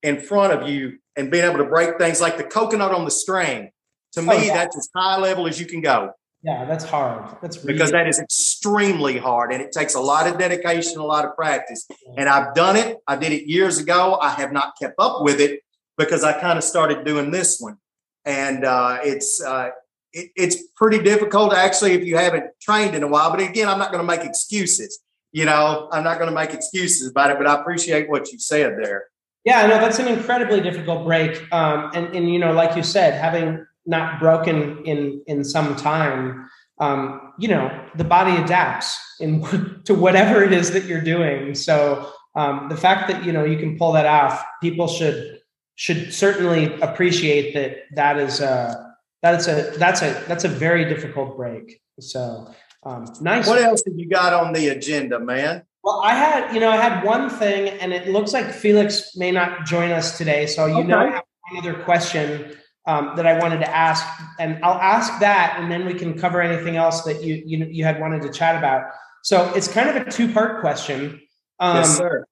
in 0.03 0.19
front 0.19 0.55
of 0.55 0.67
you 0.67 1.01
and 1.17 1.31
being 1.31 1.45
able 1.45 1.59
to 1.59 1.67
break 1.67 1.99
things 1.99 2.19
like 2.19 2.39
the 2.39 2.45
coconut 2.45 2.93
on 2.93 3.05
the 3.05 3.11
string, 3.11 3.73
to 4.15 4.23
me, 4.23 4.29
oh, 4.31 4.39
yeah. 4.39 4.55
that's 4.55 4.75
as 4.75 4.89
high 4.97 5.19
level 5.19 5.47
as 5.47 5.61
you 5.61 5.67
can 5.67 5.83
go. 5.83 6.13
Yeah, 6.43 6.65
that's 6.65 6.85
hard. 6.85 7.37
That's 7.43 7.59
really 7.59 7.75
because 7.75 7.91
that 7.91 8.09
is 8.09 8.19
extremely 8.19 9.19
hard 9.19 9.53
and 9.53 9.61
it 9.61 9.71
takes 9.71 9.95
a 9.95 10.01
lot 10.01 10.27
of 10.27 10.39
dedication, 10.39 10.99
a 10.99 11.05
lot 11.05 11.27
of 11.27 11.37
practice. 11.37 11.87
And 12.17 12.27
I've 12.27 12.55
done 12.55 12.77
it. 12.77 12.97
I 13.07 13.17
did 13.17 13.33
it 13.33 13.51
years 13.51 13.77
ago. 13.77 14.19
I 14.19 14.31
have 14.31 14.53
not 14.53 14.73
kept 14.81 14.95
up 14.99 15.21
with 15.21 15.41
it 15.41 15.61
because 15.99 16.25
I 16.25 16.41
kind 16.41 16.57
of 16.57 16.65
started 16.65 17.05
doing 17.05 17.31
this 17.31 17.61
one. 17.61 17.77
And 18.25 18.65
uh, 18.65 19.01
it's 19.03 19.43
uh, 19.43 19.73
it, 20.15 20.31
it's 20.37 20.57
pretty 20.75 21.03
difficult 21.03 21.53
actually 21.53 21.93
if 21.93 22.05
you 22.05 22.17
haven't 22.17 22.47
trained 22.63 22.95
in 22.95 23.03
a 23.03 23.09
while. 23.09 23.31
But 23.31 23.41
again, 23.41 23.69
I'm 23.69 23.79
not 23.79 23.93
going 23.93 24.01
to 24.01 24.07
make 24.07 24.25
excuses. 24.27 25.01
You 25.35 25.45
know, 25.45 25.89
I'm 25.91 26.05
not 26.05 26.19
going 26.19 26.31
to 26.31 26.35
make 26.35 26.55
excuses 26.55 27.11
about 27.11 27.33
it. 27.33 27.39
But 27.39 27.49
I 27.49 27.61
appreciate 27.61 28.09
what 28.09 28.31
you 28.31 28.39
said 28.39 28.79
there. 28.81 29.07
Yeah, 29.45 29.67
no, 29.67 29.79
that's 29.81 29.99
an 29.99 30.07
incredibly 30.07 30.61
difficult 30.61 31.05
break. 31.05 31.53
Um, 31.53 31.91
and 31.93 32.15
and 32.15 32.33
you 32.33 32.39
know, 32.39 32.53
like 32.53 32.77
you 32.77 32.85
said, 32.85 33.21
having 33.21 33.67
not 33.85 34.21
broken 34.21 34.85
in 34.85 35.25
in 35.27 35.43
some 35.43 35.75
time, 35.75 36.49
um, 36.79 37.33
you 37.37 37.49
know, 37.49 37.69
the 37.97 38.05
body 38.05 38.41
adapts 38.41 38.97
in 39.19 39.43
to 39.87 39.93
whatever 39.93 40.45
it 40.45 40.53
is 40.53 40.71
that 40.71 40.85
you're 40.85 41.01
doing. 41.01 41.57
So 41.57 42.13
um, 42.37 42.69
the 42.69 42.77
fact 42.77 43.09
that 43.09 43.25
you 43.25 43.33
know 43.33 43.45
you 43.45 43.59
can 43.59 43.77
pull 43.77 43.91
that 43.95 44.07
off, 44.07 44.41
people 44.63 44.87
should 44.87 45.41
should 45.75 46.15
certainly 46.15 46.73
appreciate 46.81 47.55
that. 47.55 47.79
That 47.97 48.19
is 48.19 48.41
uh, 48.41 48.73
that's 49.21 49.49
a 49.49 49.73
that's 49.79 50.01
a 50.01 50.25
that's 50.29 50.45
a 50.45 50.49
very 50.49 50.85
difficult 50.85 51.37
break. 51.37 51.81
So 51.99 52.55
um, 52.85 53.07
nice. 53.21 53.47
What 53.47 53.61
else 53.61 53.83
have 53.87 53.95
you 53.97 54.09
got 54.09 54.33
on 54.33 54.53
the 54.53 54.69
agenda, 54.69 55.19
man? 55.19 55.63
Well, 55.83 56.01
I 56.03 56.15
had 56.15 56.55
you 56.55 56.61
know 56.61 56.71
I 56.71 56.77
had 56.77 57.05
one 57.05 57.31
thing, 57.31 57.69
and 57.81 57.93
it 57.93 58.09
looks 58.09 58.33
like 58.33 58.51
Felix 58.51 59.17
may 59.17 59.31
not 59.31 59.67
join 59.67 59.91
us 59.91 60.19
today. 60.19 60.47
So 60.47 60.67
you 60.67 60.79
okay. 60.79 60.87
know 60.87 60.99
I 60.99 61.11
have 61.11 61.25
one 61.51 61.59
other 61.59 61.83
question 61.83 62.57
um, 62.87 63.13
that 63.17 63.27
I 63.27 63.39
wanted 63.39 63.61
to 63.61 63.75
ask, 63.75 64.07
and 64.39 64.63
I'll 64.65 64.81
ask 64.81 65.21
that, 65.21 65.57
and 65.59 65.71
then 65.71 65.87
we 65.87 65.95
can 65.95 66.19
cover 66.19 66.41
anything 66.41 66.77
else 66.77 67.03
that 67.03 67.23
you 67.23 67.43
you 67.47 67.67
you 67.71 67.85
had 67.85 68.01
wanted 68.01 68.23
to 68.23 68.31
chat 68.31 68.57
about. 68.57 68.85
So 69.23 69.53
it's 69.55 69.69
kind 69.69 69.89
of 69.89 70.07
a 70.07 70.11
two 70.11 70.33
part 70.33 70.61
question. 70.61 71.21
Um, 71.61 71.77
yes, 71.77 71.97
sir. 71.97 72.27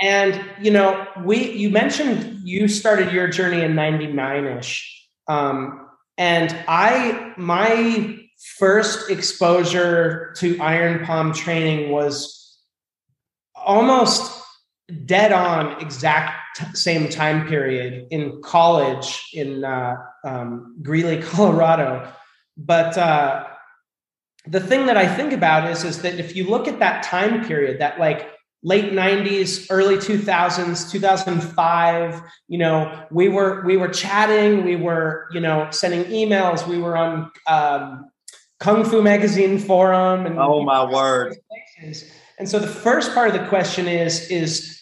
And 0.00 0.42
you 0.60 0.70
know, 0.70 1.06
we 1.24 1.52
you 1.52 1.70
mentioned 1.70 2.40
you 2.44 2.68
started 2.68 3.12
your 3.12 3.28
journey 3.28 3.62
in 3.62 3.74
'99 3.74 4.44
ish. 4.58 5.08
Um, 5.28 5.86
and 6.16 6.54
I, 6.66 7.32
my 7.36 8.18
first 8.38 9.10
exposure 9.10 10.32
to 10.38 10.58
iron 10.60 11.04
palm 11.04 11.32
training 11.32 11.90
was 11.90 12.58
almost 13.54 14.42
dead 15.04 15.32
on 15.32 15.80
exact 15.80 16.32
same 16.74 17.08
time 17.08 17.46
period 17.46 18.06
in 18.10 18.40
college 18.42 19.28
in 19.34 19.64
uh, 19.64 19.96
um, 20.24 20.76
Greeley, 20.82 21.22
Colorado. 21.22 22.10
But 22.56 22.96
uh, 22.96 23.46
the 24.46 24.60
thing 24.60 24.86
that 24.86 24.96
I 24.96 25.06
think 25.06 25.32
about 25.32 25.70
is, 25.70 25.84
is 25.84 26.02
that 26.02 26.18
if 26.18 26.34
you 26.34 26.48
look 26.48 26.66
at 26.66 26.78
that 26.78 27.02
time 27.02 27.44
period, 27.44 27.80
that 27.80 28.00
like 28.00 28.30
late 28.64 28.92
90s 28.92 29.68
early 29.70 29.94
2000s 29.94 30.90
2005 30.90 32.22
you 32.48 32.58
know 32.58 33.06
we 33.08 33.28
were 33.28 33.62
we 33.64 33.76
were 33.76 33.86
chatting 33.86 34.64
we 34.64 34.74
were 34.74 35.28
you 35.30 35.38
know 35.38 35.68
sending 35.70 36.02
emails 36.06 36.66
we 36.66 36.76
were 36.76 36.96
on 36.96 37.30
um, 37.46 38.10
kung 38.60 38.84
fu 38.84 39.02
magazine 39.02 39.58
forum 39.58 40.26
and 40.26 40.38
oh 40.38 40.62
my 40.62 40.84
word. 40.84 41.36
And 42.38 42.48
so 42.48 42.58
the 42.58 42.68
first 42.68 43.14
part 43.14 43.28
of 43.28 43.40
the 43.40 43.46
question 43.48 43.86
is 43.86 44.28
is 44.30 44.80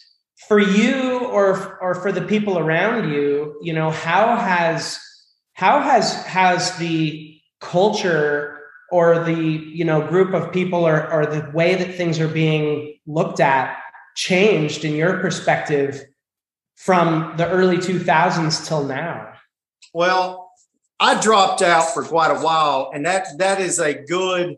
for 0.48 0.58
you 0.58 1.18
or 1.26 1.78
or 1.80 1.94
for 1.94 2.12
the 2.12 2.22
people 2.22 2.58
around 2.58 3.10
you 3.10 3.58
you 3.62 3.72
know 3.72 3.90
how 3.90 4.36
has 4.36 4.98
how 5.54 5.80
has 5.80 6.14
has 6.24 6.76
the 6.78 7.40
culture 7.60 8.60
or 8.90 9.24
the 9.24 9.34
you 9.34 9.84
know 9.84 10.06
group 10.06 10.34
of 10.34 10.52
people 10.52 10.86
or, 10.86 11.10
or 11.12 11.26
the 11.26 11.50
way 11.52 11.74
that 11.74 11.94
things 11.94 12.20
are 12.20 12.28
being 12.28 12.98
looked 13.06 13.40
at 13.40 13.76
changed 14.14 14.84
in 14.84 14.94
your 14.94 15.18
perspective 15.18 16.02
from 16.76 17.34
the 17.36 17.48
early 17.48 17.78
2000s 17.78 18.66
till 18.66 18.84
now? 18.84 19.32
Well 19.92 20.45
i 21.00 21.20
dropped 21.20 21.62
out 21.62 21.92
for 21.92 22.02
quite 22.02 22.30
a 22.30 22.40
while 22.40 22.90
and 22.94 23.04
that 23.06 23.26
that 23.38 23.60
is 23.60 23.78
a 23.78 23.94
good 23.94 24.56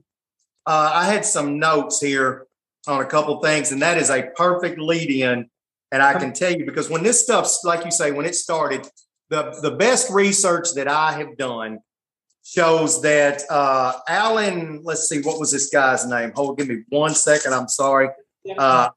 uh, 0.67 0.91
i 0.95 1.07
had 1.07 1.25
some 1.25 1.59
notes 1.59 2.01
here 2.01 2.47
on 2.87 3.01
a 3.01 3.07
couple 3.07 3.41
things 3.41 3.73
and 3.73 3.83
that 3.83 3.99
is 3.99 4.11
a 4.11 4.31
perfect 4.37 4.79
lead 4.79 5.11
in 5.11 5.49
and 5.93 6.03
i 6.03 6.19
can 6.19 6.33
tell 6.33 6.53
you 6.53 6.65
because 6.65 6.89
when 6.89 7.03
this 7.03 7.23
stuff's 7.23 7.63
like 7.65 7.85
you 7.85 7.91
say 7.91 8.11
when 8.11 8.27
it 8.27 8.35
started 8.35 8.89
the 9.31 9.59
the 9.63 9.73
best 9.73 10.11
research 10.11 10.75
that 10.75 10.89
i 10.89 11.13
have 11.13 11.37
done 11.37 11.79
shows 12.49 13.03
that 13.03 13.43
uh, 13.51 13.93
Alan, 14.09 14.81
let's 14.83 15.09
see, 15.09 15.21
what 15.21 15.39
was 15.39 15.53
this 15.53 15.69
guy's 15.69 16.07
name? 16.07 16.33
Hold, 16.35 16.57
give 16.57 16.69
me 16.69 16.83
one 16.89 17.15
second. 17.15 17.53
I'm 17.53 17.69
sorry. 17.69 18.09
Uh, 18.57 18.89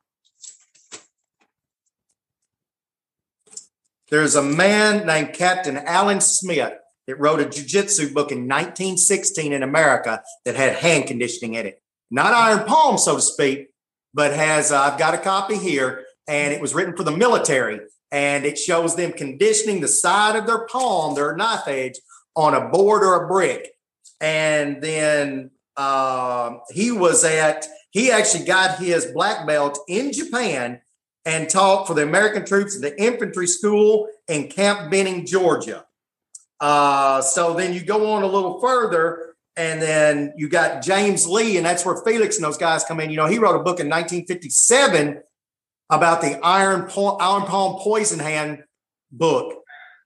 there's 4.10 4.36
a 4.36 4.44
man 4.44 5.06
named 5.06 5.34
Captain 5.34 5.78
Alan 5.78 6.22
Smith 6.22 6.74
that 7.12 7.20
wrote 7.20 7.42
a 7.42 7.46
jiu-jitsu 7.46 8.14
book 8.14 8.32
in 8.32 8.48
1916 8.48 9.52
in 9.52 9.64
America 9.64 10.24
that 10.46 10.56
had 10.56 10.78
hand 10.78 11.08
conditioning 11.08 11.56
in 11.56 11.66
it. 11.66 11.82
Not 12.10 12.34
iron 12.34 12.66
palm, 12.66 12.98
so 12.98 13.18
to 13.18 13.22
speak, 13.22 13.68
but 14.14 14.34
has, 14.34 14.72
uh, 14.72 14.80
I've 14.80 14.98
got 14.98 15.14
a 15.14 15.18
copy 15.18 15.58
here, 15.58 16.06
and 16.26 16.54
it 16.54 16.62
was 16.62 16.74
written 16.74 16.96
for 16.96 17.04
the 17.04 17.12
military. 17.12 17.82
And 18.14 18.46
it 18.46 18.58
shows 18.58 18.96
them 18.96 19.12
conditioning 19.12 19.82
the 19.82 19.90
side 19.90 20.38
of 20.38 20.48
their 20.48 20.66
palm, 20.68 21.16
their 21.16 21.36
knife 21.36 21.68
edge, 21.68 22.00
on 22.34 22.54
a 22.54 22.70
board 22.70 23.04
or 23.04 23.26
a 23.26 23.28
brick. 23.28 23.74
And 24.22 24.82
then 24.82 25.52
uh, 25.76 26.60
he 26.70 26.94
was 26.94 27.26
at, 27.26 27.68
he 27.90 28.10
actually 28.10 28.46
got 28.46 28.80
his 28.80 29.08
black 29.08 29.46
belt 29.46 29.80
in 29.90 30.14
Japan 30.14 30.80
and 31.26 31.50
taught 31.50 31.88
for 31.88 31.94
the 31.94 32.04
American 32.04 32.46
troops 32.46 32.76
in 32.76 32.82
the 32.82 33.02
infantry 33.02 33.48
school 33.48 34.08
in 34.30 34.48
Camp 34.48 34.90
Benning, 34.90 35.26
Georgia. 35.26 35.86
Uh, 36.62 37.22
so 37.22 37.56
then 37.56 37.74
you 37.74 37.84
go 37.84 38.12
on 38.12 38.22
a 38.22 38.28
little 38.28 38.62
further, 38.62 39.34
and 39.58 39.82
then 39.82 40.32
you 40.38 40.48
got 40.48 40.84
James 40.84 41.28
Lee, 41.28 41.58
and 41.58 41.66
that's 41.66 41.84
where 41.84 41.98
Felix 42.06 42.38
and 42.38 42.46
those 42.46 42.58
guys 42.58 42.84
come 42.84 43.00
in. 43.00 43.10
You 43.10 43.18
know, 43.18 43.26
he 43.26 43.40
wrote 43.40 43.56
a 43.56 43.64
book 43.64 43.80
in 43.80 43.90
1957 43.90 45.22
about 45.90 46.22
the 46.22 46.40
iron, 46.46 46.88
palm, 46.88 47.18
iron 47.20 47.44
palm 47.44 47.82
poison 47.82 48.20
hand 48.20 48.64
book. 49.12 49.56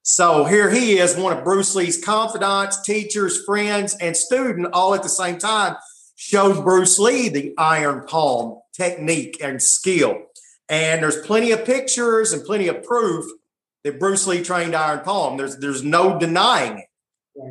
So 0.01 0.45
here 0.45 0.69
he 0.69 0.97
is, 0.97 1.15
one 1.17 1.37
of 1.37 1.43
Bruce 1.43 1.75
Lee's 1.75 2.03
confidants, 2.03 2.81
teachers, 2.83 3.43
friends, 3.43 3.95
and 3.99 4.15
student 4.15 4.67
all 4.71 4.93
at 4.93 5.03
the 5.03 5.09
same 5.09 5.37
time, 5.37 5.75
showed 6.15 6.63
Bruce 6.63 6.97
Lee 6.97 7.27
the 7.27 7.53
iron 7.57 8.05
palm 8.07 8.61
technique 8.73 9.37
and 9.43 9.61
skill. 9.61 10.23
And 10.69 11.03
there's 11.03 11.17
plenty 11.25 11.51
of 11.51 11.65
pictures 11.65 12.33
and 12.33 12.45
plenty 12.45 12.67
of 12.67 12.83
proof 12.83 13.25
that 13.85 13.99
Bruce 13.99 14.27
Lee 14.27 14.43
trained 14.43 14.75
iron 14.75 14.99
palm. 15.01 15.37
There's 15.37 15.57
there's 15.57 15.83
no 15.83 16.19
denying 16.19 16.79
it. 16.79 16.85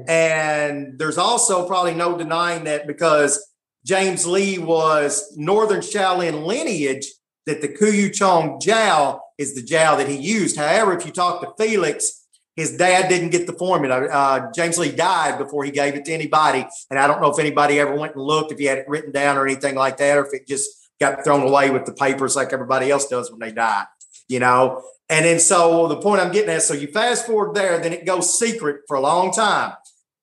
And 0.09 0.99
there's 0.99 1.17
also 1.17 1.67
probably 1.67 1.95
no 1.95 2.19
denying 2.19 2.65
that 2.65 2.87
because 2.87 3.43
James 3.87 4.27
Lee 4.27 4.59
was 4.59 5.33
Northern 5.37 5.81
Shaolin 5.81 6.45
lineage, 6.45 7.07
that 7.47 7.61
the 7.61 7.69
Kyu 7.69 8.11
Chong 8.11 8.59
Jow 8.61 9.21
is 9.39 9.55
the 9.55 9.63
jow 9.63 9.97
that 9.97 10.09
he 10.09 10.17
used. 10.17 10.57
However, 10.57 10.97
if 10.97 11.05
you 11.05 11.13
talk 11.13 11.41
to 11.43 11.53
Felix, 11.63 12.27
his 12.57 12.77
dad 12.77 13.09
didn't 13.09 13.31
get 13.31 13.47
the 13.47 13.53
formula. 13.53 14.07
Uh, 14.07 14.53
James 14.53 14.79
Lee 14.79 14.91
died 14.91 15.39
before 15.39 15.65
he 15.65 15.71
gave 15.71 15.95
it 15.95 16.05
to 16.07 16.13
anybody. 16.13 16.67
And 16.89 16.99
I 16.99 17.07
don't 17.07 17.21
know 17.21 17.31
if 17.31 17.39
anybody 17.39 17.79
ever 17.79 17.95
went 17.95 18.15
and 18.15 18.25
looked, 18.25 18.53
if 18.53 18.59
he 18.59 18.65
had 18.65 18.79
it 18.79 18.89
written 18.89 19.13
down 19.13 19.37
or 19.37 19.47
anything 19.47 19.75
like 19.75 19.99
that, 19.99 20.17
or 20.17 20.25
if 20.25 20.33
it 20.33 20.47
just 20.47 20.71
got 20.99 21.25
thrown 21.25 21.43
away 21.43 21.71
with 21.71 21.85
the 21.85 21.93
papers 21.93 22.37
like 22.37 22.53
everybody 22.53 22.91
else 22.91 23.09
does 23.09 23.31
when 23.31 23.41
they 23.41 23.53
die, 23.53 23.85
you 24.29 24.41
know? 24.41 24.83
And 25.09 25.25
then 25.25 25.39
so 25.39 25.87
the 25.89 25.97
point 25.97 26.21
I'm 26.21 26.33
getting 26.33 26.51
at, 26.51 26.63
so 26.63 26.75
you 26.75 26.89
fast 26.89 27.27
forward 27.27 27.55
there, 27.55 27.79
then 27.79 27.93
it 27.93 28.07
goes 28.07 28.39
secret 28.39 28.83
for 28.89 28.97
a 28.97 29.01
long 29.01 29.33
time. 29.33 29.75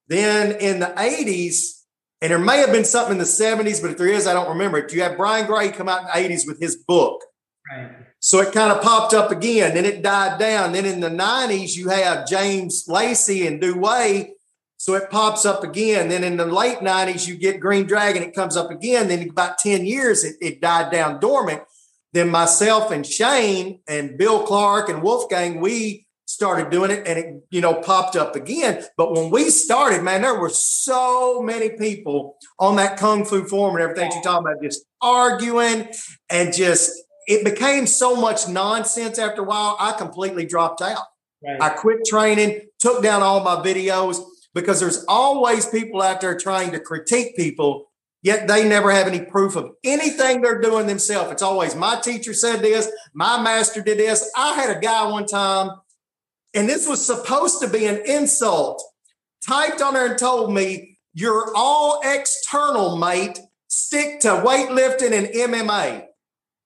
Then 0.07 0.57
in 0.59 0.79
the 0.79 0.87
80s, 0.87 1.81
and 2.21 2.31
there 2.31 2.39
may 2.39 2.57
have 2.57 2.71
been 2.71 2.85
something 2.85 3.13
in 3.13 3.17
the 3.17 3.23
70s, 3.23 3.81
but 3.81 3.91
if 3.91 3.97
there 3.97 4.07
is, 4.07 4.27
I 4.27 4.33
don't 4.33 4.49
remember 4.49 4.77
it. 4.77 4.93
You 4.93 5.01
have 5.01 5.17
Brian 5.17 5.47
Gray 5.47 5.71
come 5.71 5.89
out 5.89 6.01
in 6.01 6.05
the 6.07 6.35
80s 6.35 6.47
with 6.47 6.59
his 6.59 6.75
book. 6.75 7.21
Right. 7.71 7.91
So 8.19 8.39
it 8.39 8.53
kind 8.53 8.71
of 8.71 8.83
popped 8.83 9.15
up 9.15 9.31
again. 9.31 9.73
Then 9.73 9.85
it 9.85 10.03
died 10.03 10.39
down. 10.39 10.73
Then 10.73 10.85
in 10.85 10.99
the 10.99 11.09
90s, 11.09 11.75
you 11.75 11.89
have 11.89 12.27
James 12.27 12.85
Lacey 12.87 13.47
and 13.47 13.59
Dewey. 13.59 14.33
So 14.77 14.93
it 14.93 15.09
pops 15.09 15.45
up 15.45 15.63
again. 15.63 16.09
Then 16.09 16.23
in 16.23 16.37
the 16.37 16.45
late 16.45 16.79
90s, 16.79 17.27
you 17.27 17.35
get 17.35 17.59
Green 17.59 17.87
Dragon. 17.87 18.21
It 18.21 18.35
comes 18.35 18.55
up 18.55 18.69
again. 18.69 19.07
Then 19.07 19.27
about 19.27 19.57
10 19.57 19.85
years, 19.85 20.23
it, 20.23 20.35
it 20.41 20.61
died 20.61 20.91
down 20.91 21.19
dormant. 21.19 21.63
Then 22.13 22.29
myself 22.29 22.91
and 22.91 23.05
Shane 23.05 23.79
and 23.87 24.17
Bill 24.17 24.45
Clark 24.45 24.89
and 24.89 25.01
Wolfgang, 25.01 25.61
we 25.61 26.05
started 26.25 26.69
doing 26.69 26.91
it 26.91 27.05
and 27.05 27.19
it, 27.19 27.43
you 27.51 27.61
know, 27.61 27.75
popped 27.75 28.15
up 28.15 28.35
again. 28.35 28.83
But 28.97 29.13
when 29.13 29.29
we 29.29 29.49
started, 29.49 30.01
man, 30.01 30.21
there 30.21 30.39
were 30.39 30.49
so 30.49 31.41
many 31.41 31.69
people 31.69 32.37
on 32.59 32.77
that 32.77 32.97
Kung 32.97 33.25
Fu 33.25 33.45
forum 33.45 33.75
and 33.75 33.83
everything 33.83 34.11
you're 34.11 34.23
talking 34.23 34.47
about, 34.47 34.63
just 34.63 34.85
arguing 35.01 35.89
and 36.29 36.53
just, 36.53 36.91
it 37.27 37.43
became 37.43 37.85
so 37.85 38.15
much 38.15 38.47
nonsense 38.47 39.19
after 39.19 39.41
a 39.41 39.45
while. 39.45 39.75
I 39.79 39.91
completely 39.93 40.45
dropped 40.45 40.81
out. 40.81 41.03
Right. 41.43 41.61
I 41.61 41.69
quit 41.69 41.99
training, 42.05 42.61
took 42.79 43.03
down 43.03 43.23
all 43.23 43.43
my 43.43 43.55
videos 43.55 44.23
because 44.53 44.79
there's 44.79 45.03
always 45.07 45.65
people 45.65 46.01
out 46.01 46.21
there 46.21 46.37
trying 46.37 46.71
to 46.71 46.79
critique 46.79 47.35
people 47.35 47.90
yet 48.21 48.47
they 48.47 48.67
never 48.67 48.91
have 48.91 49.07
any 49.07 49.21
proof 49.21 49.55
of 49.55 49.71
anything 49.83 50.41
they're 50.41 50.61
doing 50.61 50.87
themselves. 50.87 51.31
It's 51.31 51.41
always 51.41 51.75
my 51.75 51.99
teacher 51.99 52.33
said 52.33 52.61
this, 52.61 52.89
my 53.13 53.41
master 53.41 53.81
did 53.81 53.97
this. 53.99 54.29
I 54.35 54.53
had 54.53 54.75
a 54.75 54.79
guy 54.79 55.05
one 55.09 55.25
time, 55.25 55.71
and 56.53 56.67
this 56.67 56.87
was 56.87 57.05
supposed 57.05 57.61
to 57.61 57.67
be 57.67 57.85
an 57.85 58.01
insult, 58.05 58.83
typed 59.45 59.81
on 59.81 59.93
there 59.93 60.07
and 60.07 60.19
told 60.19 60.53
me, 60.53 60.97
You're 61.13 61.51
all 61.55 62.01
external, 62.03 62.97
mate. 62.97 63.39
Stick 63.67 64.19
to 64.21 64.29
weightlifting 64.29 65.13
and 65.13 65.27
MMA. 65.27 66.05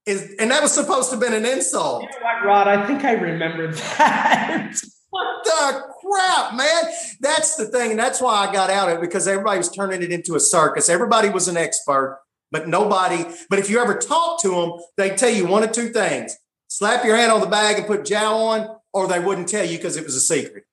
Is, 0.07 0.35
and 0.39 0.51
that 0.51 0.61
was 0.61 0.71
supposed 0.71 1.09
to 1.09 1.15
have 1.15 1.19
been 1.19 1.33
an 1.33 1.45
insult. 1.45 2.03
You 2.03 2.09
know 2.09 2.25
what, 2.25 2.45
Rod? 2.45 2.67
I 2.67 2.85
think 2.85 3.03
I 3.03 3.13
remember 3.13 3.71
that. 3.97 4.79
what 5.09 5.43
the 5.43 5.83
crap, 6.05 6.55
man? 6.55 6.83
That's 7.19 7.55
the 7.55 7.65
thing. 7.65 7.91
And 7.91 7.99
that's 7.99 8.21
why 8.21 8.47
I 8.47 8.53
got 8.53 8.69
out 8.69 8.89
of 8.89 8.97
it 8.97 9.01
because 9.01 9.27
everybody 9.27 9.57
was 9.57 9.71
turning 9.71 10.01
it 10.01 10.11
into 10.11 10.35
a 10.35 10.39
circus. 10.39 10.89
Everybody 10.89 11.29
was 11.29 11.47
an 11.47 11.57
expert, 11.57 12.21
but 12.51 12.67
nobody. 12.67 13.25
But 13.49 13.59
if 13.59 13.69
you 13.69 13.79
ever 13.79 13.95
talk 13.95 14.41
to 14.41 14.49
them, 14.49 14.73
they 14.97 15.11
tell 15.11 15.29
you 15.29 15.47
one 15.47 15.63
of 15.63 15.71
two 15.71 15.89
things 15.89 16.37
slap 16.67 17.05
your 17.05 17.15
hand 17.15 17.31
on 17.31 17.39
the 17.39 17.47
bag 17.47 17.77
and 17.77 17.87
put 17.87 18.05
jow 18.05 18.35
on, 18.35 18.77
or 18.91 19.07
they 19.07 19.19
wouldn't 19.19 19.47
tell 19.47 19.65
you 19.65 19.77
because 19.77 19.95
it 19.97 20.03
was 20.03 20.15
a 20.15 20.19
secret. 20.19 20.65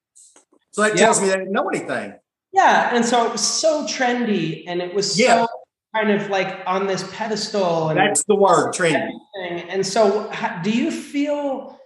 So 0.72 0.82
that 0.82 0.96
yeah. 0.96 1.04
tells 1.04 1.20
me 1.20 1.28
they 1.28 1.34
didn't 1.34 1.52
know 1.52 1.68
anything. 1.68 2.14
Yeah. 2.52 2.94
And 2.94 3.04
so 3.04 3.26
it 3.26 3.32
was 3.32 3.46
so 3.46 3.84
trendy 3.84 4.64
and 4.66 4.80
it 4.80 4.94
was 4.94 5.14
so 5.16 5.46
kind 5.94 6.10
of 6.10 6.28
like 6.28 6.60
on 6.66 6.86
this 6.86 7.08
pedestal. 7.12 7.90
And 7.90 7.98
That's 7.98 8.24
the 8.24 8.34
word, 8.34 8.74
trendy. 8.74 9.12
And 9.68 9.86
so 9.86 10.30
do 10.62 10.70
you 10.70 10.90
feel 10.90 11.78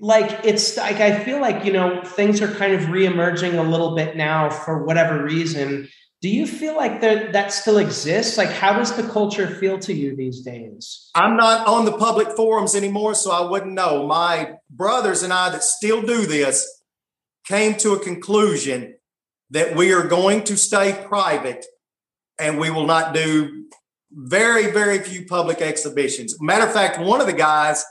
like 0.00 0.44
it's 0.44 0.76
like 0.76 0.96
I 0.96 1.18
feel 1.24 1.40
like 1.40 1.64
you 1.64 1.72
know 1.72 2.02
things 2.02 2.40
are 2.42 2.52
kind 2.52 2.74
of 2.74 2.82
reemerging 2.82 3.58
a 3.58 3.62
little 3.62 3.94
bit 3.94 4.16
now 4.16 4.50
for 4.50 4.84
whatever 4.84 5.22
reason. 5.22 5.88
Do 6.22 6.30
you 6.30 6.46
feel 6.46 6.74
like 6.76 7.00
that 7.02 7.32
that 7.32 7.52
still 7.52 7.78
exists? 7.78 8.38
Like, 8.38 8.48
how 8.48 8.72
does 8.72 8.96
the 8.96 9.02
culture 9.04 9.46
feel 9.46 9.78
to 9.80 9.92
you 9.92 10.16
these 10.16 10.40
days? 10.40 11.10
I'm 11.14 11.36
not 11.36 11.66
on 11.66 11.84
the 11.84 11.92
public 11.92 12.28
forums 12.32 12.74
anymore, 12.74 13.14
so 13.14 13.30
I 13.30 13.48
wouldn't 13.48 13.72
know. 13.72 14.06
My 14.06 14.54
brothers 14.70 15.22
and 15.22 15.32
I 15.32 15.50
that 15.50 15.62
still 15.62 16.02
do 16.02 16.26
this 16.26 16.82
came 17.46 17.76
to 17.76 17.92
a 17.92 17.98
conclusion 17.98 18.96
that 19.50 19.76
we 19.76 19.92
are 19.92 20.06
going 20.06 20.42
to 20.44 20.56
stay 20.56 21.04
private 21.06 21.64
and 22.38 22.58
we 22.58 22.70
will 22.70 22.86
not 22.86 23.14
do 23.14 23.66
very, 24.10 24.70
very 24.72 24.98
few 24.98 25.26
public 25.26 25.60
exhibitions. 25.60 26.36
Matter 26.40 26.66
of 26.66 26.72
fact, 26.72 26.98
one 26.98 27.20
of 27.20 27.26
the 27.26 27.32
guys, 27.32 27.84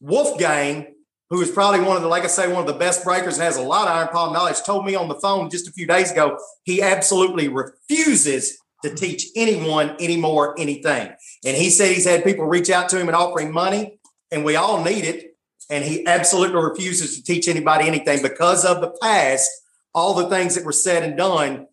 Wolfgang, 0.00 0.94
who 1.30 1.40
is 1.42 1.50
probably 1.50 1.80
one 1.80 1.96
of 1.96 2.02
the, 2.02 2.08
like 2.08 2.24
I 2.24 2.28
say, 2.28 2.50
one 2.50 2.62
of 2.62 2.66
the 2.66 2.78
best 2.78 3.04
breakers 3.04 3.34
and 3.34 3.44
has 3.44 3.56
a 3.56 3.62
lot 3.62 3.86
of 3.86 3.94
iron 3.94 4.08
palm 4.08 4.32
knowledge, 4.32 4.62
told 4.64 4.86
me 4.86 4.94
on 4.94 5.08
the 5.08 5.14
phone 5.16 5.50
just 5.50 5.68
a 5.68 5.72
few 5.72 5.86
days 5.86 6.10
ago 6.10 6.38
he 6.64 6.82
absolutely 6.82 7.48
refuses 7.48 8.58
to 8.82 8.94
teach 8.94 9.26
anyone 9.34 9.96
anymore 10.00 10.54
anything. 10.58 11.12
And 11.44 11.56
he 11.56 11.70
said 11.70 11.92
he's 11.92 12.06
had 12.06 12.24
people 12.24 12.44
reach 12.44 12.70
out 12.70 12.88
to 12.90 12.98
him 12.98 13.08
and 13.08 13.16
offer 13.16 13.40
him 13.40 13.52
money, 13.52 13.98
and 14.30 14.44
we 14.44 14.56
all 14.56 14.82
need 14.82 15.04
it. 15.04 15.36
And 15.70 15.84
he 15.84 16.06
absolutely 16.06 16.62
refuses 16.62 17.16
to 17.16 17.22
teach 17.22 17.48
anybody 17.48 17.86
anything 17.86 18.22
because 18.22 18.64
of 18.64 18.80
the 18.80 18.96
past, 19.02 19.50
all 19.94 20.14
the 20.14 20.28
things 20.28 20.54
that 20.54 20.64
were 20.64 20.72
said 20.72 21.02
and 21.02 21.16
done. 21.16 21.66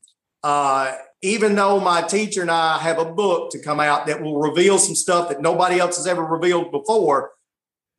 Uh, 0.44 0.96
even 1.22 1.56
though 1.56 1.80
my 1.80 2.02
teacher 2.02 2.42
and 2.42 2.52
I 2.52 2.78
have 2.80 3.00
a 3.00 3.06
book 3.06 3.52
to 3.52 3.62
come 3.62 3.80
out 3.80 4.06
that 4.08 4.22
will 4.22 4.38
reveal 4.38 4.78
some 4.78 4.96
stuff 4.96 5.30
that 5.30 5.42
nobody 5.42 5.80
else 5.80 5.98
has 5.98 6.08
ever 6.08 6.24
revealed 6.24 6.72
before, 6.72 7.32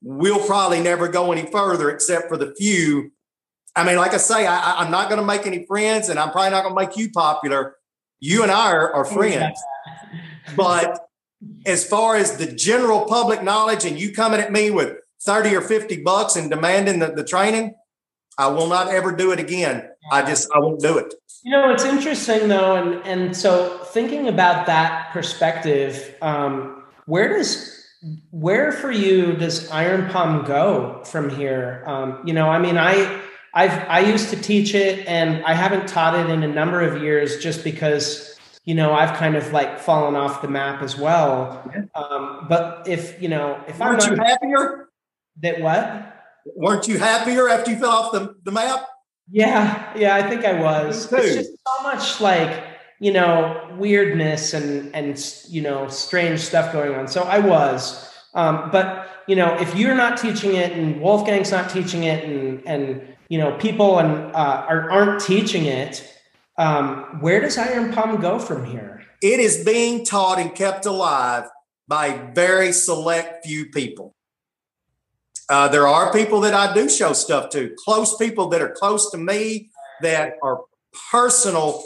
we'll 0.09 0.39
probably 0.47 0.81
never 0.81 1.09
go 1.09 1.33
any 1.33 1.51
further 1.51 1.91
except 1.91 2.29
for 2.29 2.37
the 2.37 2.55
few. 2.55 3.11
I 3.75 3.85
mean, 3.85 3.97
like 3.97 4.15
I 4.15 4.19
say, 4.19 4.47
I, 4.47 4.85
am 4.85 4.93
not 4.93 5.09
going 5.09 5.21
to 5.21 5.27
make 5.27 5.47
any 5.49 5.67
friends, 5.67 6.09
and 6.09 6.19
I'm 6.19 6.31
probably 6.31 6.53
not 6.53 6.63
going 6.63 6.77
to 6.77 6.81
make 6.81 6.97
you 6.97 7.11
popular. 7.11 7.77
You 8.21 8.45
and 8.45 8.53
I 8.53 8.71
are, 8.73 8.95
are 8.95 9.05
friends, 9.05 9.61
but 10.57 11.09
as 11.67 11.85
far 11.85 12.15
as 12.15 12.37
the 12.37 12.47
general 12.47 13.05
public 13.07 13.43
knowledge, 13.43 13.85
and 13.85 13.99
you 13.99 14.13
coming 14.13 14.41
at 14.41 14.53
me 14.53 14.71
with 14.71 14.97
30 15.23 15.57
or 15.57 15.61
50 15.61 16.03
bucks 16.03 16.37
and 16.37 16.49
demanding 16.49 17.01
the, 17.01 17.09
the 17.09 17.25
training, 17.25 17.75
I 18.39 18.47
will 18.47 18.69
not 18.69 18.89
ever 18.89 19.11
do 19.11 19.33
it 19.33 19.41
again. 19.41 19.89
I 20.13 20.23
just 20.23 20.49
I 20.55 20.61
won't 20.61 20.81
do 20.81 20.99
it. 20.99 21.13
You 21.43 21.51
know, 21.51 21.73
it's 21.73 21.85
interesting 21.85 22.47
though, 22.47 22.77
and 22.77 23.05
and 23.05 23.37
so 23.37 23.79
thinking 23.87 24.29
about 24.29 24.67
that 24.67 25.11
perspective, 25.13 26.15
um, 26.23 26.85
where 27.07 27.37
does 27.37 27.86
where 28.31 28.73
for 28.73 28.91
you 28.91 29.35
does 29.35 29.71
Iron 29.71 30.11
Palm 30.11 30.45
go 30.45 31.03
from 31.05 31.31
here? 31.31 31.83
Um, 31.87 32.23
you 32.25 32.33
know, 32.33 32.49
I 32.49 32.59
mean, 32.59 32.79
I 32.79 33.21
I've 33.55 33.89
I 33.89 34.01
used 34.01 34.31
to 34.31 34.37
teach 34.37 34.75
it, 34.75 35.07
and 35.07 35.45
I 35.45 35.55
haven't 35.55 35.89
taught 35.89 36.15
it 36.15 36.31
in 36.31 36.43
a 36.43 36.49
number 36.49 36.81
of 36.81 37.03
years, 37.03 37.39
just 37.39 37.65
because 37.65 38.39
you 38.65 38.75
know 38.75 38.93
I've 38.93 39.17
kind 39.17 39.35
of 39.35 39.53
like 39.53 39.79
fallen 39.79 40.15
off 40.15 40.43
the 40.43 40.49
map 40.49 40.83
as 40.83 40.97
well. 40.97 41.71
Um, 41.95 42.47
but 42.49 42.87
if 42.87 43.21
you 43.21 43.29
know, 43.29 43.61
if 43.67 43.79
weren't 43.79 44.03
I'm 44.03 44.17
not, 44.17 44.19
you 44.19 44.25
happier? 44.25 44.89
That 45.43 45.61
what? 45.61 46.13
Weren't 46.55 46.87
you 46.87 46.99
happier 46.99 47.49
after 47.49 47.73
you 47.73 47.79
fell 47.79 47.91
off 47.91 48.13
the, 48.13 48.37
the 48.45 48.53
map? 48.53 48.87
Yeah, 49.29 49.93
yeah, 49.97 50.15
I 50.15 50.29
think 50.29 50.45
I 50.45 50.61
was. 50.61 51.13
It's 51.13 51.35
just 51.35 51.51
so 51.51 51.83
much 51.83 52.21
like 52.21 52.76
you 52.99 53.13
know 53.13 53.69
weirdness 53.79 54.55
and 54.55 54.95
and 54.95 55.35
you 55.49 55.63
know 55.63 55.89
strange 55.89 56.41
stuff 56.41 56.73
going 56.73 56.95
on. 56.95 57.09
So 57.09 57.23
i 57.23 57.39
was. 57.39 58.13
Um, 58.35 58.71
but 58.71 59.23
you 59.27 59.37
know 59.37 59.55
if 59.59 59.75
you're 59.75 59.95
not 59.95 60.19
teaching 60.19 60.55
it 60.55 60.73
and 60.73 61.01
wolfgang's 61.01 61.51
not 61.51 61.71
teaching 61.71 62.05
it 62.05 62.25
and 62.25 62.63
and 62.67 63.17
you 63.29 63.39
know 63.39 63.57
people 63.59 63.99
and 63.99 64.35
uh, 64.35 64.67
are, 64.69 64.91
aren't 64.91 65.23
teaching 65.23 65.65
it 65.65 66.13
um, 66.59 67.21
where 67.21 67.41
does 67.41 67.59
iron 67.59 67.93
palm 67.93 68.21
go 68.21 68.39
from 68.39 68.65
here? 68.65 69.03
It 69.23 69.41
is 69.41 69.65
being 69.65 70.05
taught 70.05 70.39
and 70.39 70.55
kept 70.55 70.87
alive 70.87 71.45
by 71.89 72.31
very 72.35 72.73
select 72.73 73.47
few 73.47 73.67
people. 73.67 74.15
Uh, 75.49 75.69
there 75.69 75.87
are 75.87 76.13
people 76.13 76.41
that 76.41 76.55
i 76.55 76.75
do 76.75 76.89
show 76.89 77.13
stuff 77.13 77.51
to 77.51 77.73
close 77.85 78.17
people 78.17 78.49
that 78.49 78.61
are 78.61 78.71
close 78.71 79.13
to 79.13 79.17
me 79.17 79.71
that 80.03 80.35
are 80.43 80.63
personal 81.13 81.85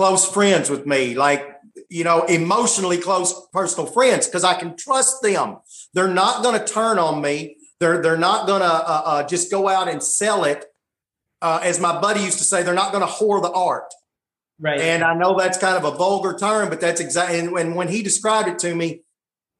close 0.00 0.26
friends 0.26 0.70
with 0.70 0.86
me, 0.86 1.14
like, 1.14 1.46
you 1.90 2.04
know, 2.04 2.24
emotionally 2.24 2.96
close 2.96 3.34
personal 3.52 3.84
friends, 3.84 4.26
because 4.26 4.44
I 4.44 4.54
can 4.54 4.74
trust 4.74 5.20
them. 5.22 5.58
They're 5.92 6.08
not 6.08 6.42
going 6.42 6.58
to 6.58 6.64
turn 6.64 6.98
on 6.98 7.20
me. 7.20 7.58
They're, 7.80 8.00
they're 8.00 8.16
not 8.16 8.46
going 8.46 8.62
to 8.62 8.66
uh, 8.66 9.02
uh, 9.04 9.22
just 9.24 9.50
go 9.50 9.68
out 9.68 9.88
and 9.88 10.02
sell 10.02 10.44
it. 10.44 10.64
Uh, 11.42 11.60
as 11.62 11.78
my 11.78 12.00
buddy 12.00 12.20
used 12.20 12.38
to 12.38 12.44
say, 12.44 12.62
they're 12.62 12.72
not 12.72 12.92
going 12.92 13.06
to 13.06 13.12
whore 13.12 13.42
the 13.42 13.52
art. 13.52 13.92
Right. 14.58 14.80
And 14.80 15.04
I 15.04 15.12
know 15.12 15.36
that's 15.38 15.58
kind 15.58 15.76
of 15.76 15.84
a 15.84 15.94
vulgar 15.94 16.34
term, 16.34 16.70
but 16.70 16.80
that's 16.80 17.02
exactly, 17.02 17.38
and, 17.38 17.54
and 17.58 17.76
when 17.76 17.88
he 17.88 18.02
described 18.02 18.48
it 18.48 18.58
to 18.60 18.74
me, 18.74 19.02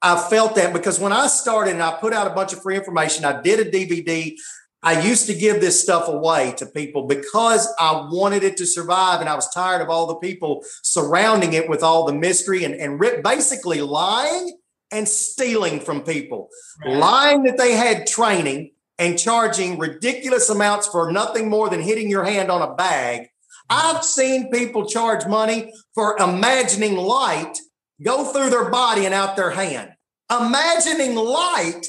I 0.00 0.18
felt 0.18 0.54
that 0.54 0.72
because 0.72 0.98
when 0.98 1.12
I 1.12 1.26
started 1.26 1.74
and 1.74 1.82
I 1.82 1.98
put 2.00 2.14
out 2.14 2.26
a 2.26 2.30
bunch 2.30 2.54
of 2.54 2.62
free 2.62 2.76
information, 2.76 3.26
I 3.26 3.42
did 3.42 3.60
a 3.60 3.70
DVD. 3.70 4.38
I 4.82 5.02
used 5.02 5.26
to 5.26 5.34
give 5.34 5.60
this 5.60 5.80
stuff 5.80 6.08
away 6.08 6.54
to 6.56 6.66
people 6.66 7.06
because 7.06 7.68
I 7.78 8.08
wanted 8.10 8.42
it 8.42 8.56
to 8.58 8.66
survive 8.66 9.20
and 9.20 9.28
I 9.28 9.34
was 9.34 9.52
tired 9.52 9.82
of 9.82 9.90
all 9.90 10.06
the 10.06 10.14
people 10.14 10.64
surrounding 10.82 11.52
it 11.52 11.68
with 11.68 11.82
all 11.82 12.06
the 12.06 12.14
mystery 12.14 12.64
and, 12.64 12.74
and 12.74 12.98
basically 13.22 13.82
lying 13.82 14.56
and 14.90 15.06
stealing 15.06 15.80
from 15.80 16.00
people, 16.00 16.48
right. 16.84 16.96
lying 16.96 17.42
that 17.44 17.58
they 17.58 17.72
had 17.72 18.06
training 18.06 18.72
and 18.98 19.18
charging 19.18 19.78
ridiculous 19.78 20.48
amounts 20.48 20.86
for 20.86 21.12
nothing 21.12 21.48
more 21.48 21.68
than 21.68 21.80
hitting 21.80 22.10
your 22.10 22.24
hand 22.24 22.50
on 22.50 22.62
a 22.62 22.74
bag. 22.74 23.28
I've 23.68 24.04
seen 24.04 24.50
people 24.50 24.86
charge 24.86 25.26
money 25.26 25.72
for 25.94 26.16
imagining 26.18 26.96
light 26.96 27.56
go 28.02 28.24
through 28.24 28.50
their 28.50 28.70
body 28.70 29.04
and 29.04 29.14
out 29.14 29.36
their 29.36 29.50
hand. 29.50 29.92
Imagining 30.30 31.14
light 31.14 31.86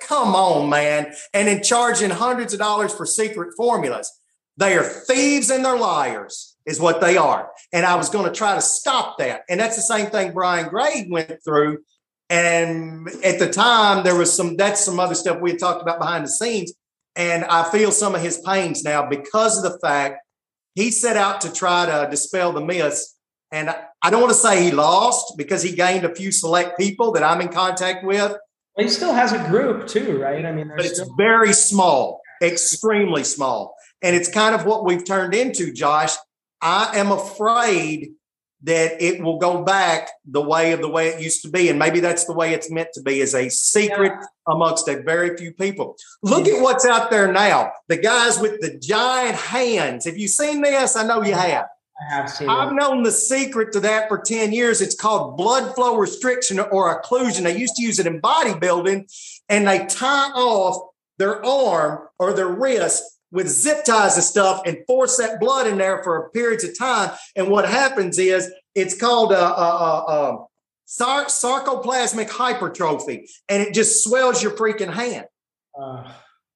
Come 0.00 0.34
on, 0.34 0.70
man. 0.70 1.12
And 1.32 1.48
in 1.48 1.62
charging 1.62 2.10
hundreds 2.10 2.52
of 2.52 2.60
dollars 2.60 2.94
for 2.94 3.06
secret 3.06 3.54
formulas. 3.56 4.10
They 4.56 4.76
are 4.76 4.84
thieves 4.84 5.50
and 5.50 5.64
they're 5.64 5.76
liars, 5.76 6.56
is 6.64 6.78
what 6.78 7.00
they 7.00 7.16
are. 7.16 7.50
And 7.72 7.84
I 7.84 7.96
was 7.96 8.08
going 8.08 8.26
to 8.26 8.32
try 8.32 8.54
to 8.54 8.60
stop 8.60 9.18
that. 9.18 9.42
And 9.48 9.58
that's 9.58 9.76
the 9.76 9.82
same 9.82 10.06
thing 10.06 10.32
Brian 10.32 10.68
Gray 10.68 11.08
went 11.10 11.32
through. 11.44 11.78
And 12.30 13.08
at 13.24 13.38
the 13.38 13.50
time, 13.50 14.04
there 14.04 14.16
was 14.16 14.32
some, 14.32 14.56
that's 14.56 14.84
some 14.84 15.00
other 15.00 15.14
stuff 15.14 15.40
we 15.40 15.50
had 15.50 15.58
talked 15.58 15.82
about 15.82 15.98
behind 15.98 16.24
the 16.24 16.30
scenes. 16.30 16.72
And 17.16 17.44
I 17.44 17.70
feel 17.70 17.90
some 17.90 18.14
of 18.14 18.22
his 18.22 18.38
pains 18.38 18.84
now 18.84 19.06
because 19.06 19.62
of 19.62 19.70
the 19.70 19.78
fact 19.80 20.20
he 20.74 20.90
set 20.90 21.16
out 21.16 21.40
to 21.42 21.52
try 21.52 21.86
to 21.86 22.08
dispel 22.10 22.52
the 22.52 22.60
myths. 22.60 23.16
And 23.52 23.74
I 24.02 24.10
don't 24.10 24.20
want 24.20 24.32
to 24.32 24.38
say 24.38 24.64
he 24.64 24.70
lost 24.70 25.34
because 25.36 25.62
he 25.62 25.72
gained 25.72 26.04
a 26.04 26.14
few 26.14 26.32
select 26.32 26.78
people 26.78 27.12
that 27.12 27.22
I'm 27.22 27.40
in 27.40 27.48
contact 27.48 28.04
with 28.04 28.36
he 28.76 28.88
still 28.88 29.12
has 29.12 29.32
a 29.32 29.38
group 29.48 29.86
too, 29.86 30.20
right? 30.20 30.44
I 30.44 30.52
mean, 30.52 30.72
but 30.76 30.84
it's 30.84 31.00
still- 31.00 31.14
very 31.16 31.52
small. 31.52 32.20
extremely 32.42 33.24
small. 33.24 33.74
And 34.02 34.14
it's 34.14 34.28
kind 34.28 34.54
of 34.54 34.66
what 34.66 34.84
we've 34.84 35.04
turned 35.04 35.34
into, 35.34 35.72
Josh. 35.72 36.14
I 36.60 36.98
am 36.98 37.10
afraid 37.10 38.12
that 38.64 39.00
it 39.00 39.22
will 39.22 39.38
go 39.38 39.62
back 39.62 40.10
the 40.26 40.40
way 40.42 40.72
of 40.72 40.80
the 40.80 40.88
way 40.88 41.08
it 41.08 41.22
used 41.22 41.42
to 41.42 41.48
be. 41.48 41.68
And 41.68 41.78
maybe 41.78 42.00
that's 42.00 42.24
the 42.24 42.32
way 42.32 42.52
it's 42.52 42.70
meant 42.70 42.88
to 42.94 43.02
be 43.02 43.20
as 43.20 43.34
a 43.34 43.48
secret 43.50 44.12
yeah. 44.18 44.26
amongst 44.52 44.88
a 44.88 45.02
very 45.02 45.36
few 45.36 45.52
people. 45.52 45.96
Look 46.22 46.48
at 46.48 46.60
what's 46.60 46.84
out 46.84 47.10
there 47.10 47.30
now. 47.30 47.72
The 47.88 47.98
guys 47.98 48.38
with 48.40 48.60
the 48.60 48.78
giant 48.78 49.36
hands. 49.36 50.06
Have 50.06 50.18
you 50.18 50.28
seen 50.28 50.62
this? 50.62 50.96
I 50.96 51.06
know 51.06 51.22
you 51.22 51.34
have. 51.34 51.66
I 52.00 52.14
have 52.14 52.30
seen 52.30 52.48
I've 52.48 52.72
it. 52.72 52.74
known 52.74 53.02
the 53.02 53.12
secret 53.12 53.72
to 53.72 53.80
that 53.80 54.08
for 54.08 54.18
10 54.18 54.52
years. 54.52 54.80
It's 54.80 54.94
called 54.94 55.36
blood 55.36 55.74
flow 55.74 55.96
restriction 55.96 56.58
or 56.58 57.00
occlusion. 57.00 57.42
They 57.44 57.56
used 57.56 57.76
to 57.76 57.82
use 57.82 57.98
it 57.98 58.06
in 58.06 58.20
bodybuilding 58.20 59.04
and 59.48 59.68
they 59.68 59.86
tie 59.86 60.30
off 60.30 60.90
their 61.18 61.44
arm 61.44 62.08
or 62.18 62.32
their 62.32 62.48
wrist 62.48 63.02
with 63.30 63.48
zip 63.48 63.84
ties 63.84 64.14
and 64.14 64.24
stuff 64.24 64.62
and 64.64 64.78
force 64.86 65.16
that 65.18 65.40
blood 65.40 65.66
in 65.66 65.78
there 65.78 66.02
for 66.02 66.30
periods 66.30 66.64
of 66.64 66.76
time. 66.78 67.10
And 67.36 67.48
what 67.48 67.68
happens 67.68 68.18
is 68.18 68.50
it's 68.74 68.98
called 68.98 69.32
a, 69.32 69.44
a, 69.44 69.48
a, 69.48 70.32
a 70.32 70.46
sar- 70.84 71.26
sarcoplasmic 71.26 72.30
hypertrophy, 72.30 73.28
and 73.48 73.62
it 73.62 73.74
just 73.74 74.04
swells 74.04 74.42
your 74.42 74.52
freaking 74.52 74.92
hand. 74.92 75.26
Uh, 75.78 76.12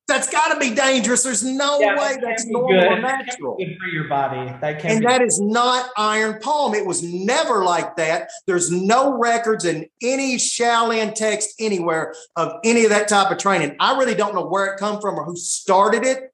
that's 0.09 0.31
got 0.31 0.55
to 0.55 0.59
be 0.59 0.75
dangerous. 0.75 1.23
There's 1.23 1.45
no 1.45 1.79
yeah, 1.79 1.99
way 1.99 2.17
that's 2.21 2.47
normal 2.47 2.81
good. 2.81 2.93
or 2.93 3.01
natural. 3.01 3.57
Good 3.57 3.77
for 3.79 3.87
your 3.87 4.09
body. 4.09 4.51
That 4.61 4.85
and 4.85 5.05
that 5.05 5.21
is 5.21 5.39
not 5.39 5.91
iron 5.97 6.41
palm. 6.41 6.75
It 6.75 6.87
was 6.87 7.03
never 7.03 7.63
like 7.63 7.95
that. 7.97 8.31
There's 8.47 8.73
no 8.73 9.19
records 9.19 9.67
in 9.67 9.87
any 10.03 10.37
Shaolin 10.37 11.15
text 11.15 11.55
anywhere 11.61 12.15
of 12.37 12.53
any 12.65 12.85
of 12.85 12.91
that 12.91 13.09
type 13.09 13.31
of 13.31 13.37
training. 13.37 13.77
I 13.79 13.99
really 13.99 14.15
don't 14.15 14.35
know 14.35 14.47
where 14.47 14.73
it 14.73 14.79
come 14.79 15.01
from 15.01 15.17
or 15.17 15.25
who 15.25 15.37
started 15.37 16.05
it 16.05 16.28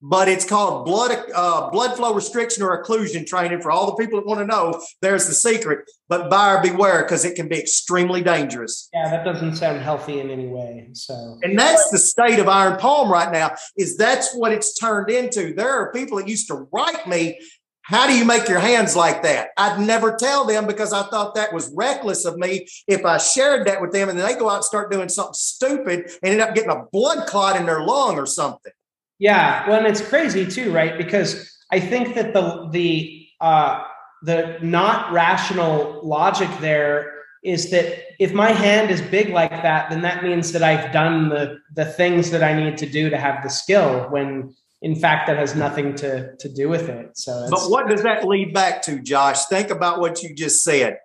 but 0.00 0.28
it's 0.28 0.44
called 0.44 0.84
blood 0.84 1.16
uh, 1.34 1.70
blood 1.70 1.96
flow 1.96 2.14
restriction 2.14 2.62
or 2.62 2.82
occlusion 2.82 3.26
training 3.26 3.60
for 3.60 3.70
all 3.70 3.86
the 3.86 4.04
people 4.04 4.20
that 4.20 4.26
want 4.26 4.40
to 4.40 4.46
know. 4.46 4.80
There's 5.02 5.26
the 5.26 5.34
secret, 5.34 5.90
but 6.08 6.30
buyer 6.30 6.62
beware 6.62 7.02
because 7.02 7.24
it 7.24 7.34
can 7.34 7.48
be 7.48 7.58
extremely 7.58 8.22
dangerous. 8.22 8.88
Yeah, 8.92 9.10
that 9.10 9.24
doesn't 9.24 9.56
sound 9.56 9.80
healthy 9.80 10.20
in 10.20 10.30
any 10.30 10.46
way. 10.46 10.88
So, 10.92 11.38
and 11.42 11.58
that's 11.58 11.90
the 11.90 11.98
state 11.98 12.38
of 12.38 12.48
Iron 12.48 12.78
Palm 12.78 13.10
right 13.10 13.32
now. 13.32 13.56
Is 13.76 13.96
that's 13.96 14.34
what 14.34 14.52
it's 14.52 14.78
turned 14.78 15.10
into. 15.10 15.54
There 15.54 15.70
are 15.70 15.92
people 15.92 16.18
that 16.18 16.28
used 16.28 16.48
to 16.48 16.66
write 16.72 17.06
me. 17.06 17.38
How 17.82 18.06
do 18.06 18.14
you 18.14 18.26
make 18.26 18.48
your 18.50 18.58
hands 18.58 18.94
like 18.94 19.22
that? 19.22 19.48
I'd 19.56 19.80
never 19.80 20.14
tell 20.14 20.44
them 20.44 20.66
because 20.66 20.92
I 20.92 21.04
thought 21.04 21.34
that 21.36 21.54
was 21.54 21.72
reckless 21.74 22.26
of 22.26 22.36
me 22.36 22.68
if 22.86 23.06
I 23.06 23.16
shared 23.16 23.66
that 23.66 23.80
with 23.80 23.92
them 23.92 24.10
and 24.10 24.18
then 24.18 24.26
they 24.26 24.38
go 24.38 24.50
out 24.50 24.56
and 24.56 24.64
start 24.64 24.92
doing 24.92 25.08
something 25.08 25.32
stupid 25.32 26.10
and 26.22 26.32
end 26.34 26.42
up 26.42 26.54
getting 26.54 26.70
a 26.70 26.84
blood 26.92 27.26
clot 27.26 27.56
in 27.56 27.64
their 27.64 27.86
lung 27.86 28.18
or 28.18 28.26
something. 28.26 28.72
Yeah, 29.18 29.68
well, 29.68 29.78
and 29.78 29.86
it's 29.86 30.06
crazy 30.06 30.46
too, 30.46 30.72
right? 30.72 30.96
Because 30.96 31.58
I 31.72 31.80
think 31.80 32.14
that 32.14 32.32
the 32.32 32.68
the 32.70 33.26
uh, 33.40 33.84
the 34.22 34.58
not 34.62 35.12
rational 35.12 36.00
logic 36.02 36.48
there 36.60 37.14
is 37.44 37.70
that 37.70 38.04
if 38.18 38.32
my 38.32 38.50
hand 38.50 38.90
is 38.90 39.00
big 39.00 39.30
like 39.30 39.50
that, 39.50 39.90
then 39.90 40.02
that 40.02 40.22
means 40.22 40.52
that 40.52 40.62
I've 40.62 40.92
done 40.92 41.28
the 41.28 41.58
the 41.74 41.84
things 41.84 42.30
that 42.30 42.42
I 42.42 42.52
need 42.52 42.78
to 42.78 42.86
do 42.86 43.10
to 43.10 43.16
have 43.16 43.42
the 43.42 43.50
skill. 43.50 44.06
When 44.10 44.54
in 44.80 44.94
fact, 44.94 45.26
that 45.26 45.38
has 45.38 45.56
nothing 45.56 45.94
to 45.96 46.36
to 46.36 46.48
do 46.48 46.68
with 46.68 46.88
it. 46.88 47.18
So, 47.18 47.48
but 47.50 47.70
what 47.70 47.88
does 47.88 48.02
that 48.02 48.24
lead 48.24 48.54
back 48.54 48.82
to, 48.82 49.00
Josh? 49.00 49.46
Think 49.46 49.70
about 49.70 50.00
what 50.00 50.22
you 50.22 50.34
just 50.34 50.62
said. 50.62 50.98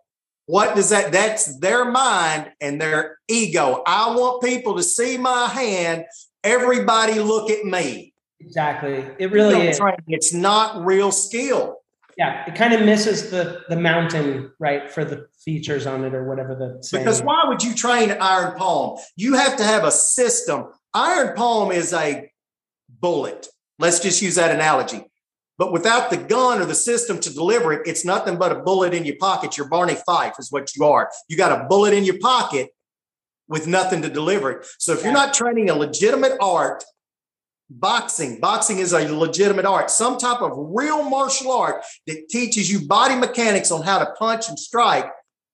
What 0.46 0.76
does 0.76 0.90
that? 0.90 1.12
That's 1.12 1.58
their 1.60 1.86
mind 1.86 2.52
and 2.62 2.80
their 2.80 3.18
ego. 3.28 3.82
I 3.88 4.16
want 4.16 4.44
people 4.44 4.76
to 4.76 4.84
see 4.84 5.18
my 5.18 5.48
hand 5.48 6.06
everybody 6.44 7.20
look 7.20 7.50
at 7.50 7.66
me. 7.66 8.14
Exactly. 8.40 9.06
It 9.20 9.32
really 9.32 9.68
is. 9.68 9.80
It's 10.08 10.34
not 10.34 10.86
real 10.86 11.12
skill. 11.12 11.78
Yeah, 12.18 12.46
it 12.46 12.54
kind 12.54 12.74
of 12.74 12.82
misses 12.82 13.32
the 13.32 13.62
the 13.70 13.76
mountain, 13.76 14.52
right, 14.60 14.92
for 14.92 15.04
the 15.04 15.28
features 15.44 15.88
on 15.88 16.04
it 16.04 16.14
or 16.14 16.28
whatever 16.30 16.54
the 16.54 16.88
Because 16.92 17.24
why 17.24 17.44
would 17.48 17.64
you 17.64 17.74
train 17.74 18.12
iron 18.12 18.56
palm? 18.56 19.00
You 19.16 19.34
have 19.34 19.58
to 19.58 19.64
have 19.64 19.84
a 19.84 19.92
system. 19.92 20.66
Iron 20.94 21.36
palm 21.36 21.72
is 21.72 21.92
a 21.92 22.30
bullet. 23.00 23.48
Let's 23.80 24.00
just 24.00 24.22
use 24.22 24.36
that 24.36 24.54
analogy. 24.54 25.06
But 25.58 25.72
without 25.72 26.10
the 26.10 26.18
gun 26.18 26.62
or 26.62 26.66
the 26.66 26.76
system 26.76 27.20
to 27.20 27.34
deliver 27.34 27.74
it, 27.74 27.88
it's 27.88 28.06
nothing 28.06 28.38
but 28.38 28.52
a 28.52 28.60
bullet 28.60 28.94
in 28.94 29.06
your 29.06 29.16
pocket. 29.20 29.58
You're 29.58 29.68
Barney 29.68 29.96
Fife 30.06 30.36
is 30.38 30.52
what 30.52 30.76
you 30.76 30.86
are. 30.86 31.10
You 31.30 31.38
got 31.38 31.62
a 31.62 31.66
bullet 31.66 31.94
in 31.94 32.04
your 32.04 32.20
pocket 32.20 32.70
with 33.48 33.68
nothing 33.68 34.02
to 34.02 34.10
deliver 34.10 34.52
it. 34.52 34.68
So 34.80 34.94
if 34.94 35.04
you're 35.04 35.14
not 35.14 35.34
training 35.34 35.70
a 35.70 35.76
legitimate 35.76 36.38
art, 36.40 36.84
boxing, 37.70 38.40
boxing 38.40 38.80
is 38.80 38.94
a 38.94 39.08
legitimate 39.14 39.66
art, 39.66 39.90
some 39.90 40.18
type 40.18 40.42
of 40.42 40.52
real 40.56 41.08
martial 41.10 41.52
art 41.52 41.84
that 42.08 42.30
teaches 42.30 42.72
you 42.72 42.88
body 42.88 43.16
mechanics 43.16 43.72
on 43.72 43.84
how 43.84 44.00
to 44.00 44.12
punch 44.18 44.50
and 44.50 44.58
strike, 44.58 45.06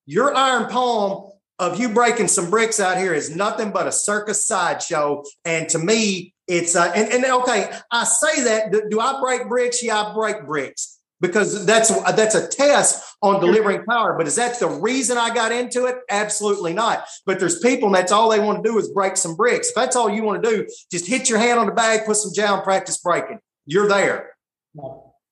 your 0.06 0.36
iron 0.36 0.70
palm 0.70 1.32
of 1.60 1.80
you 1.80 1.90
breaking 1.90 2.28
some 2.28 2.50
bricks 2.50 2.80
out 2.80 2.98
here 2.98 3.14
is 3.14 3.36
nothing 3.36 3.72
but 3.72 3.86
a 3.86 3.92
circus 3.92 4.46
sideshow. 4.46 5.24
And 5.44 5.68
to 5.70 5.80
me, 5.80 6.34
it's 6.48 6.76
uh, 6.76 6.92
and, 6.96 7.12
and 7.12 7.26
okay, 7.26 7.70
I 7.92 8.06
say 8.06 8.44
that. 8.46 8.90
Do 8.90 9.00
I 9.00 9.20
break 9.22 9.48
bricks? 9.48 9.84
Yeah, 9.84 10.02
I 10.02 10.14
break 10.14 10.46
bricks 10.46 10.99
because 11.22 11.66
that's 11.66 11.90
that's 12.14 12.36
a 12.36 12.48
test 12.48 13.04
on 13.22 13.42
delivering 13.42 13.84
power. 13.86 14.16
But 14.18 14.28
is 14.28 14.36
that 14.36 14.60
the 14.60 14.70
reason 14.70 15.18
I 15.18 15.34
got 15.34 15.52
into 15.52 15.86
it? 15.86 15.98
Absolutely 16.10 16.74
not. 16.74 17.06
But 17.26 17.40
there's 17.40 17.60
people 17.60 17.88
and 17.88 17.96
that's 17.96 18.12
all 18.12 18.30
they 18.30 18.40
want 18.40 18.64
to 18.64 18.70
do 18.70 18.78
is 18.78 18.90
break 18.90 19.18
some 19.18 19.36
bricks. 19.36 19.70
If 19.70 19.76
that's 19.76 19.96
all 19.96 20.10
you 20.10 20.24
want 20.24 20.44
to 20.44 20.50
do, 20.50 20.68
just 20.92 21.08
hit 21.08 21.30
your 21.30 21.40
hand 21.40 21.60
on 21.60 21.66
the 21.66 21.74
bag, 21.74 22.06
put 22.06 22.16
some 22.16 22.32
gel, 22.34 22.56
and 22.56 22.64
practice 22.64 22.98
breaking. 22.98 23.40
You're 23.66 23.88
there. 23.88 24.32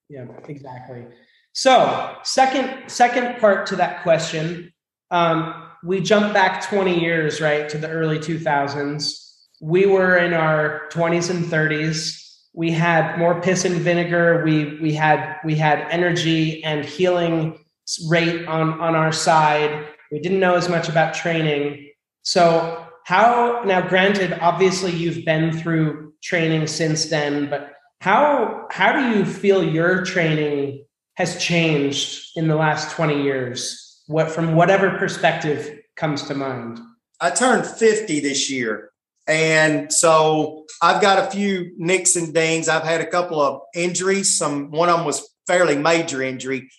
Yeah, 0.09 0.25
exactly. 0.47 1.05
So 1.53 2.17
second 2.23 2.89
second 2.89 3.39
part 3.39 3.67
to 3.67 3.77
that 3.77 4.03
question, 4.03 4.73
um, 5.11 5.69
we 5.83 6.01
jump 6.01 6.33
back 6.33 6.67
20 6.67 6.99
years, 6.99 7.39
right, 7.39 7.69
to 7.69 7.77
the 7.77 7.89
early 7.89 8.19
2000s. 8.19 9.23
We 9.61 9.85
were 9.85 10.17
in 10.17 10.33
our 10.33 10.87
20s 10.91 11.29
and 11.29 11.45
30s 11.45 12.26
we 12.57 12.71
had 12.71 13.19
more 13.19 13.39
piss 13.39 13.65
and 13.65 13.75
vinegar. 13.75 14.43
We 14.43 14.79
we 14.81 14.91
had 14.91 15.37
we 15.45 15.53
had 15.53 15.87
energy 15.91 16.63
and 16.63 16.83
healing 16.83 17.63
rate 18.09 18.47
on 18.47 18.81
on 18.81 18.95
our 18.95 19.11
side. 19.11 19.85
We 20.11 20.19
didn't 20.19 20.39
know 20.39 20.55
as 20.55 20.67
much 20.67 20.89
about 20.89 21.13
training. 21.13 21.91
So 22.23 22.83
how 23.05 23.61
now? 23.63 23.87
Granted, 23.87 24.33
obviously 24.41 24.91
you've 24.91 25.23
been 25.23 25.55
through 25.55 26.13
training 26.23 26.65
since 26.65 27.05
then, 27.05 27.47
but 27.47 27.75
how 28.01 28.67
how 28.71 28.91
do 28.91 29.15
you 29.15 29.23
feel 29.23 29.63
your 29.63 30.03
training 30.03 30.83
has 31.13 31.37
changed 31.37 32.31
in 32.35 32.47
the 32.47 32.55
last 32.55 32.91
20 32.95 33.21
years 33.23 34.03
what 34.07 34.29
from 34.29 34.55
whatever 34.55 34.97
perspective 34.99 35.79
comes 35.95 36.21
to 36.21 36.35
mind 36.35 36.79
i 37.21 37.31
turned 37.31 37.65
50 37.65 38.19
this 38.19 38.51
year 38.51 38.91
and 39.27 39.91
so 39.91 40.65
I've 40.81 41.01
got 41.01 41.27
a 41.27 41.31
few 41.31 41.73
nicks 41.77 42.15
and 42.15 42.33
dings. 42.33 42.69
I've 42.69 42.83
had 42.83 43.01
a 43.01 43.05
couple 43.05 43.41
of 43.41 43.61
injuries. 43.75 44.37
Some 44.37 44.71
one 44.71 44.89
of 44.89 44.97
them 44.97 45.05
was 45.05 45.29
fairly 45.47 45.77
major 45.77 46.21
injury, 46.21 46.69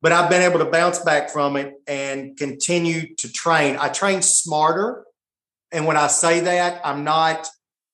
but 0.00 0.12
I've 0.12 0.28
been 0.28 0.42
able 0.42 0.58
to 0.58 0.70
bounce 0.70 0.98
back 0.98 1.30
from 1.30 1.56
it 1.56 1.74
and 1.86 2.36
continue 2.36 3.14
to 3.16 3.32
train. 3.32 3.76
I 3.78 3.88
train 3.88 4.22
smarter. 4.22 5.04
And 5.70 5.86
when 5.86 5.96
I 5.96 6.08
say 6.08 6.40
that, 6.40 6.80
I'm 6.84 7.04
not, 7.04 7.48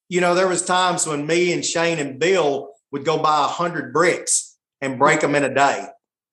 you 0.09 0.21
know, 0.21 0.35
there 0.35 0.49
was 0.49 0.65
times 0.65 1.07
when 1.07 1.27
me 1.27 1.53
and 1.53 1.65
Shane 1.65 1.99
and 1.99 2.19
Bill 2.19 2.71
would 2.91 3.05
go 3.05 3.19
buy 3.19 3.45
a 3.45 3.49
hundred 3.49 3.93
bricks 3.93 4.57
and 4.81 4.99
break 4.99 5.21
them 5.21 5.35
in 5.35 5.45
a 5.45 5.55
day. 5.55 5.87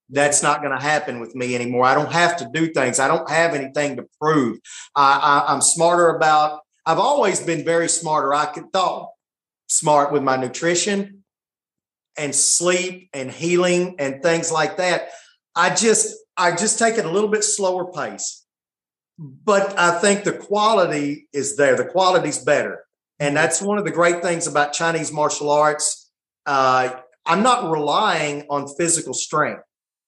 That's 0.10 0.42
not 0.42 0.62
going 0.62 0.76
to 0.76 0.82
happen 0.82 1.20
with 1.20 1.36
me 1.36 1.56
anymore. 1.56 1.86
I 1.86 1.96
don't 1.96 2.12
have 2.12 2.38
to 2.38 2.50
do 2.54 2.72
things. 2.72 3.00
I 3.00 3.08
don't 3.08 3.30
have 3.30 3.54
anything 3.54 3.98
to 3.98 4.06
prove. 4.22 4.60
I, 4.96 5.44
I, 5.48 5.54
I'm 5.54 5.62
smarter 5.62 6.10
about 6.10 6.62
I've 6.86 7.00
always 7.00 7.40
been 7.40 7.66
very 7.66 7.90
smart, 7.90 8.26
or 8.26 8.34
I 8.34 8.46
could 8.46 8.72
thought 8.72 9.12
smart 9.68 10.12
with 10.12 10.24
my 10.24 10.36
nutrition 10.36 11.24
and 12.18 12.34
sleep 12.34 13.10
and 13.14 13.32
healing 13.32 13.96
and 14.00 14.22
things 14.22 14.52
like 14.52 14.78
that. 14.78 15.10
I 15.56 15.74
just 15.74 16.16
I 16.38 16.56
just 16.56 16.80
take 16.80 16.98
it 16.98 17.06
a 17.06 17.12
little 17.12 17.30
bit 17.30 17.44
slower 17.44 17.92
pace. 17.92 18.46
But 19.18 19.78
I 19.80 20.00
think 20.00 20.24
the 20.24 20.34
quality 20.34 21.28
is 21.32 21.56
there. 21.56 21.78
The 21.78 21.86
quality's 21.86 22.44
better. 22.44 22.84
And 23.20 23.36
that's 23.36 23.62
one 23.62 23.78
of 23.78 23.86
the 23.86 23.92
great 23.92 24.22
things 24.22 24.46
about 24.46 24.74
Chinese 24.74 25.12
martial 25.12 25.50
arts. 25.50 26.12
Uh, 26.46 26.92
I'm 27.26 27.42
not 27.42 27.72
relying 27.72 28.46
on 28.50 28.68
physical 28.76 29.14
strength 29.14 29.64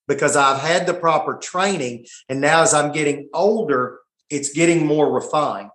because 0.09 0.35
I've 0.35 0.59
had 0.59 0.85
the 0.85 0.93
proper 0.93 1.37
training. 1.37 2.05
And 2.27 2.41
now 2.41 2.63
as 2.63 2.73
I'm 2.73 2.91
getting 2.91 3.29
older, 3.33 3.99
it's 4.29 4.51
getting 4.51 4.85
more 4.85 5.11
refined. 5.11 5.69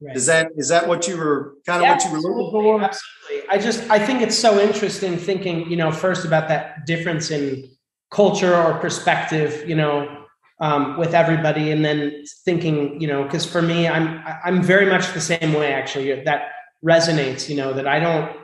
Right. 0.00 0.16
Is 0.16 0.26
that 0.26 0.52
is 0.56 0.68
that 0.68 0.86
what 0.86 1.08
you 1.08 1.16
were 1.16 1.54
kind 1.66 1.82
of 1.82 1.86
yeah, 1.86 1.94
what 1.94 2.04
you 2.04 2.12
were 2.12 2.20
looking 2.20 2.50
for? 2.52 2.82
Absolutely. 2.82 3.48
I 3.50 3.58
just 3.58 3.90
I 3.90 3.98
think 3.98 4.22
it's 4.22 4.38
so 4.38 4.60
interesting 4.60 5.16
thinking, 5.16 5.68
you 5.68 5.76
know, 5.76 5.90
first 5.90 6.24
about 6.24 6.48
that 6.48 6.86
difference 6.86 7.30
in 7.30 7.68
culture 8.10 8.54
or 8.54 8.78
perspective, 8.78 9.68
you 9.68 9.74
know, 9.74 10.24
um, 10.60 10.98
with 10.98 11.14
everybody, 11.14 11.72
and 11.72 11.84
then 11.84 12.24
thinking, 12.44 13.00
you 13.00 13.08
know, 13.08 13.24
because 13.24 13.44
for 13.44 13.60
me, 13.60 13.88
I'm 13.88 14.22
I'm 14.44 14.62
very 14.62 14.86
much 14.86 15.12
the 15.14 15.20
same 15.20 15.52
way. 15.52 15.72
Actually, 15.72 16.22
that 16.22 16.52
resonates. 16.84 17.48
You 17.48 17.56
know, 17.56 17.72
that 17.72 17.88
I 17.88 17.98
don't 17.98 18.36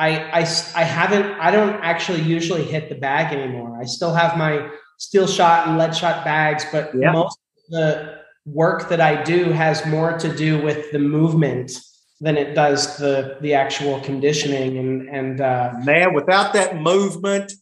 I, 0.00 0.18
I, 0.30 0.40
I 0.74 0.84
haven't, 0.84 1.26
I 1.38 1.50
don't 1.50 1.78
actually 1.82 2.22
usually 2.22 2.64
hit 2.64 2.88
the 2.88 2.94
bag 2.94 3.34
anymore. 3.34 3.78
I 3.78 3.84
still 3.84 4.14
have 4.14 4.38
my 4.38 4.70
steel 4.98 5.26
shot 5.26 5.68
and 5.68 5.76
lead 5.76 5.94
shot 5.94 6.24
bags, 6.24 6.64
but 6.72 6.94
yep. 6.94 7.12
most 7.12 7.38
of 7.66 7.70
the 7.70 8.19
work 8.52 8.88
that 8.88 9.00
I 9.00 9.22
do 9.22 9.44
has 9.52 9.84
more 9.86 10.18
to 10.18 10.34
do 10.34 10.60
with 10.62 10.90
the 10.92 10.98
movement 10.98 11.72
than 12.20 12.36
it 12.36 12.54
does 12.54 12.96
the 12.98 13.38
the 13.40 13.54
actual 13.54 14.00
conditioning 14.00 14.78
and 14.78 15.08
and 15.08 15.40
uh, 15.40 15.72
man 15.84 16.12
without 16.14 16.52
that 16.52 16.76
movement 16.76 17.52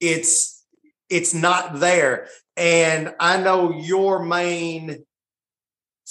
it's 0.00 0.64
it's 1.10 1.34
not 1.34 1.78
there 1.78 2.26
and 2.56 3.14
i 3.20 3.36
know 3.36 3.70
your 3.72 4.24
main 4.24 5.04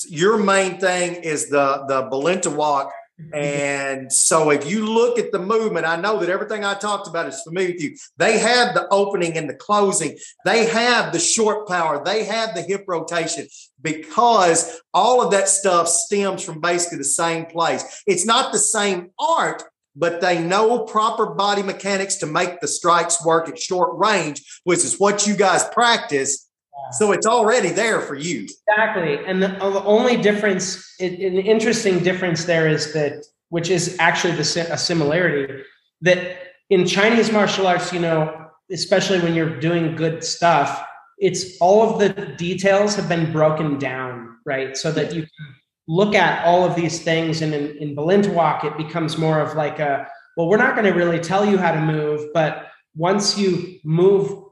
your 0.07 0.37
main 0.37 0.79
thing 0.79 1.15
is 1.15 1.49
the 1.49 1.83
the 1.87 2.03
Balintawak 2.03 2.55
walk 2.55 2.91
and 3.33 4.11
so 4.11 4.49
if 4.49 4.69
you 4.69 4.85
look 4.85 5.19
at 5.19 5.31
the 5.31 5.39
movement, 5.39 5.85
I 5.85 5.97
know 5.97 6.19
that 6.19 6.29
everything 6.29 6.63
I 6.63 6.73
talked 6.75 7.07
about 7.07 7.27
is 7.27 7.41
familiar 7.41 7.73
with 7.73 7.81
you. 7.81 7.97
They 8.17 8.39
have 8.39 8.73
the 8.73 8.87
opening 8.91 9.37
and 9.37 9.49
the 9.49 9.55
closing. 9.55 10.17
They 10.45 10.67
have 10.67 11.11
the 11.11 11.19
short 11.19 11.67
power. 11.67 12.01
They 12.03 12.23
have 12.23 12.55
the 12.55 12.61
hip 12.61 12.85
rotation 12.87 13.47
because 13.81 14.81
all 14.93 15.21
of 15.21 15.31
that 15.31 15.47
stuff 15.47 15.87
stems 15.87 16.43
from 16.43 16.59
basically 16.59 16.97
the 16.97 17.03
same 17.03 17.45
place. 17.45 18.03
It's 18.05 18.25
not 18.25 18.51
the 18.51 18.59
same 18.59 19.11
art, 19.19 19.63
but 19.95 20.21
they 20.21 20.41
know 20.41 20.79
proper 20.85 21.27
body 21.27 21.63
mechanics 21.63 22.17
to 22.17 22.25
make 22.25 22.61
the 22.61 22.67
strikes 22.67 23.23
work 23.25 23.49
at 23.49 23.59
short 23.59 23.97
range, 23.97 24.41
which 24.63 24.79
is 24.79 24.99
what 24.99 25.27
you 25.27 25.35
guys 25.35 25.63
practice. 25.69 26.49
So 26.93 27.11
it's 27.11 27.25
already 27.25 27.69
there 27.69 28.01
for 28.01 28.15
you. 28.15 28.47
Exactly. 28.67 29.19
And 29.25 29.43
the, 29.43 29.61
only 29.61 30.17
difference, 30.17 30.95
an 30.99 31.13
interesting 31.13 31.99
difference 31.99 32.45
there 32.45 32.67
is 32.67 32.93
that, 32.93 33.25
which 33.49 33.69
is 33.69 33.97
actually 33.99 34.33
the, 34.33 34.67
a 34.71 34.77
similarity, 34.77 35.63
that 36.01 36.37
in 36.69 36.85
Chinese 36.85 37.31
martial 37.31 37.67
arts, 37.67 37.91
you 37.91 37.99
know, 37.99 38.47
especially 38.71 39.19
when 39.19 39.33
you're 39.35 39.59
doing 39.59 39.95
good 39.95 40.23
stuff, 40.23 40.85
it's 41.19 41.57
all 41.59 41.89
of 41.89 41.99
the 41.99 42.09
details 42.37 42.95
have 42.95 43.09
been 43.09 43.31
broken 43.31 43.77
down, 43.77 44.37
right? 44.45 44.75
So 44.77 44.91
that 44.91 45.13
you 45.13 45.21
can 45.21 45.55
look 45.87 46.15
at 46.15 46.45
all 46.45 46.63
of 46.63 46.75
these 46.75 47.01
things. 47.01 47.41
And 47.41 47.53
in, 47.53 47.77
in 47.77 47.95
Balintawak, 47.95 48.63
it 48.63 48.77
becomes 48.77 49.17
more 49.17 49.39
of 49.39 49.55
like 49.55 49.79
a, 49.79 50.07
well, 50.37 50.47
we're 50.47 50.57
not 50.57 50.75
going 50.75 50.85
to 50.85 50.97
really 50.97 51.19
tell 51.19 51.45
you 51.45 51.57
how 51.57 51.71
to 51.73 51.81
move, 51.81 52.29
but 52.33 52.67
once 52.95 53.37
you 53.37 53.79
move 53.83 54.45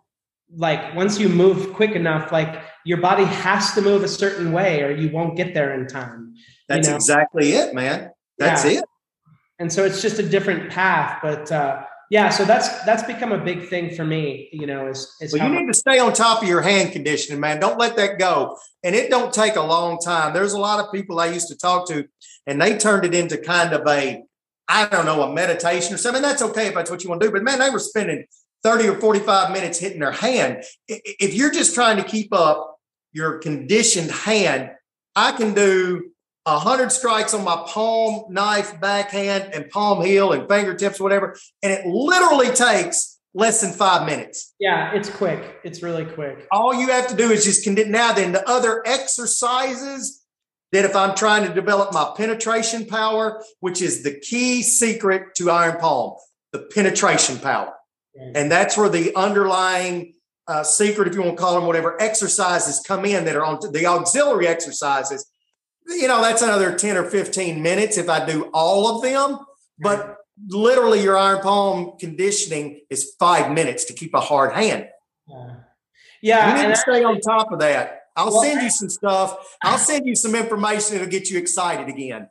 like 0.56 0.96
once 0.96 1.20
you 1.20 1.28
move 1.28 1.74
quick 1.74 1.92
enough, 1.92 2.32
like 2.32 2.62
your 2.86 3.00
body 3.00 3.26
has 3.26 3.74
to 3.74 3.82
move 3.82 4.04
a 4.04 4.08
certain 4.08 4.52
way 4.52 4.82
or 4.82 4.92
you 4.92 5.10
won't 5.10 5.36
get 5.36 5.54
there 5.54 5.74
in 5.74 5.88
time. 5.88 6.36
That's 6.70 6.88
you 6.88 6.92
know? 6.92 6.96
exactly 6.96 7.52
it, 7.52 7.74
man. 7.74 8.12
That's 8.38 8.64
yeah. 8.64 8.80
it. 8.80 8.86
And 9.60 9.72
so 9.72 9.84
it's 9.84 10.02
just 10.02 10.20
a 10.20 10.24
different 10.24 10.70
path, 10.72 11.20
but 11.22 11.52
uh, 11.52 11.84
yeah, 12.10 12.30
so 12.30 12.46
that's 12.46 12.84
that's 12.86 13.04
become 13.04 13.32
a 13.32 13.38
big 13.38 13.68
thing 13.68 13.94
for 13.96 14.06
me. 14.06 14.50
You 14.52 14.66
know, 14.66 14.88
is, 14.88 15.14
is 15.20 15.34
well, 15.34 15.50
you 15.50 15.60
need 15.60 15.68
to 15.68 15.74
stay 15.74 16.00
on 16.00 16.14
top 16.14 16.42
of 16.42 16.48
your 16.48 16.62
hand 16.62 16.92
conditioning, 16.92 17.40
man. 17.40 17.60
Don't 17.60 17.78
let 17.78 17.96
that 17.98 18.18
go, 18.18 18.58
and 18.84 18.96
it 18.96 19.10
don't 19.10 19.34
take 19.34 19.56
a 19.56 19.62
long 19.62 20.00
time. 20.00 20.34
There's 20.34 20.54
a 20.54 20.60
lot 20.60 20.84
of 20.84 20.92
people 20.92 21.20
I 21.20 21.28
used 21.28 21.48
to 21.50 21.58
talk 21.58 21.88
to, 21.90 22.08
and 22.46 22.62
they 22.62 22.78
turned 22.78 23.06
it 23.06 23.14
into 23.14 23.38
kind 23.38 23.74
of 23.74 23.88
a 23.88 24.24
I 24.68 24.88
don't 24.88 25.06
know, 25.06 25.24
a 25.24 25.34
meditation 25.34 25.94
or 25.94 25.98
something. 25.98 26.22
That's 26.22 26.42
okay 26.42 26.68
if 26.68 26.76
that's 26.76 26.92
what 26.92 27.04
you 27.04 27.10
want 27.10 27.22
to 27.22 27.28
do. 27.28 27.34
But 27.34 27.44
man, 27.44 27.60
they 27.60 27.70
were 27.70 27.80
spending 27.80 28.26
30 28.64 28.90
or 28.90 29.00
45 29.00 29.52
minutes 29.52 29.80
hitting 29.80 30.00
their 30.00 30.12
hand. 30.12 30.64
If 30.88 31.34
you're 31.34 31.52
just 31.52 31.74
trying 31.74 31.98
to 31.98 32.04
keep 32.04 32.34
up 32.34 32.78
your 33.14 33.40
conditioned 33.40 34.12
hand, 34.12 34.72
I 35.16 35.32
can 35.32 35.54
do 35.54 36.12
100 36.54 36.92
strikes 36.92 37.34
on 37.34 37.44
my 37.44 37.64
palm, 37.68 38.26
knife, 38.30 38.80
backhand, 38.80 39.54
and 39.54 39.70
palm 39.70 40.04
heel 40.04 40.32
and 40.32 40.48
fingertips, 40.48 41.00
whatever. 41.00 41.38
And 41.62 41.74
it 41.74 41.86
literally 41.86 42.50
takes 42.50 43.20
less 43.34 43.62
than 43.62 43.72
five 43.72 44.06
minutes. 44.06 44.54
Yeah, 44.60 44.94
it's 44.94 45.10
quick. 45.10 45.60
It's 45.64 45.84
really 45.84 46.06
quick. 46.06 46.48
All 46.52 46.74
you 46.74 46.88
have 46.88 47.08
to 47.08 47.16
do 47.16 47.32
is 47.32 47.44
just. 47.44 47.68
Now, 47.68 48.14
then, 48.14 48.32
the 48.32 48.48
other 48.50 48.82
exercises 48.86 50.24
that 50.72 50.86
if 50.86 50.96
I'm 50.96 51.16
trying 51.16 51.48
to 51.48 51.54
develop 51.54 51.94
my 51.94 52.12
penetration 52.16 52.86
power, 52.86 53.44
which 53.60 53.82
is 53.82 54.04
the 54.04 54.20
key 54.20 54.64
secret 54.64 55.36
to 55.36 55.50
iron 55.50 55.80
palm, 55.80 56.16
the 56.52 56.60
penetration 56.74 57.40
power. 57.40 57.74
And 58.34 58.52
that's 58.52 58.76
where 58.76 58.90
the 58.90 59.16
underlying 59.16 60.14
uh, 60.48 60.64
secret, 60.64 61.08
if 61.08 61.14
you 61.14 61.22
want 61.22 61.38
to 61.38 61.42
call 61.42 61.54
them 61.54 61.68
whatever, 61.68 62.02
exercises 62.02 62.84
come 62.86 63.06
in 63.06 63.26
that 63.26 63.36
are 63.36 63.46
on 63.46 63.60
the 63.72 63.86
auxiliary 63.86 64.48
exercises. 64.48 65.30
You 65.88 66.08
know, 66.08 66.22
that's 66.22 66.42
another 66.42 66.76
10 66.76 66.98
or 66.98 67.04
15 67.04 67.62
minutes 67.62 67.98
if 67.98 68.10
I 68.10 68.26
do 68.26 68.50
all 68.54 68.96
of 68.96 69.02
them. 69.02 69.40
But 69.80 70.18
literally, 70.48 71.02
your 71.02 71.18
iron 71.18 71.42
palm 71.42 71.94
conditioning 72.00 72.82
is 72.90 73.14
five 73.20 73.52
minutes 73.52 73.86
to 73.86 73.94
keep 73.94 74.14
a 74.14 74.20
hard 74.20 74.54
hand. 74.54 74.88
Yeah. 75.28 75.56
Yeah. 76.22 76.62
You 76.62 76.68
need 76.68 76.76
to 76.76 76.80
stay 76.80 77.04
on 77.04 77.20
top 77.22 77.52
of 77.52 77.60
that. 77.60 78.02
I'll 78.16 78.32
well, 78.32 78.42
send 78.42 78.62
you 78.62 78.70
some 78.70 78.90
stuff. 78.90 79.56
I'll 79.64 79.78
send 79.78 80.08
you 80.08 80.16
some 80.16 80.36
information 80.36 80.96
that'll 80.96 81.12
get 81.12 81.30
you 81.30 81.38
excited 81.38 81.88
again. 81.88 82.30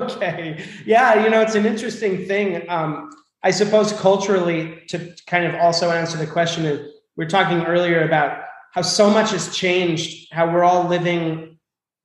Okay. 0.00 0.64
Yeah. 0.84 1.22
You 1.22 1.30
know, 1.30 1.40
it's 1.40 1.54
an 1.54 1.64
interesting 1.64 2.26
thing. 2.26 2.68
Um, 2.68 3.10
I 3.42 3.52
suppose 3.52 3.92
culturally, 3.92 4.82
to 4.88 5.14
kind 5.26 5.44
of 5.44 5.54
also 5.54 5.90
answer 5.90 6.18
the 6.18 6.26
question, 6.26 6.90
we 7.16 7.24
are 7.24 7.28
talking 7.28 7.62
earlier 7.62 8.02
about 8.02 8.42
how 8.72 8.82
so 8.82 9.08
much 9.08 9.30
has 9.30 9.56
changed, 9.56 10.32
how 10.32 10.52
we're 10.52 10.64
all 10.64 10.88
living, 10.88 11.57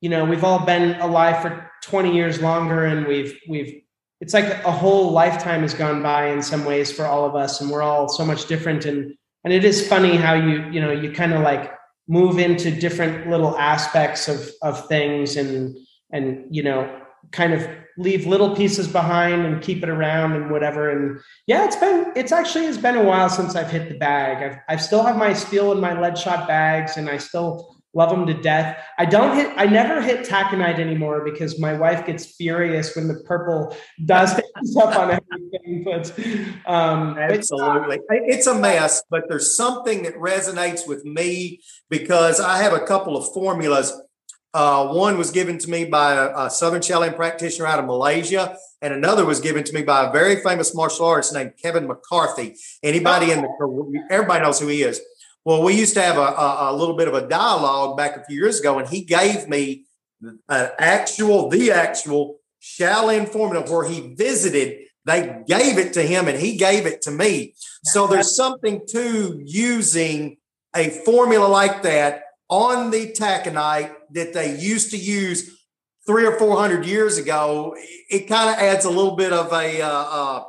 you 0.04 0.10
know, 0.10 0.22
we've 0.22 0.44
all 0.44 0.58
been 0.66 1.00
alive 1.00 1.40
for 1.40 1.70
20 1.80 2.14
years 2.14 2.42
longer 2.42 2.84
and 2.84 3.06
we've, 3.06 3.40
we've, 3.48 3.80
it's 4.20 4.34
like 4.34 4.62
a 4.62 4.70
whole 4.70 5.12
lifetime 5.12 5.62
has 5.62 5.72
gone 5.72 6.02
by 6.02 6.26
in 6.26 6.42
some 6.42 6.66
ways 6.66 6.92
for 6.92 7.06
all 7.06 7.24
of 7.24 7.34
us 7.34 7.62
and 7.62 7.70
we're 7.70 7.80
all 7.80 8.06
so 8.06 8.22
much 8.22 8.44
different. 8.44 8.84
And, 8.84 9.14
and 9.44 9.52
it 9.54 9.64
is 9.64 9.88
funny 9.88 10.16
how 10.16 10.34
you, 10.34 10.62
you 10.70 10.78
know, 10.78 10.92
you 10.92 11.10
kind 11.10 11.32
of 11.32 11.40
like 11.40 11.72
move 12.06 12.38
into 12.38 12.70
different 12.70 13.30
little 13.30 13.56
aspects 13.56 14.28
of, 14.28 14.50
of 14.60 14.86
things 14.88 15.38
and, 15.38 15.74
and, 16.12 16.54
you 16.54 16.62
know, 16.62 17.00
kind 17.32 17.54
of 17.54 17.66
leave 17.96 18.26
little 18.26 18.54
pieces 18.54 18.86
behind 18.86 19.46
and 19.46 19.62
keep 19.62 19.82
it 19.82 19.88
around 19.88 20.32
and 20.32 20.50
whatever. 20.50 20.90
And 20.90 21.18
yeah, 21.46 21.64
it's 21.64 21.76
been, 21.76 22.12
it's 22.14 22.30
actually, 22.30 22.66
it's 22.66 22.76
been 22.76 22.96
a 22.96 23.02
while 23.02 23.30
since 23.30 23.56
I've 23.56 23.70
hit 23.70 23.88
the 23.88 23.96
bag. 23.96 24.42
I've, 24.68 24.76
I 24.76 24.76
still 24.78 25.02
have 25.02 25.16
my 25.16 25.32
steel 25.32 25.72
and 25.72 25.80
my 25.80 25.98
lead 25.98 26.18
shot 26.18 26.46
bags 26.46 26.98
and 26.98 27.08
I 27.08 27.16
still 27.16 27.74
love 27.94 28.10
them 28.10 28.26
to 28.26 28.34
death. 28.34 28.78
I 28.98 29.04
don't 29.04 29.36
hit, 29.36 29.52
I 29.56 29.66
never 29.66 30.02
hit 30.02 30.26
taconite 30.26 30.78
anymore 30.78 31.24
because 31.24 31.58
my 31.58 31.74
wife 31.74 32.06
gets 32.06 32.26
furious 32.26 32.94
when 32.96 33.08
the 33.08 33.22
purple 33.24 33.76
dust 34.04 34.40
ends 34.56 34.76
up 34.76 34.96
on 34.96 35.10
everything. 35.12 35.84
But, 35.84 36.12
um, 36.66 37.18
absolutely. 37.18 38.00
But, 38.08 38.18
it's 38.22 38.46
a 38.46 38.54
mess, 38.54 39.02
but 39.10 39.24
there's 39.28 39.56
something 39.56 40.02
that 40.02 40.14
resonates 40.16 40.86
with 40.86 41.04
me 41.04 41.60
because 41.88 42.40
I 42.40 42.58
have 42.58 42.72
a 42.72 42.80
couple 42.80 43.16
of 43.16 43.32
formulas 43.32 43.92
uh, 44.54 44.86
one 44.86 45.18
was 45.18 45.32
given 45.32 45.58
to 45.58 45.68
me 45.68 45.84
by 45.84 46.14
a, 46.14 46.46
a, 46.46 46.50
Southern 46.50 46.80
Shaolin 46.80 47.16
practitioner 47.16 47.66
out 47.66 47.80
of 47.80 47.86
Malaysia, 47.86 48.56
and 48.80 48.94
another 48.94 49.24
was 49.24 49.40
given 49.40 49.64
to 49.64 49.74
me 49.74 49.82
by 49.82 50.06
a 50.06 50.12
very 50.12 50.36
famous 50.36 50.72
martial 50.76 51.06
artist 51.06 51.34
named 51.34 51.54
Kevin 51.60 51.88
McCarthy. 51.88 52.54
Anybody 52.80 53.32
in 53.32 53.42
the 53.42 54.04
everybody 54.10 54.44
knows 54.44 54.60
who 54.60 54.68
he 54.68 54.82
is. 54.84 55.00
Well, 55.44 55.62
we 55.62 55.74
used 55.74 55.94
to 55.94 56.02
have 56.02 56.16
a, 56.16 56.20
a, 56.20 56.72
a 56.72 56.76
little 56.76 56.96
bit 56.96 57.08
of 57.08 57.14
a 57.14 57.28
dialogue 57.28 57.96
back 57.96 58.16
a 58.16 58.24
few 58.24 58.36
years 58.36 58.60
ago, 58.60 58.78
and 58.78 58.88
he 58.88 59.02
gave 59.02 59.48
me 59.48 59.84
an 60.22 60.70
actual, 60.78 61.50
the 61.50 61.70
actual 61.70 62.38
Shaolin 62.62 63.28
formula 63.28 63.70
where 63.70 63.86
he 63.88 64.14
visited. 64.14 64.86
They 65.04 65.42
gave 65.46 65.76
it 65.76 65.92
to 65.94 66.02
him, 66.02 66.28
and 66.28 66.38
he 66.38 66.56
gave 66.56 66.86
it 66.86 67.02
to 67.02 67.10
me. 67.10 67.54
So 67.82 68.06
there's 68.06 68.34
something 68.34 68.80
to 68.88 69.42
using 69.44 70.38
a 70.74 70.88
formula 70.88 71.46
like 71.46 71.82
that 71.82 72.22
on 72.48 72.90
the 72.90 73.12
taconite 73.12 73.92
that 74.12 74.32
they 74.32 74.58
used 74.58 74.90
to 74.92 74.96
use 74.96 75.50
three 76.06 76.26
or 76.26 76.38
four 76.38 76.56
hundred 76.56 76.86
years 76.86 77.18
ago, 77.18 77.74
it 78.10 78.28
kind 78.28 78.50
of 78.50 78.56
adds 78.56 78.84
a 78.84 78.90
little 78.90 79.16
bit 79.16 79.32
of 79.32 79.52
a 79.52 79.80
uh, 79.80 79.88
uh, 79.88 80.44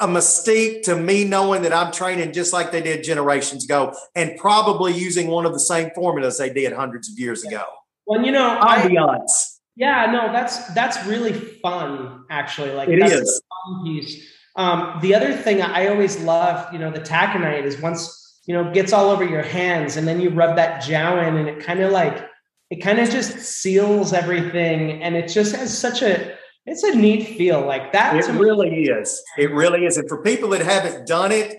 a 0.00 0.06
mystique 0.06 0.82
to 0.84 0.96
me 0.96 1.24
knowing 1.24 1.62
that 1.62 1.72
I'm 1.72 1.92
training 1.92 2.32
just 2.32 2.52
like 2.52 2.72
they 2.72 2.82
did 2.82 3.04
generations 3.04 3.64
ago, 3.64 3.94
and 4.14 4.36
probably 4.38 4.92
using 4.92 5.28
one 5.28 5.46
of 5.46 5.52
the 5.52 5.60
same 5.60 5.90
formulas 5.94 6.38
they 6.38 6.52
did 6.52 6.72
hundreds 6.72 7.10
of 7.10 7.18
years 7.18 7.44
ago. 7.44 7.64
Well, 8.06 8.24
you 8.24 8.32
know, 8.32 8.58
ambiance. 8.60 9.18
I, 9.18 9.54
yeah, 9.76 10.10
no, 10.10 10.32
that's 10.32 10.72
that's 10.74 11.04
really 11.06 11.32
fun. 11.32 12.24
Actually, 12.30 12.72
like 12.72 12.88
it 12.88 13.00
that's 13.00 13.12
is. 13.12 13.42
fun 13.66 13.84
piece. 13.84 14.30
Um, 14.56 14.98
the 15.02 15.14
other 15.14 15.32
thing 15.32 15.62
I 15.62 15.88
always 15.88 16.20
love, 16.20 16.72
you 16.72 16.78
know, 16.78 16.90
the 16.90 17.00
taconite 17.00 17.64
is 17.64 17.80
once 17.80 18.40
you 18.46 18.54
know 18.54 18.70
gets 18.72 18.92
all 18.92 19.10
over 19.10 19.24
your 19.24 19.42
hands, 19.42 19.96
and 19.96 20.06
then 20.06 20.20
you 20.20 20.30
rub 20.30 20.56
that 20.56 20.82
jow 20.82 21.18
in, 21.20 21.36
and 21.36 21.48
it 21.48 21.64
kind 21.64 21.80
of 21.80 21.92
like 21.92 22.28
it 22.70 22.82
kind 22.82 22.98
of 22.98 23.08
just 23.10 23.38
seals 23.38 24.12
everything 24.12 25.02
and 25.02 25.14
it 25.14 25.28
just 25.28 25.54
has 25.54 25.76
such 25.76 26.02
a 26.02 26.36
it's 26.66 26.82
a 26.82 26.94
neat 26.94 27.36
feel 27.36 27.64
like 27.64 27.92
that 27.92 28.16
it 28.16 28.26
really 28.32 28.84
is 28.84 29.22
it 29.38 29.50
really 29.52 29.84
is 29.84 29.96
and 29.96 30.08
for 30.08 30.22
people 30.22 30.48
that 30.50 30.62
haven't 30.62 31.06
done 31.06 31.32
it 31.32 31.58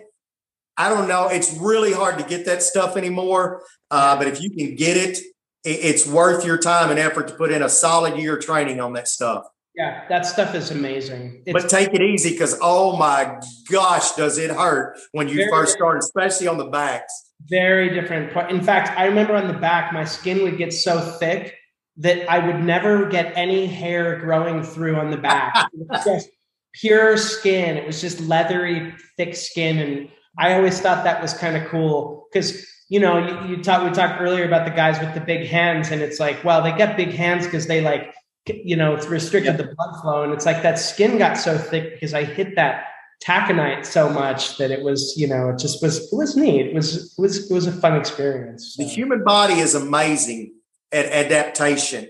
i 0.78 0.90
don't 0.90 1.08
know 1.08 1.28
it's 1.28 1.58
really 1.58 1.94
hard 1.94 2.18
to 2.18 2.26
get 2.26 2.46
that 2.46 2.62
stuff 2.62 2.98
anymore 2.98 3.62
uh, 3.92 4.18
but 4.18 4.28
if 4.28 4.42
you 4.42 4.50
can 4.50 4.76
get 4.76 4.98
it 4.98 5.20
it's 5.64 6.06
worth 6.06 6.46
your 6.46 6.58
time 6.58 6.90
and 6.92 7.00
effort 7.00 7.28
to 7.28 7.34
put 7.36 7.52
in 7.52 7.64
a 7.64 7.70
solid 7.70 8.18
year 8.18 8.38
training 8.38 8.80
on 8.80 8.94
that 8.94 9.08
stuff 9.08 9.46
Yeah, 9.76 10.08
that 10.08 10.26
stuff 10.26 10.56
is 10.56 10.72
amazing. 10.72 11.44
It's, 11.46 11.54
but 11.54 11.70
take 11.70 11.94
it 11.94 12.02
easy 12.02 12.32
because 12.32 12.58
oh 12.62 12.96
my 12.96 13.40
gosh, 13.70 14.12
does 14.14 14.38
it 14.38 14.50
hurt 14.52 14.98
when 15.12 15.28
you 15.28 15.50
first 15.50 15.74
start, 15.74 15.98
especially 15.98 16.48
on 16.48 16.58
the 16.58 16.68
backs. 16.68 17.14
Very 17.50 17.90
different. 17.94 18.32
In 18.50 18.62
fact, 18.64 18.98
I 18.98 19.06
remember 19.06 19.36
on 19.36 19.48
the 19.48 19.60
back, 19.60 19.92
my 19.92 20.06
skin 20.06 20.44
would 20.44 20.58
get 20.58 20.72
so 20.72 21.00
thick 21.20 21.56
that 21.98 22.30
I 22.30 22.46
would 22.46 22.64
never 22.64 23.08
get 23.08 23.34
any 23.36 23.68
hair 23.68 24.20
growing 24.20 24.64
through 24.64 24.98
on 24.98 25.12
the 25.12 25.18
back. 25.18 25.70
just 26.06 26.30
pure 26.74 27.18
skin. 27.18 27.78
It 27.78 27.88
was 27.88 28.02
just 28.02 28.20
leathery, 28.20 28.94
thick 29.18 29.36
skin. 29.36 29.80
And 29.80 30.10
I 30.38 30.56
always 30.56 30.80
thought 30.80 31.04
that 31.06 31.22
was 31.22 31.34
kind 31.34 31.56
of 31.56 31.68
cool 31.70 32.28
because 32.32 32.66
you 32.88 33.00
know, 33.00 33.18
you, 33.18 33.56
you 33.56 33.64
talked 33.64 33.84
we 33.84 33.90
talked 33.90 34.22
earlier 34.22 34.46
about 34.46 34.66
the 34.66 34.72
guys 34.72 35.00
with 35.00 35.16
the 35.16 35.20
big 35.20 35.48
hands, 35.48 35.90
and 35.90 36.04
it's 36.04 36.20
like, 36.20 36.44
well, 36.44 36.62
they 36.62 36.72
get 36.72 36.96
big 36.96 37.10
hands 37.10 37.46
because 37.46 37.66
they 37.66 37.82
like 37.82 38.14
you 38.48 38.76
know, 38.76 38.94
it's 38.94 39.08
restricted 39.08 39.58
the 39.58 39.74
blood 39.76 40.02
flow. 40.02 40.24
And 40.24 40.34
it's 40.34 40.46
like 40.46 40.62
that 40.62 40.78
skin 40.78 41.18
got 41.18 41.38
so 41.38 41.58
thick 41.58 41.94
because 41.94 42.14
I 42.14 42.24
hit 42.24 42.56
that 42.56 42.86
taconite 43.26 43.86
so 43.86 44.10
much 44.10 44.58
that 44.58 44.72
it 44.72 44.84
was, 44.84 45.14
you 45.18 45.28
know, 45.28 45.50
it 45.50 45.58
just 45.58 45.82
was, 45.82 45.98
it 45.98 46.16
was 46.16 46.36
neat. 46.36 46.68
It 46.68 46.76
was, 46.76 47.16
it 47.18 47.22
was, 47.22 47.50
it 47.50 47.54
was 47.54 47.66
a 47.66 47.72
fun 47.72 47.96
experience. 47.96 48.76
So. 48.76 48.84
The 48.84 48.90
human 48.90 49.24
body 49.24 49.56
is 49.56 49.74
amazing 49.74 50.54
at 50.96 51.06
adaptation 51.08 52.10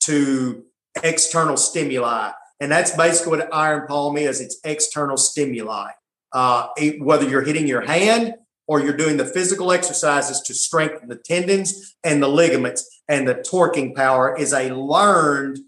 to 0.00 0.62
external 1.02 1.56
stimuli. 1.56 2.30
And 2.60 2.70
that's 2.70 2.94
basically 2.94 3.38
what 3.38 3.52
iron 3.52 3.86
palm 3.86 4.16
is. 4.16 4.40
It's 4.40 4.58
external 4.62 5.16
stimuli. 5.16 5.90
Uh, 6.32 6.68
whether 6.98 7.26
you're 7.26 7.42
hitting 7.42 7.66
your 7.66 7.80
hand 7.80 8.34
or 8.68 8.80
you're 8.80 8.96
doing 8.96 9.16
the 9.16 9.24
physical 9.24 9.72
exercises 9.72 10.40
to 10.42 10.54
strengthen 10.54 11.08
the 11.08 11.16
tendons 11.16 11.96
and 12.04 12.22
the 12.22 12.28
ligaments 12.28 13.02
and 13.08 13.26
the 13.26 13.36
torquing 13.36 13.94
power 13.94 14.36
is 14.36 14.52
a 14.52 14.70
learned 14.70 15.58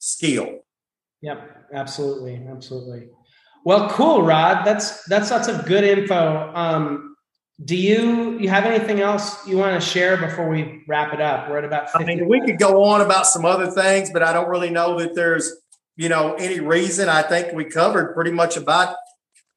skill. 0.00 0.60
Yep, 1.22 1.66
absolutely, 1.72 2.40
absolutely. 2.50 3.08
Well, 3.64 3.90
cool, 3.90 4.22
Rod. 4.22 4.64
That's 4.64 5.04
that's 5.04 5.30
lots 5.30 5.46
of 5.46 5.66
good 5.66 5.84
info. 5.84 6.52
Um, 6.54 7.16
do 7.64 7.76
you 7.76 8.38
you 8.38 8.48
have 8.48 8.64
anything 8.64 9.00
else 9.00 9.46
you 9.46 9.56
want 9.56 9.80
to 9.80 9.86
share 9.86 10.16
before 10.16 10.48
we 10.48 10.84
wrap 10.86 11.12
it 11.12 11.20
up? 11.20 11.48
We're 11.48 11.58
at 11.58 11.64
about. 11.64 11.88
I 11.94 12.04
mean, 12.04 12.28
we 12.28 12.40
could 12.40 12.58
go 12.58 12.84
on 12.84 13.00
about 13.00 13.26
some 13.26 13.44
other 13.44 13.70
things, 13.70 14.10
but 14.12 14.22
I 14.22 14.32
don't 14.32 14.48
really 14.48 14.70
know 14.70 14.98
that 15.00 15.14
there's 15.14 15.56
you 15.96 16.08
know 16.08 16.34
any 16.34 16.60
reason. 16.60 17.08
I 17.08 17.22
think 17.22 17.52
we 17.52 17.64
covered 17.64 18.14
pretty 18.14 18.30
much 18.30 18.56
about 18.56 18.94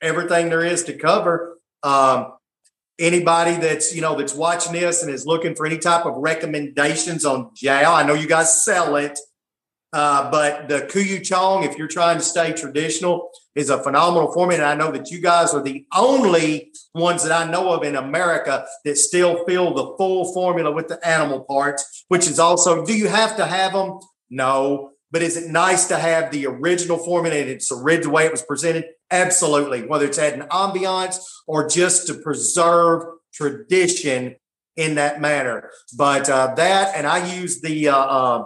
everything 0.02 0.50
there 0.50 0.66
is 0.66 0.84
to 0.86 0.94
cover. 0.94 1.60
Um, 1.84 2.34
anybody 2.98 3.56
that's 3.58 3.94
you 3.94 4.02
know 4.02 4.18
that's 4.18 4.34
watching 4.34 4.74
this 4.74 5.04
and 5.04 5.14
is 5.14 5.28
looking 5.28 5.54
for 5.54 5.68
any 5.68 5.78
type 5.78 6.06
of 6.06 6.16
recommendations 6.18 7.24
on 7.24 7.52
jow, 7.56 7.94
I 7.94 8.04
know 8.04 8.16
you 8.16 8.28
guys 8.28 8.64
sell 8.64 8.96
it. 8.96 9.20
Uh, 9.94 10.32
but 10.32 10.70
the 10.70 10.82
Kuyu 10.82 11.24
Chong, 11.24 11.64
if 11.64 11.78
you're 11.78 11.88
trying 11.88 12.18
to 12.18 12.24
stay 12.24 12.54
traditional, 12.54 13.30
is 13.56 13.70
a 13.70 13.84
phenomenal 13.84 14.32
format. 14.32 14.60
And 14.60 14.66
I 14.66 14.76
know 14.76 14.92
that 14.92 15.12
you 15.12 15.20
guys 15.20 15.54
are 15.54 15.62
the 15.62 15.86
only 15.94 16.72
ones 16.96 17.24
that 17.24 17.34
I 17.34 17.50
know 17.52 17.74
of 17.74 17.84
in 17.84 17.96
America 17.98 18.66
that 18.86 18.98
still 18.98 19.44
fill 19.46 19.74
the 19.74 19.96
full 19.98 20.34
formula 20.34 20.72
with 20.72 20.88
the 20.88 21.06
animal 21.06 21.42
parts, 21.42 22.06
which 22.08 22.28
is 22.28 22.40
also, 22.40 22.86
do 22.86 22.98
you 22.98 23.10
have 23.10 23.36
to 23.38 23.46
have 23.46 23.74
them? 23.74 24.00
No. 24.30 24.92
But 25.12 25.24
is 25.24 25.36
it 25.36 25.52
nice 25.52 25.90
to 25.90 25.98
have 25.98 26.32
the 26.32 26.48
original 26.48 26.98
formula 26.98 27.36
and 27.36 27.50
it's 27.50 27.68
the 27.68 28.10
way 28.10 28.26
it 28.26 28.32
was 28.32 28.44
presented? 28.44 28.86
Absolutely. 29.12 29.86
Whether 29.86 30.06
it's 30.06 30.18
adding 30.18 30.44
ambiance 30.44 31.18
or 31.48 31.68
just 31.68 32.08
to 32.08 32.14
preserve 32.14 33.04
tradition 33.34 34.38
in 34.78 34.96
that 34.96 35.20
manner. 35.20 35.70
But 35.98 36.30
uh, 36.30 36.54
that, 36.56 36.96
and 36.96 37.06
I 37.06 37.34
use 37.36 37.60
the 37.60 37.90
uh, 37.90 38.46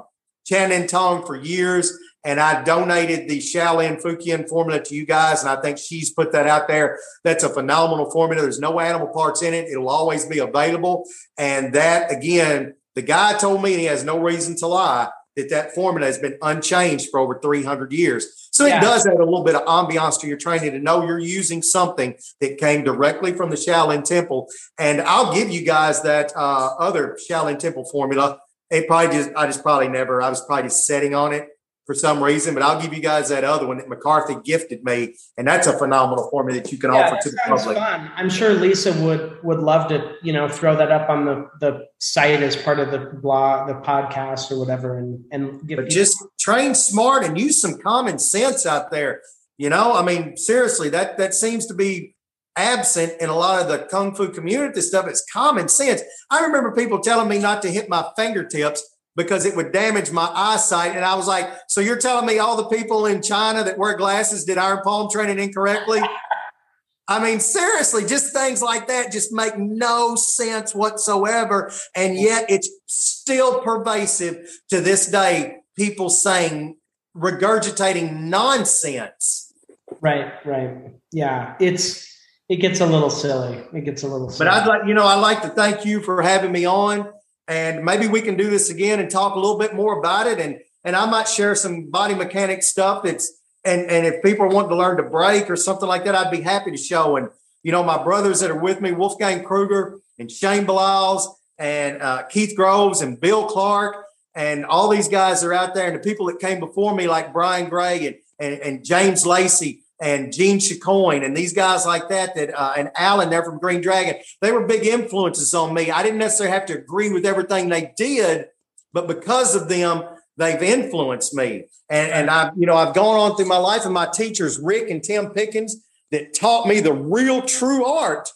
uh, 0.52 0.56
Channin 0.56 0.88
Tong 0.88 1.26
for 1.26 1.36
years, 1.36 1.98
and 2.24 2.40
I 2.40 2.64
donated 2.64 3.30
the 3.30 3.40
Shaolin 3.40 4.02
Fukien 4.02 4.50
formula 4.50 4.84
to 4.84 4.96
you 4.96 5.06
guys, 5.06 5.42
and 5.42 5.50
I 5.50 5.62
think 5.62 5.78
she's 5.78 6.12
put 6.12 6.32
that 6.32 6.48
out 6.48 6.68
there. 6.68 7.00
That's 7.24 7.44
a 7.44 7.50
phenomenal 7.50 8.10
formula. 8.10 8.42
There's 8.42 8.60
no 8.60 8.80
animal 8.80 9.08
parts 9.08 9.44
in 9.44 9.54
it. 9.54 9.70
It'll 9.70 9.90
always 9.90 10.26
be 10.26 10.40
available. 10.40 11.06
And 11.38 11.74
that, 11.74 12.12
again, 12.12 12.74
the 12.96 13.04
guy 13.04 13.38
told 13.38 13.62
me, 13.62 13.74
and 13.74 13.80
he 13.80 13.86
has 13.86 14.04
no 14.04 14.20
reason 14.20 14.56
to 14.58 14.68
lie, 14.68 15.10
that 15.36 15.50
that 15.50 15.76
formula 15.76 16.08
has 16.08 16.18
been 16.18 16.38
unchanged 16.42 17.10
for 17.12 17.20
over 17.20 17.40
300 17.40 17.92
years. 17.92 18.50
So 18.52 18.66
yeah. 18.66 18.78
it 18.78 18.82
does 18.82 19.06
add 19.06 19.16
a 19.16 19.24
little 19.24 19.44
bit 19.44 19.56
of 19.56 19.66
ambiance 19.66 20.20
to 20.22 20.28
your 20.28 20.38
training 20.38 20.72
to 20.72 20.80
know 20.80 21.06
you're 21.06 21.20
using 21.20 21.62
something 21.62 22.16
that 22.40 22.58
came 22.58 22.84
directly 22.86 23.34
from 23.34 23.50
the 23.50 23.58
Shaolin 23.58 24.04
Temple. 24.04 24.48
And 24.80 25.02
I'll 25.02 25.34
give 25.34 25.50
you 25.50 25.66
guys 25.66 26.02
that 26.04 26.32
uh, 26.36 26.76
other 26.80 27.18
Shaolin 27.30 27.60
Temple 27.60 27.84
formula 27.86 28.40
it 28.70 28.88
probably 28.88 29.16
just 29.16 29.32
I 29.36 29.46
just 29.46 29.64
probably 29.64 29.88
never 29.88 30.22
I 30.22 30.30
was 30.30 30.44
probably 30.46 30.64
just 30.64 30.86
setting 30.86 31.14
on 31.14 31.34
it 31.34 31.50
for 31.86 31.94
some 31.94 32.24
reason, 32.24 32.56
but 32.56 32.64
I'll 32.64 32.82
give 32.82 32.94
you 32.94 33.00
guys 33.00 33.30
that 33.30 33.44
other 33.44 33.68
one 33.68 33.78
that 33.78 33.88
McCarthy 33.88 34.36
gifted 34.44 34.84
me, 34.84 35.16
and 35.38 35.48
that's 35.48 35.68
a 35.68 35.78
phenomenal 35.78 36.30
formula 36.32 36.60
that 36.60 36.72
you 36.72 36.80
can 36.80 36.92
yeah, 36.92 37.06
offer 37.06 37.20
to 37.22 37.30
the 37.30 37.38
public. 37.46 37.78
Fun. 37.78 38.12
I'm 38.16 38.30
sure 38.30 38.54
Lisa 38.54 38.92
would 39.04 39.44
would 39.44 39.60
love 39.60 39.88
to 39.90 40.16
you 40.24 40.34
know 40.34 40.50
throw 40.50 40.76
that 40.76 40.92
up 40.92 41.10
on 41.10 41.26
the 41.26 41.50
the 41.60 41.86
site 42.00 42.42
as 42.42 42.56
part 42.56 42.80
of 42.80 42.92
the 42.92 43.20
blog, 43.22 43.68
the 43.68 43.76
podcast 43.76 44.52
or 44.52 44.58
whatever, 44.58 44.98
and 44.98 45.24
and 45.32 45.68
give. 45.68 45.78
But 45.78 45.90
just 45.90 46.18
train 46.40 46.74
smart 46.74 47.24
and 47.24 47.40
use 47.40 47.62
some 47.62 47.78
common 47.80 48.18
sense 48.18 48.66
out 48.66 48.90
there. 48.90 49.22
You 49.58 49.70
know, 49.70 49.94
I 49.94 50.04
mean, 50.04 50.38
seriously, 50.38 50.90
that 50.90 51.18
that 51.18 51.36
seems 51.36 51.68
to 51.68 51.76
be 51.76 52.15
absent 52.58 53.14
in 53.22 53.30
a 53.30 53.36
lot 53.36 53.62
of 53.62 53.68
the 53.68 53.88
kung 53.90 54.16
fu 54.16 54.30
community 54.30 54.82
stuff. 54.82 55.08
It's 55.08 55.26
common 55.32 55.68
sense. 55.68 56.02
I 56.30 56.42
remember 56.46 56.72
people 56.72 57.00
telling 57.00 57.28
me 57.28 57.40
not 57.40 57.62
to 57.64 57.72
hit 57.72 57.90
my 57.90 58.10
fingertips 58.16 58.84
because 59.16 59.46
it 59.46 59.56
would 59.56 59.72
damage 59.72 60.12
my 60.12 60.30
eyesight. 60.34 60.96
And 60.96 61.06
I 61.06 61.16
was 61.16 61.28
like, 61.28 61.50
so 61.68 61.82
you're 61.82 62.00
telling 62.00 62.26
me 62.26 62.40
all 62.40 62.58
the 62.58 62.76
people 62.76 63.06
in 63.06 63.22
China 63.22 63.64
that 63.64 63.78
wear 63.78 63.96
glasses 63.96 64.44
did 64.44 64.58
iron 64.58 64.82
palm 64.84 65.10
training 65.10 65.40
incorrectly? 65.40 66.02
I 67.08 67.24
mean, 67.24 67.40
seriously, 67.40 68.06
just 68.06 68.34
things 68.34 68.64
like 68.64 68.88
that 68.88 69.12
just 69.12 69.32
make 69.32 69.58
no 69.58 70.16
sense 70.16 70.74
whatsoever. 70.74 71.72
And 71.96 72.16
yet 72.16 72.46
it's 72.50 72.70
still 72.88 73.62
pervasive 73.62 74.38
to 74.70 74.82
this 74.82 75.08
day. 75.08 75.58
People 75.78 76.10
saying, 76.10 76.78
regurgitating 77.16 78.22
nonsense. 78.22 79.54
Right, 80.02 80.34
right. 80.46 80.96
Yeah. 81.12 81.56
It's, 81.60 82.15
it 82.48 82.58
gets 82.58 82.80
a 82.80 82.86
little 82.86 83.10
silly. 83.10 83.58
It 83.74 83.86
gets 83.86 84.04
a 84.04 84.08
little 84.08 84.30
silly. 84.30 84.48
But 84.48 84.54
I'd 84.54 84.68
like, 84.68 84.88
you 84.88 84.94
know, 84.94 85.06
I'd 85.06 85.22
like 85.22 85.42
to 85.42 85.50
thank 85.50 85.86
you 85.86 86.02
for 86.02 86.22
having 86.22 86.52
me 86.52 86.66
on. 86.66 87.12
And 87.48 87.84
maybe 87.84 88.08
we 88.08 88.22
can 88.22 88.38
do 88.38 88.50
this 88.50 88.70
again 88.70 89.00
and 89.00 89.10
talk 89.10 89.36
a 89.36 89.40
little 89.40 89.58
bit 89.58 89.74
more 89.76 90.00
about 90.00 90.28
it. 90.28 90.40
And 90.40 90.60
and 90.84 90.96
I 90.96 91.10
might 91.10 91.28
share 91.28 91.56
some 91.56 91.90
body 91.90 92.14
mechanic 92.14 92.62
stuff 92.62 93.04
that's 93.04 93.32
and 93.64 93.90
and 93.90 94.06
if 94.06 94.22
people 94.24 94.48
want 94.48 94.70
to 94.70 94.76
learn 94.76 94.98
to 94.98 95.04
break 95.04 95.50
or 95.50 95.56
something 95.56 95.88
like 95.88 96.06
that, 96.06 96.16
I'd 96.16 96.32
be 96.32 96.42
happy 96.42 96.72
to 96.72 96.78
show. 96.78 97.18
And 97.18 97.30
you 97.64 97.72
know, 97.72 97.84
my 97.84 98.04
brothers 98.04 98.42
that 98.42 98.52
are 98.52 98.60
with 98.60 98.80
me, 98.80 98.92
Wolfgang 98.92 99.44
Kruger 99.44 100.00
and 100.20 100.32
Shane 100.32 100.66
Bilal's 100.66 101.28
and 101.58 102.02
uh, 102.02 102.24
Keith 102.24 102.56
Groves 102.56 103.02
and 103.02 103.20
Bill 103.20 103.48
Clark 103.48 104.06
and 104.36 104.66
all 104.66 104.90
these 104.90 105.08
guys 105.08 105.42
that 105.42 105.48
are 105.48 105.54
out 105.54 105.74
there, 105.74 105.88
and 105.88 105.96
the 105.96 106.04
people 106.04 106.28
that 106.28 106.40
came 106.40 106.60
before 106.60 106.94
me, 106.94 107.08
like 107.08 107.34
Brian 107.34 107.70
Gray 107.70 108.06
and 108.06 108.16
and, 108.40 108.62
and 108.62 108.86
James 108.86 109.26
Lacey 109.26 109.85
and 110.06 110.32
Gene 110.32 110.60
Chicoine 110.60 111.26
and 111.26 111.36
these 111.36 111.52
guys 111.52 111.84
like 111.84 112.10
that, 112.10 112.36
that 112.36 112.54
uh, 112.54 112.74
and 112.78 112.92
Alan 112.96 113.32
there 113.32 113.44
from 113.44 113.58
Green 113.58 113.82
Dragon, 113.82 114.16
they 114.40 114.52
were 114.52 114.68
big 114.68 114.86
influences 114.86 115.54
on 115.56 115.74
me. 115.74 115.90
I 115.90 116.04
didn't 116.04 116.20
necessarily 116.20 116.54
have 116.54 116.68
to 116.68 116.78
agree 116.78 117.12
with 117.12 117.26
everything 117.26 117.70
they 117.70 117.92
did, 117.98 118.46
but 118.94 119.08
because 119.08 119.56
of 119.56 119.68
them, 119.68 120.04
they've 120.38 120.62
influenced 120.62 121.34
me. 121.34 121.66
And 121.90 122.12
and 122.12 122.30
I, 122.30 122.52
you 122.56 122.68
know, 122.68 122.76
I've 122.76 122.94
gone 122.94 123.20
on 123.20 123.36
through 123.36 123.48
my 123.48 123.58
life, 123.58 123.84
and 123.84 123.94
my 123.96 124.06
teachers, 124.06 124.60
Rick 124.60 124.92
and 124.92 125.04
Tim 125.04 125.32
Pickens, 125.32 125.84
that 126.12 126.36
taught 126.36 126.68
me 126.68 126.82
the 126.82 126.94
real 126.94 127.42
true 127.42 127.84
art, 127.84 128.30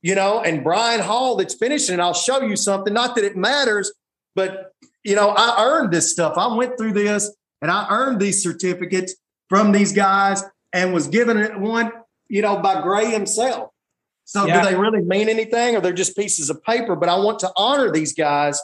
you 0.00 0.14
know, 0.14 0.42
and 0.42 0.62
Brian 0.62 1.00
Hall 1.00 1.34
that's 1.34 1.54
finishing. 1.54 1.94
And 1.94 2.02
I'll 2.02 2.14
show 2.14 2.40
you 2.40 2.54
something. 2.54 2.94
Not 2.94 3.16
that 3.16 3.24
it 3.24 3.36
matters, 3.36 3.92
but 4.36 4.72
you 5.02 5.16
know, 5.16 5.30
I 5.36 5.60
earned 5.60 5.92
this 5.92 6.12
stuff. 6.12 6.34
I 6.36 6.54
went 6.54 6.78
through 6.78 6.92
this 6.92 7.34
and 7.60 7.70
I 7.70 7.88
earned 7.90 8.20
these 8.20 8.44
certificates 8.44 9.16
from 9.48 9.72
these 9.72 9.92
guys 9.92 10.42
and 10.74 10.92
was 10.92 11.06
given 11.06 11.38
it 11.38 11.58
one, 11.58 11.90
you 12.28 12.42
know, 12.42 12.58
by 12.58 12.82
Gray 12.82 13.06
himself. 13.06 13.70
So 14.24 14.46
yeah. 14.46 14.62
do 14.62 14.68
they 14.68 14.76
really 14.76 15.02
mean 15.02 15.28
anything 15.28 15.76
or 15.76 15.80
they're 15.80 15.92
just 15.92 16.16
pieces 16.16 16.50
of 16.50 16.62
paper? 16.64 16.96
But 16.96 17.08
I 17.08 17.16
want 17.16 17.38
to 17.40 17.52
honor 17.56 17.90
these 17.90 18.12
guys 18.12 18.60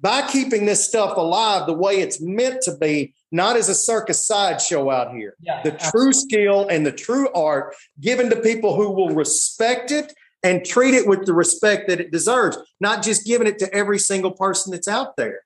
by 0.00 0.22
keeping 0.22 0.66
this 0.66 0.86
stuff 0.86 1.16
alive 1.16 1.66
the 1.66 1.72
way 1.72 2.00
it's 2.00 2.20
meant 2.20 2.62
to 2.62 2.76
be, 2.76 3.14
not 3.30 3.56
as 3.56 3.68
a 3.68 3.74
circus 3.74 4.26
sideshow 4.26 4.90
out 4.90 5.14
here. 5.14 5.34
Yeah, 5.40 5.62
the 5.62 5.74
absolutely. 5.74 5.90
true 5.90 6.12
skill 6.12 6.68
and 6.68 6.86
the 6.86 6.92
true 6.92 7.28
art 7.32 7.74
given 8.00 8.30
to 8.30 8.36
people 8.36 8.76
who 8.76 8.90
will 8.90 9.14
respect 9.14 9.90
it 9.90 10.12
and 10.42 10.64
treat 10.64 10.94
it 10.94 11.06
with 11.06 11.26
the 11.26 11.34
respect 11.34 11.88
that 11.88 12.00
it 12.00 12.12
deserves, 12.12 12.56
not 12.80 13.02
just 13.02 13.26
giving 13.26 13.46
it 13.46 13.58
to 13.58 13.74
every 13.74 13.98
single 13.98 14.32
person 14.32 14.70
that's 14.70 14.88
out 14.88 15.16
there. 15.16 15.40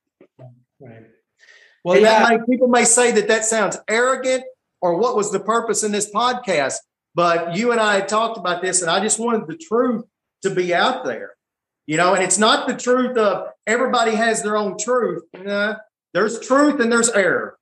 Right. 0.78 1.06
Well, 1.82 1.96
and 1.96 2.04
yeah. 2.04 2.26
May, 2.28 2.38
people 2.48 2.68
may 2.68 2.84
say 2.84 3.12
that 3.12 3.28
that 3.28 3.44
sounds 3.44 3.78
arrogant 3.88 4.44
or 4.80 4.96
what 4.96 5.16
was 5.16 5.30
the 5.30 5.40
purpose 5.40 5.82
in 5.82 5.92
this 5.92 6.10
podcast. 6.10 6.76
But 7.14 7.56
you 7.56 7.72
and 7.72 7.80
I 7.80 7.96
had 7.96 8.08
talked 8.08 8.38
about 8.38 8.62
this, 8.62 8.82
and 8.82 8.90
I 8.90 9.00
just 9.00 9.18
wanted 9.18 9.46
the 9.46 9.56
truth 9.56 10.04
to 10.42 10.50
be 10.50 10.72
out 10.74 11.04
there. 11.04 11.34
You 11.86 11.96
know, 11.96 12.14
and 12.14 12.22
it's 12.22 12.38
not 12.38 12.68
the 12.68 12.76
truth 12.76 13.16
of 13.16 13.48
everybody 13.66 14.14
has 14.14 14.42
their 14.42 14.56
own 14.56 14.78
truth. 14.78 15.24
there's 16.12 16.38
truth 16.40 16.80
and 16.80 16.92
there's 16.92 17.08
error. 17.10 17.58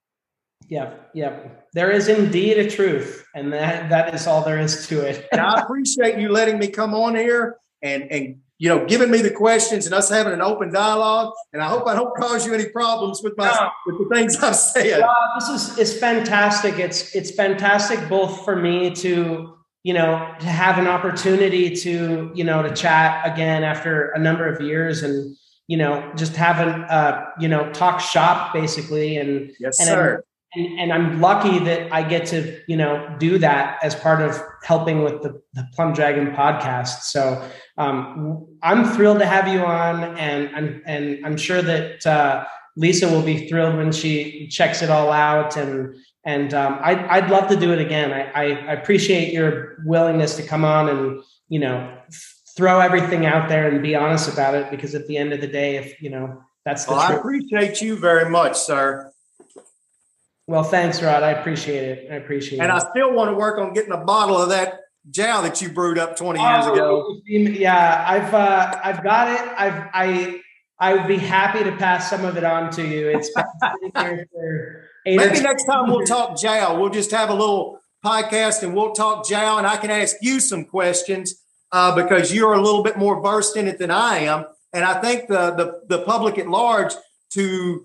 Yep, 0.69 1.11
yep. 1.15 1.69
There 1.73 1.91
is 1.91 2.09
indeed 2.09 2.59
a 2.59 2.71
truth, 2.71 3.25
and 3.35 3.53
that 3.53 3.89
that 3.89 4.15
is 4.15 4.27
all 4.27 4.43
there 4.45 4.59
is 4.59 4.87
to 4.89 5.01
it. 5.07 5.27
and 5.33 5.41
I 5.41 5.61
appreciate 5.63 6.19
you 6.19 6.29
letting 6.29 6.59
me 6.59 6.69
come 6.69 6.95
on 6.95 7.15
here 7.15 7.57
and 7.83 8.11
and 8.11 8.41
you 8.59 8.69
know 8.69 8.85
giving 8.87 9.11
me 9.11 9.23
the 9.23 9.31
questions 9.31 9.87
and 9.87 9.95
us 9.95 10.09
having 10.09 10.33
an 10.33 10.43
open 10.43 10.73
dialogue. 10.73 11.33
And 11.53 11.63
I 11.63 11.69
hope 11.69 11.87
I 11.87 11.95
don't 11.95 12.15
cause 12.17 12.47
you 12.47 12.55
any 12.55 12.67
problems 12.67 13.23
with 13.23 13.37
my 13.37 13.47
no. 13.47 13.71
with 13.87 14.09
the 14.09 14.15
things 14.15 14.37
I've 14.37 14.57
said. 14.57 15.01
Well, 15.01 15.33
this 15.39 15.49
is 15.49 15.79
it's 15.79 15.99
fantastic. 15.99 16.79
It's 16.79 17.15
it's 17.15 17.31
fantastic 17.31 18.09
both 18.09 18.45
for 18.45 18.57
me 18.57 18.91
to 18.97 19.55
you 19.85 19.95
know 19.95 20.35
to 20.41 20.47
have 20.47 20.79
an 20.79 20.87
opportunity 20.87 21.75
to 21.77 22.33
you 22.35 22.45
know 22.45 22.63
to 22.63 22.75
chat 22.75 23.27
again 23.31 23.63
after 23.63 24.11
a 24.11 24.19
number 24.19 24.47
of 24.47 24.61
years 24.61 25.03
and 25.03 25.37
you 25.69 25.77
know 25.77 26.13
just 26.17 26.35
having 26.35 26.83
uh 26.85 27.25
you 27.39 27.49
know 27.49 27.71
talk 27.73 28.01
shop 28.01 28.53
basically 28.53 29.17
and 29.17 29.53
yes 29.61 29.79
and 29.79 29.89
sir 29.89 30.25
and, 30.55 30.81
and, 30.81 30.93
I'm 30.93 31.21
lucky 31.21 31.59
that 31.61 31.93
I 31.93 32.03
get 32.03 32.27
to, 32.29 32.61
you 32.67 32.77
know, 32.77 33.15
do 33.19 33.39
that 33.39 33.79
as 33.83 33.95
part 33.95 34.23
of 34.23 34.41
helping 34.65 35.03
with 35.03 35.23
the, 35.23 35.43
the 35.53 35.67
Plum 35.75 35.93
Dragon 35.93 36.33
podcast. 36.35 37.03
So 37.03 37.47
um, 37.77 38.47
I'm 38.63 38.85
thrilled 38.85 39.19
to 39.19 39.27
have 39.27 39.47
you 39.47 39.61
on, 39.61 40.17
and 40.19 40.55
I'm 40.57 40.83
and 40.87 41.25
I'm 41.27 41.37
sure 41.37 41.61
that 41.61 42.07
uh, 42.07 42.45
Lisa 42.77 43.09
will 43.09 43.23
be 43.23 43.49
thrilled 43.49 43.77
when 43.77 43.93
she 43.93 44.49
checks 44.49 44.81
it 44.81 44.89
all 44.89 45.13
out. 45.13 45.57
And 45.57 45.95
and 46.25 46.55
um, 46.55 46.79
I'd 46.83 46.99
I'd 46.99 47.31
love 47.31 47.49
to 47.49 47.57
do 47.57 47.73
it 47.73 47.81
again. 47.81 48.13
I, 48.13 48.31
I, 48.31 48.45
I 48.45 48.73
appreciate 48.73 49.33
your 49.33 49.77
willingness 49.85 50.37
to 50.37 50.43
come 50.43 50.65
on 50.65 50.89
and 50.89 51.23
you 51.49 51.61
know 51.61 51.95
throw 52.57 52.81
everything 52.81 53.25
out 53.27 53.49
there 53.49 53.69
and 53.69 53.83
be 53.83 53.95
honest 53.95 54.33
about 54.33 54.55
it 54.55 54.71
because 54.71 54.95
at 54.95 55.07
the 55.07 55.17
end 55.17 55.33
of 55.33 55.41
the 55.41 55.47
day, 55.47 55.77
if 55.77 56.01
you 56.01 56.11
know 56.11 56.43
that's 56.65 56.87
the 56.87 56.93
well, 56.93 57.01
I 57.01 57.15
appreciate 57.15 57.81
you 57.81 57.97
very 57.97 58.29
much, 58.31 58.59
sir. 58.59 59.13
Well, 60.49 60.65
thanks, 60.65 61.03
Rod. 61.03 61.23
I 61.23 61.33
appreciate 61.33 61.85
it. 61.85 62.11
I 62.11 62.15
appreciate 62.15 62.59
and 62.59 62.71
it. 62.71 62.71
And 62.71 62.73
I 62.73 62.79
still 62.79 63.13
want 63.13 63.31
to 63.31 63.37
work 63.37 63.59
on 63.59 63.75
getting 63.75 63.93
a 63.93 63.99
bottle 63.99 64.41
of 64.41 64.49
that 64.49 64.81
jow 65.11 65.43
that 65.43 65.61
you 65.61 65.69
brewed 65.69 65.99
up 65.99 66.17
20 66.17 66.41
years 66.41 66.65
oh, 66.67 66.73
ago. 66.73 67.21
Yeah, 67.27 68.03
I've 68.09 68.33
uh, 68.33 68.81
I've 68.83 69.05
got 69.05 69.29
it. 69.29 69.47
I've 69.59 69.91
I 69.93 70.41
I 70.81 70.95
would 70.95 71.07
be 71.07 71.19
happy 71.19 71.65
to 71.65 71.73
pass 71.77 72.09
some 72.09 72.25
of 72.25 72.39
it 72.39 72.45
on 72.45 72.71
to 72.73 72.83
you. 72.83 73.09
It's 73.09 73.31
maybe 75.05 75.41
next 75.43 75.65
time 75.65 75.91
we'll 75.91 76.07
talk 76.07 76.39
jow. 76.39 76.81
We'll 76.81 76.89
just 76.89 77.11
have 77.11 77.29
a 77.29 77.35
little 77.35 77.81
podcast 78.03 78.63
and 78.63 78.75
we'll 78.75 78.93
talk 78.93 79.29
jow, 79.29 79.59
and 79.59 79.67
I 79.67 79.77
can 79.77 79.91
ask 79.91 80.17
you 80.23 80.41
some 80.41 80.65
questions 80.65 81.45
uh, 81.73 81.95
because 81.95 82.33
you're 82.33 82.55
a 82.55 82.63
little 82.63 82.83
bit 82.83 82.97
more 82.97 83.21
versed 83.21 83.59
in 83.59 83.69
it 83.69 83.79
than 83.79 83.91
I 83.91 84.21
am. 84.21 84.47
And 84.73 84.83
I 84.83 84.99
think 85.03 85.29
the 85.29 85.51
the, 85.51 85.99
the 85.99 86.05
public 86.05 86.39
at 86.39 86.49
large 86.49 86.95
to 87.33 87.85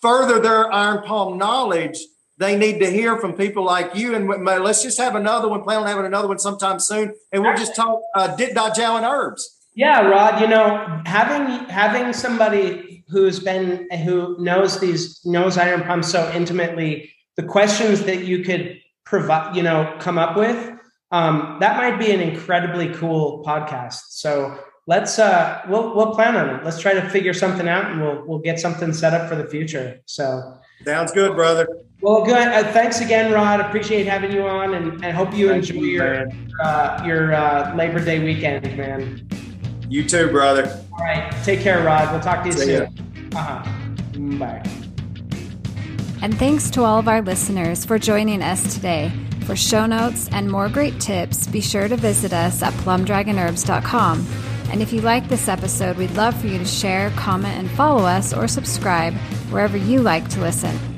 further 0.00 0.40
their 0.40 0.72
iron 0.72 1.02
palm 1.02 1.38
knowledge, 1.38 1.98
they 2.38 2.56
need 2.56 2.78
to 2.80 2.90
hear 2.90 3.18
from 3.18 3.32
people 3.32 3.64
like 3.64 3.94
you. 3.94 4.14
And 4.14 4.28
let's 4.44 4.82
just 4.82 4.98
have 4.98 5.14
another 5.14 5.48
one. 5.48 5.62
Plan 5.62 5.80
on 5.80 5.86
having 5.86 6.06
another 6.06 6.28
one 6.28 6.38
sometime 6.38 6.78
soon, 6.78 7.12
and 7.32 7.42
we'll 7.42 7.56
just 7.56 7.74
talk 7.74 8.00
uh, 8.14 8.34
Dit 8.36 8.54
Da 8.54 8.72
Jow 8.72 8.96
and 8.96 9.04
herbs. 9.04 9.58
Yeah, 9.74 10.00
Rod. 10.00 10.40
You 10.40 10.48
know, 10.48 11.02
having 11.04 11.66
having 11.68 12.12
somebody 12.12 13.04
who's 13.08 13.40
been 13.40 13.88
who 14.04 14.36
knows 14.38 14.80
these 14.80 15.20
knows 15.24 15.56
iron 15.58 15.82
palm 15.82 16.02
so 16.02 16.30
intimately, 16.32 17.12
the 17.36 17.42
questions 17.42 18.04
that 18.04 18.24
you 18.24 18.44
could 18.44 18.80
provide, 19.04 19.56
you 19.56 19.62
know, 19.62 19.96
come 19.98 20.18
up 20.18 20.36
with, 20.36 20.78
um, 21.10 21.58
that 21.60 21.76
might 21.76 21.98
be 21.98 22.10
an 22.12 22.20
incredibly 22.20 22.92
cool 22.94 23.42
podcast. 23.44 24.00
So 24.10 24.58
let's 24.88 25.18
uh 25.18 25.60
we'll 25.68 25.94
we'll 25.94 26.14
plan 26.14 26.34
on 26.34 26.56
it. 26.56 26.64
Let's 26.64 26.80
try 26.80 26.94
to 26.94 27.08
figure 27.10 27.34
something 27.34 27.68
out 27.68 27.92
and 27.92 28.00
we'll 28.00 28.24
we'll 28.26 28.38
get 28.40 28.58
something 28.58 28.92
set 28.92 29.14
up 29.14 29.28
for 29.28 29.36
the 29.36 29.44
future. 29.44 30.00
So 30.06 30.58
sounds 30.84 31.12
good, 31.12 31.36
brother. 31.36 31.68
Well, 32.00 32.24
good. 32.24 32.36
Uh, 32.36 32.72
thanks 32.72 33.00
again, 33.00 33.32
Rod. 33.32 33.60
Appreciate 33.60 34.06
having 34.06 34.32
you 34.32 34.46
on, 34.46 34.74
and, 34.74 35.04
and 35.04 35.16
hope 35.16 35.34
you 35.34 35.48
Thank 35.48 35.68
enjoy 35.68 35.82
you, 35.82 35.86
your 35.86 36.28
uh, 36.62 37.04
your 37.04 37.34
uh, 37.34 37.74
Labor 37.76 38.04
Day 38.04 38.24
weekend, 38.24 38.76
man. 38.76 39.28
You 39.88 40.08
too, 40.08 40.28
brother. 40.28 40.84
All 40.92 41.04
right. 41.04 41.32
Take 41.44 41.60
care, 41.60 41.84
Rod. 41.84 42.10
We'll 42.10 42.20
talk 42.20 42.42
to 42.42 42.48
you 42.48 42.52
See 42.52 42.64
soon. 42.64 43.30
Uh 43.34 43.62
huh. 43.62 44.38
Bye. 44.38 44.62
And 46.22 46.36
thanks 46.38 46.70
to 46.70 46.82
all 46.82 46.98
of 46.98 47.08
our 47.08 47.22
listeners 47.22 47.84
for 47.84 47.98
joining 47.98 48.42
us 48.42 48.74
today. 48.74 49.12
For 49.44 49.54
show 49.54 49.86
notes 49.86 50.28
and 50.30 50.50
more 50.50 50.68
great 50.68 51.00
tips, 51.00 51.46
be 51.46 51.60
sure 51.60 51.88
to 51.88 51.96
visit 51.96 52.32
us 52.32 52.62
at 52.62 52.72
plumdragonherbs.com. 52.74 54.47
And 54.70 54.82
if 54.82 54.92
you 54.92 55.00
like 55.00 55.28
this 55.28 55.48
episode, 55.48 55.96
we'd 55.96 56.10
love 56.12 56.38
for 56.38 56.46
you 56.46 56.58
to 56.58 56.64
share, 56.64 57.10
comment, 57.10 57.56
and 57.58 57.70
follow 57.70 58.04
us 58.04 58.34
or 58.34 58.46
subscribe 58.46 59.14
wherever 59.50 59.76
you 59.76 60.02
like 60.02 60.28
to 60.30 60.40
listen. 60.40 60.97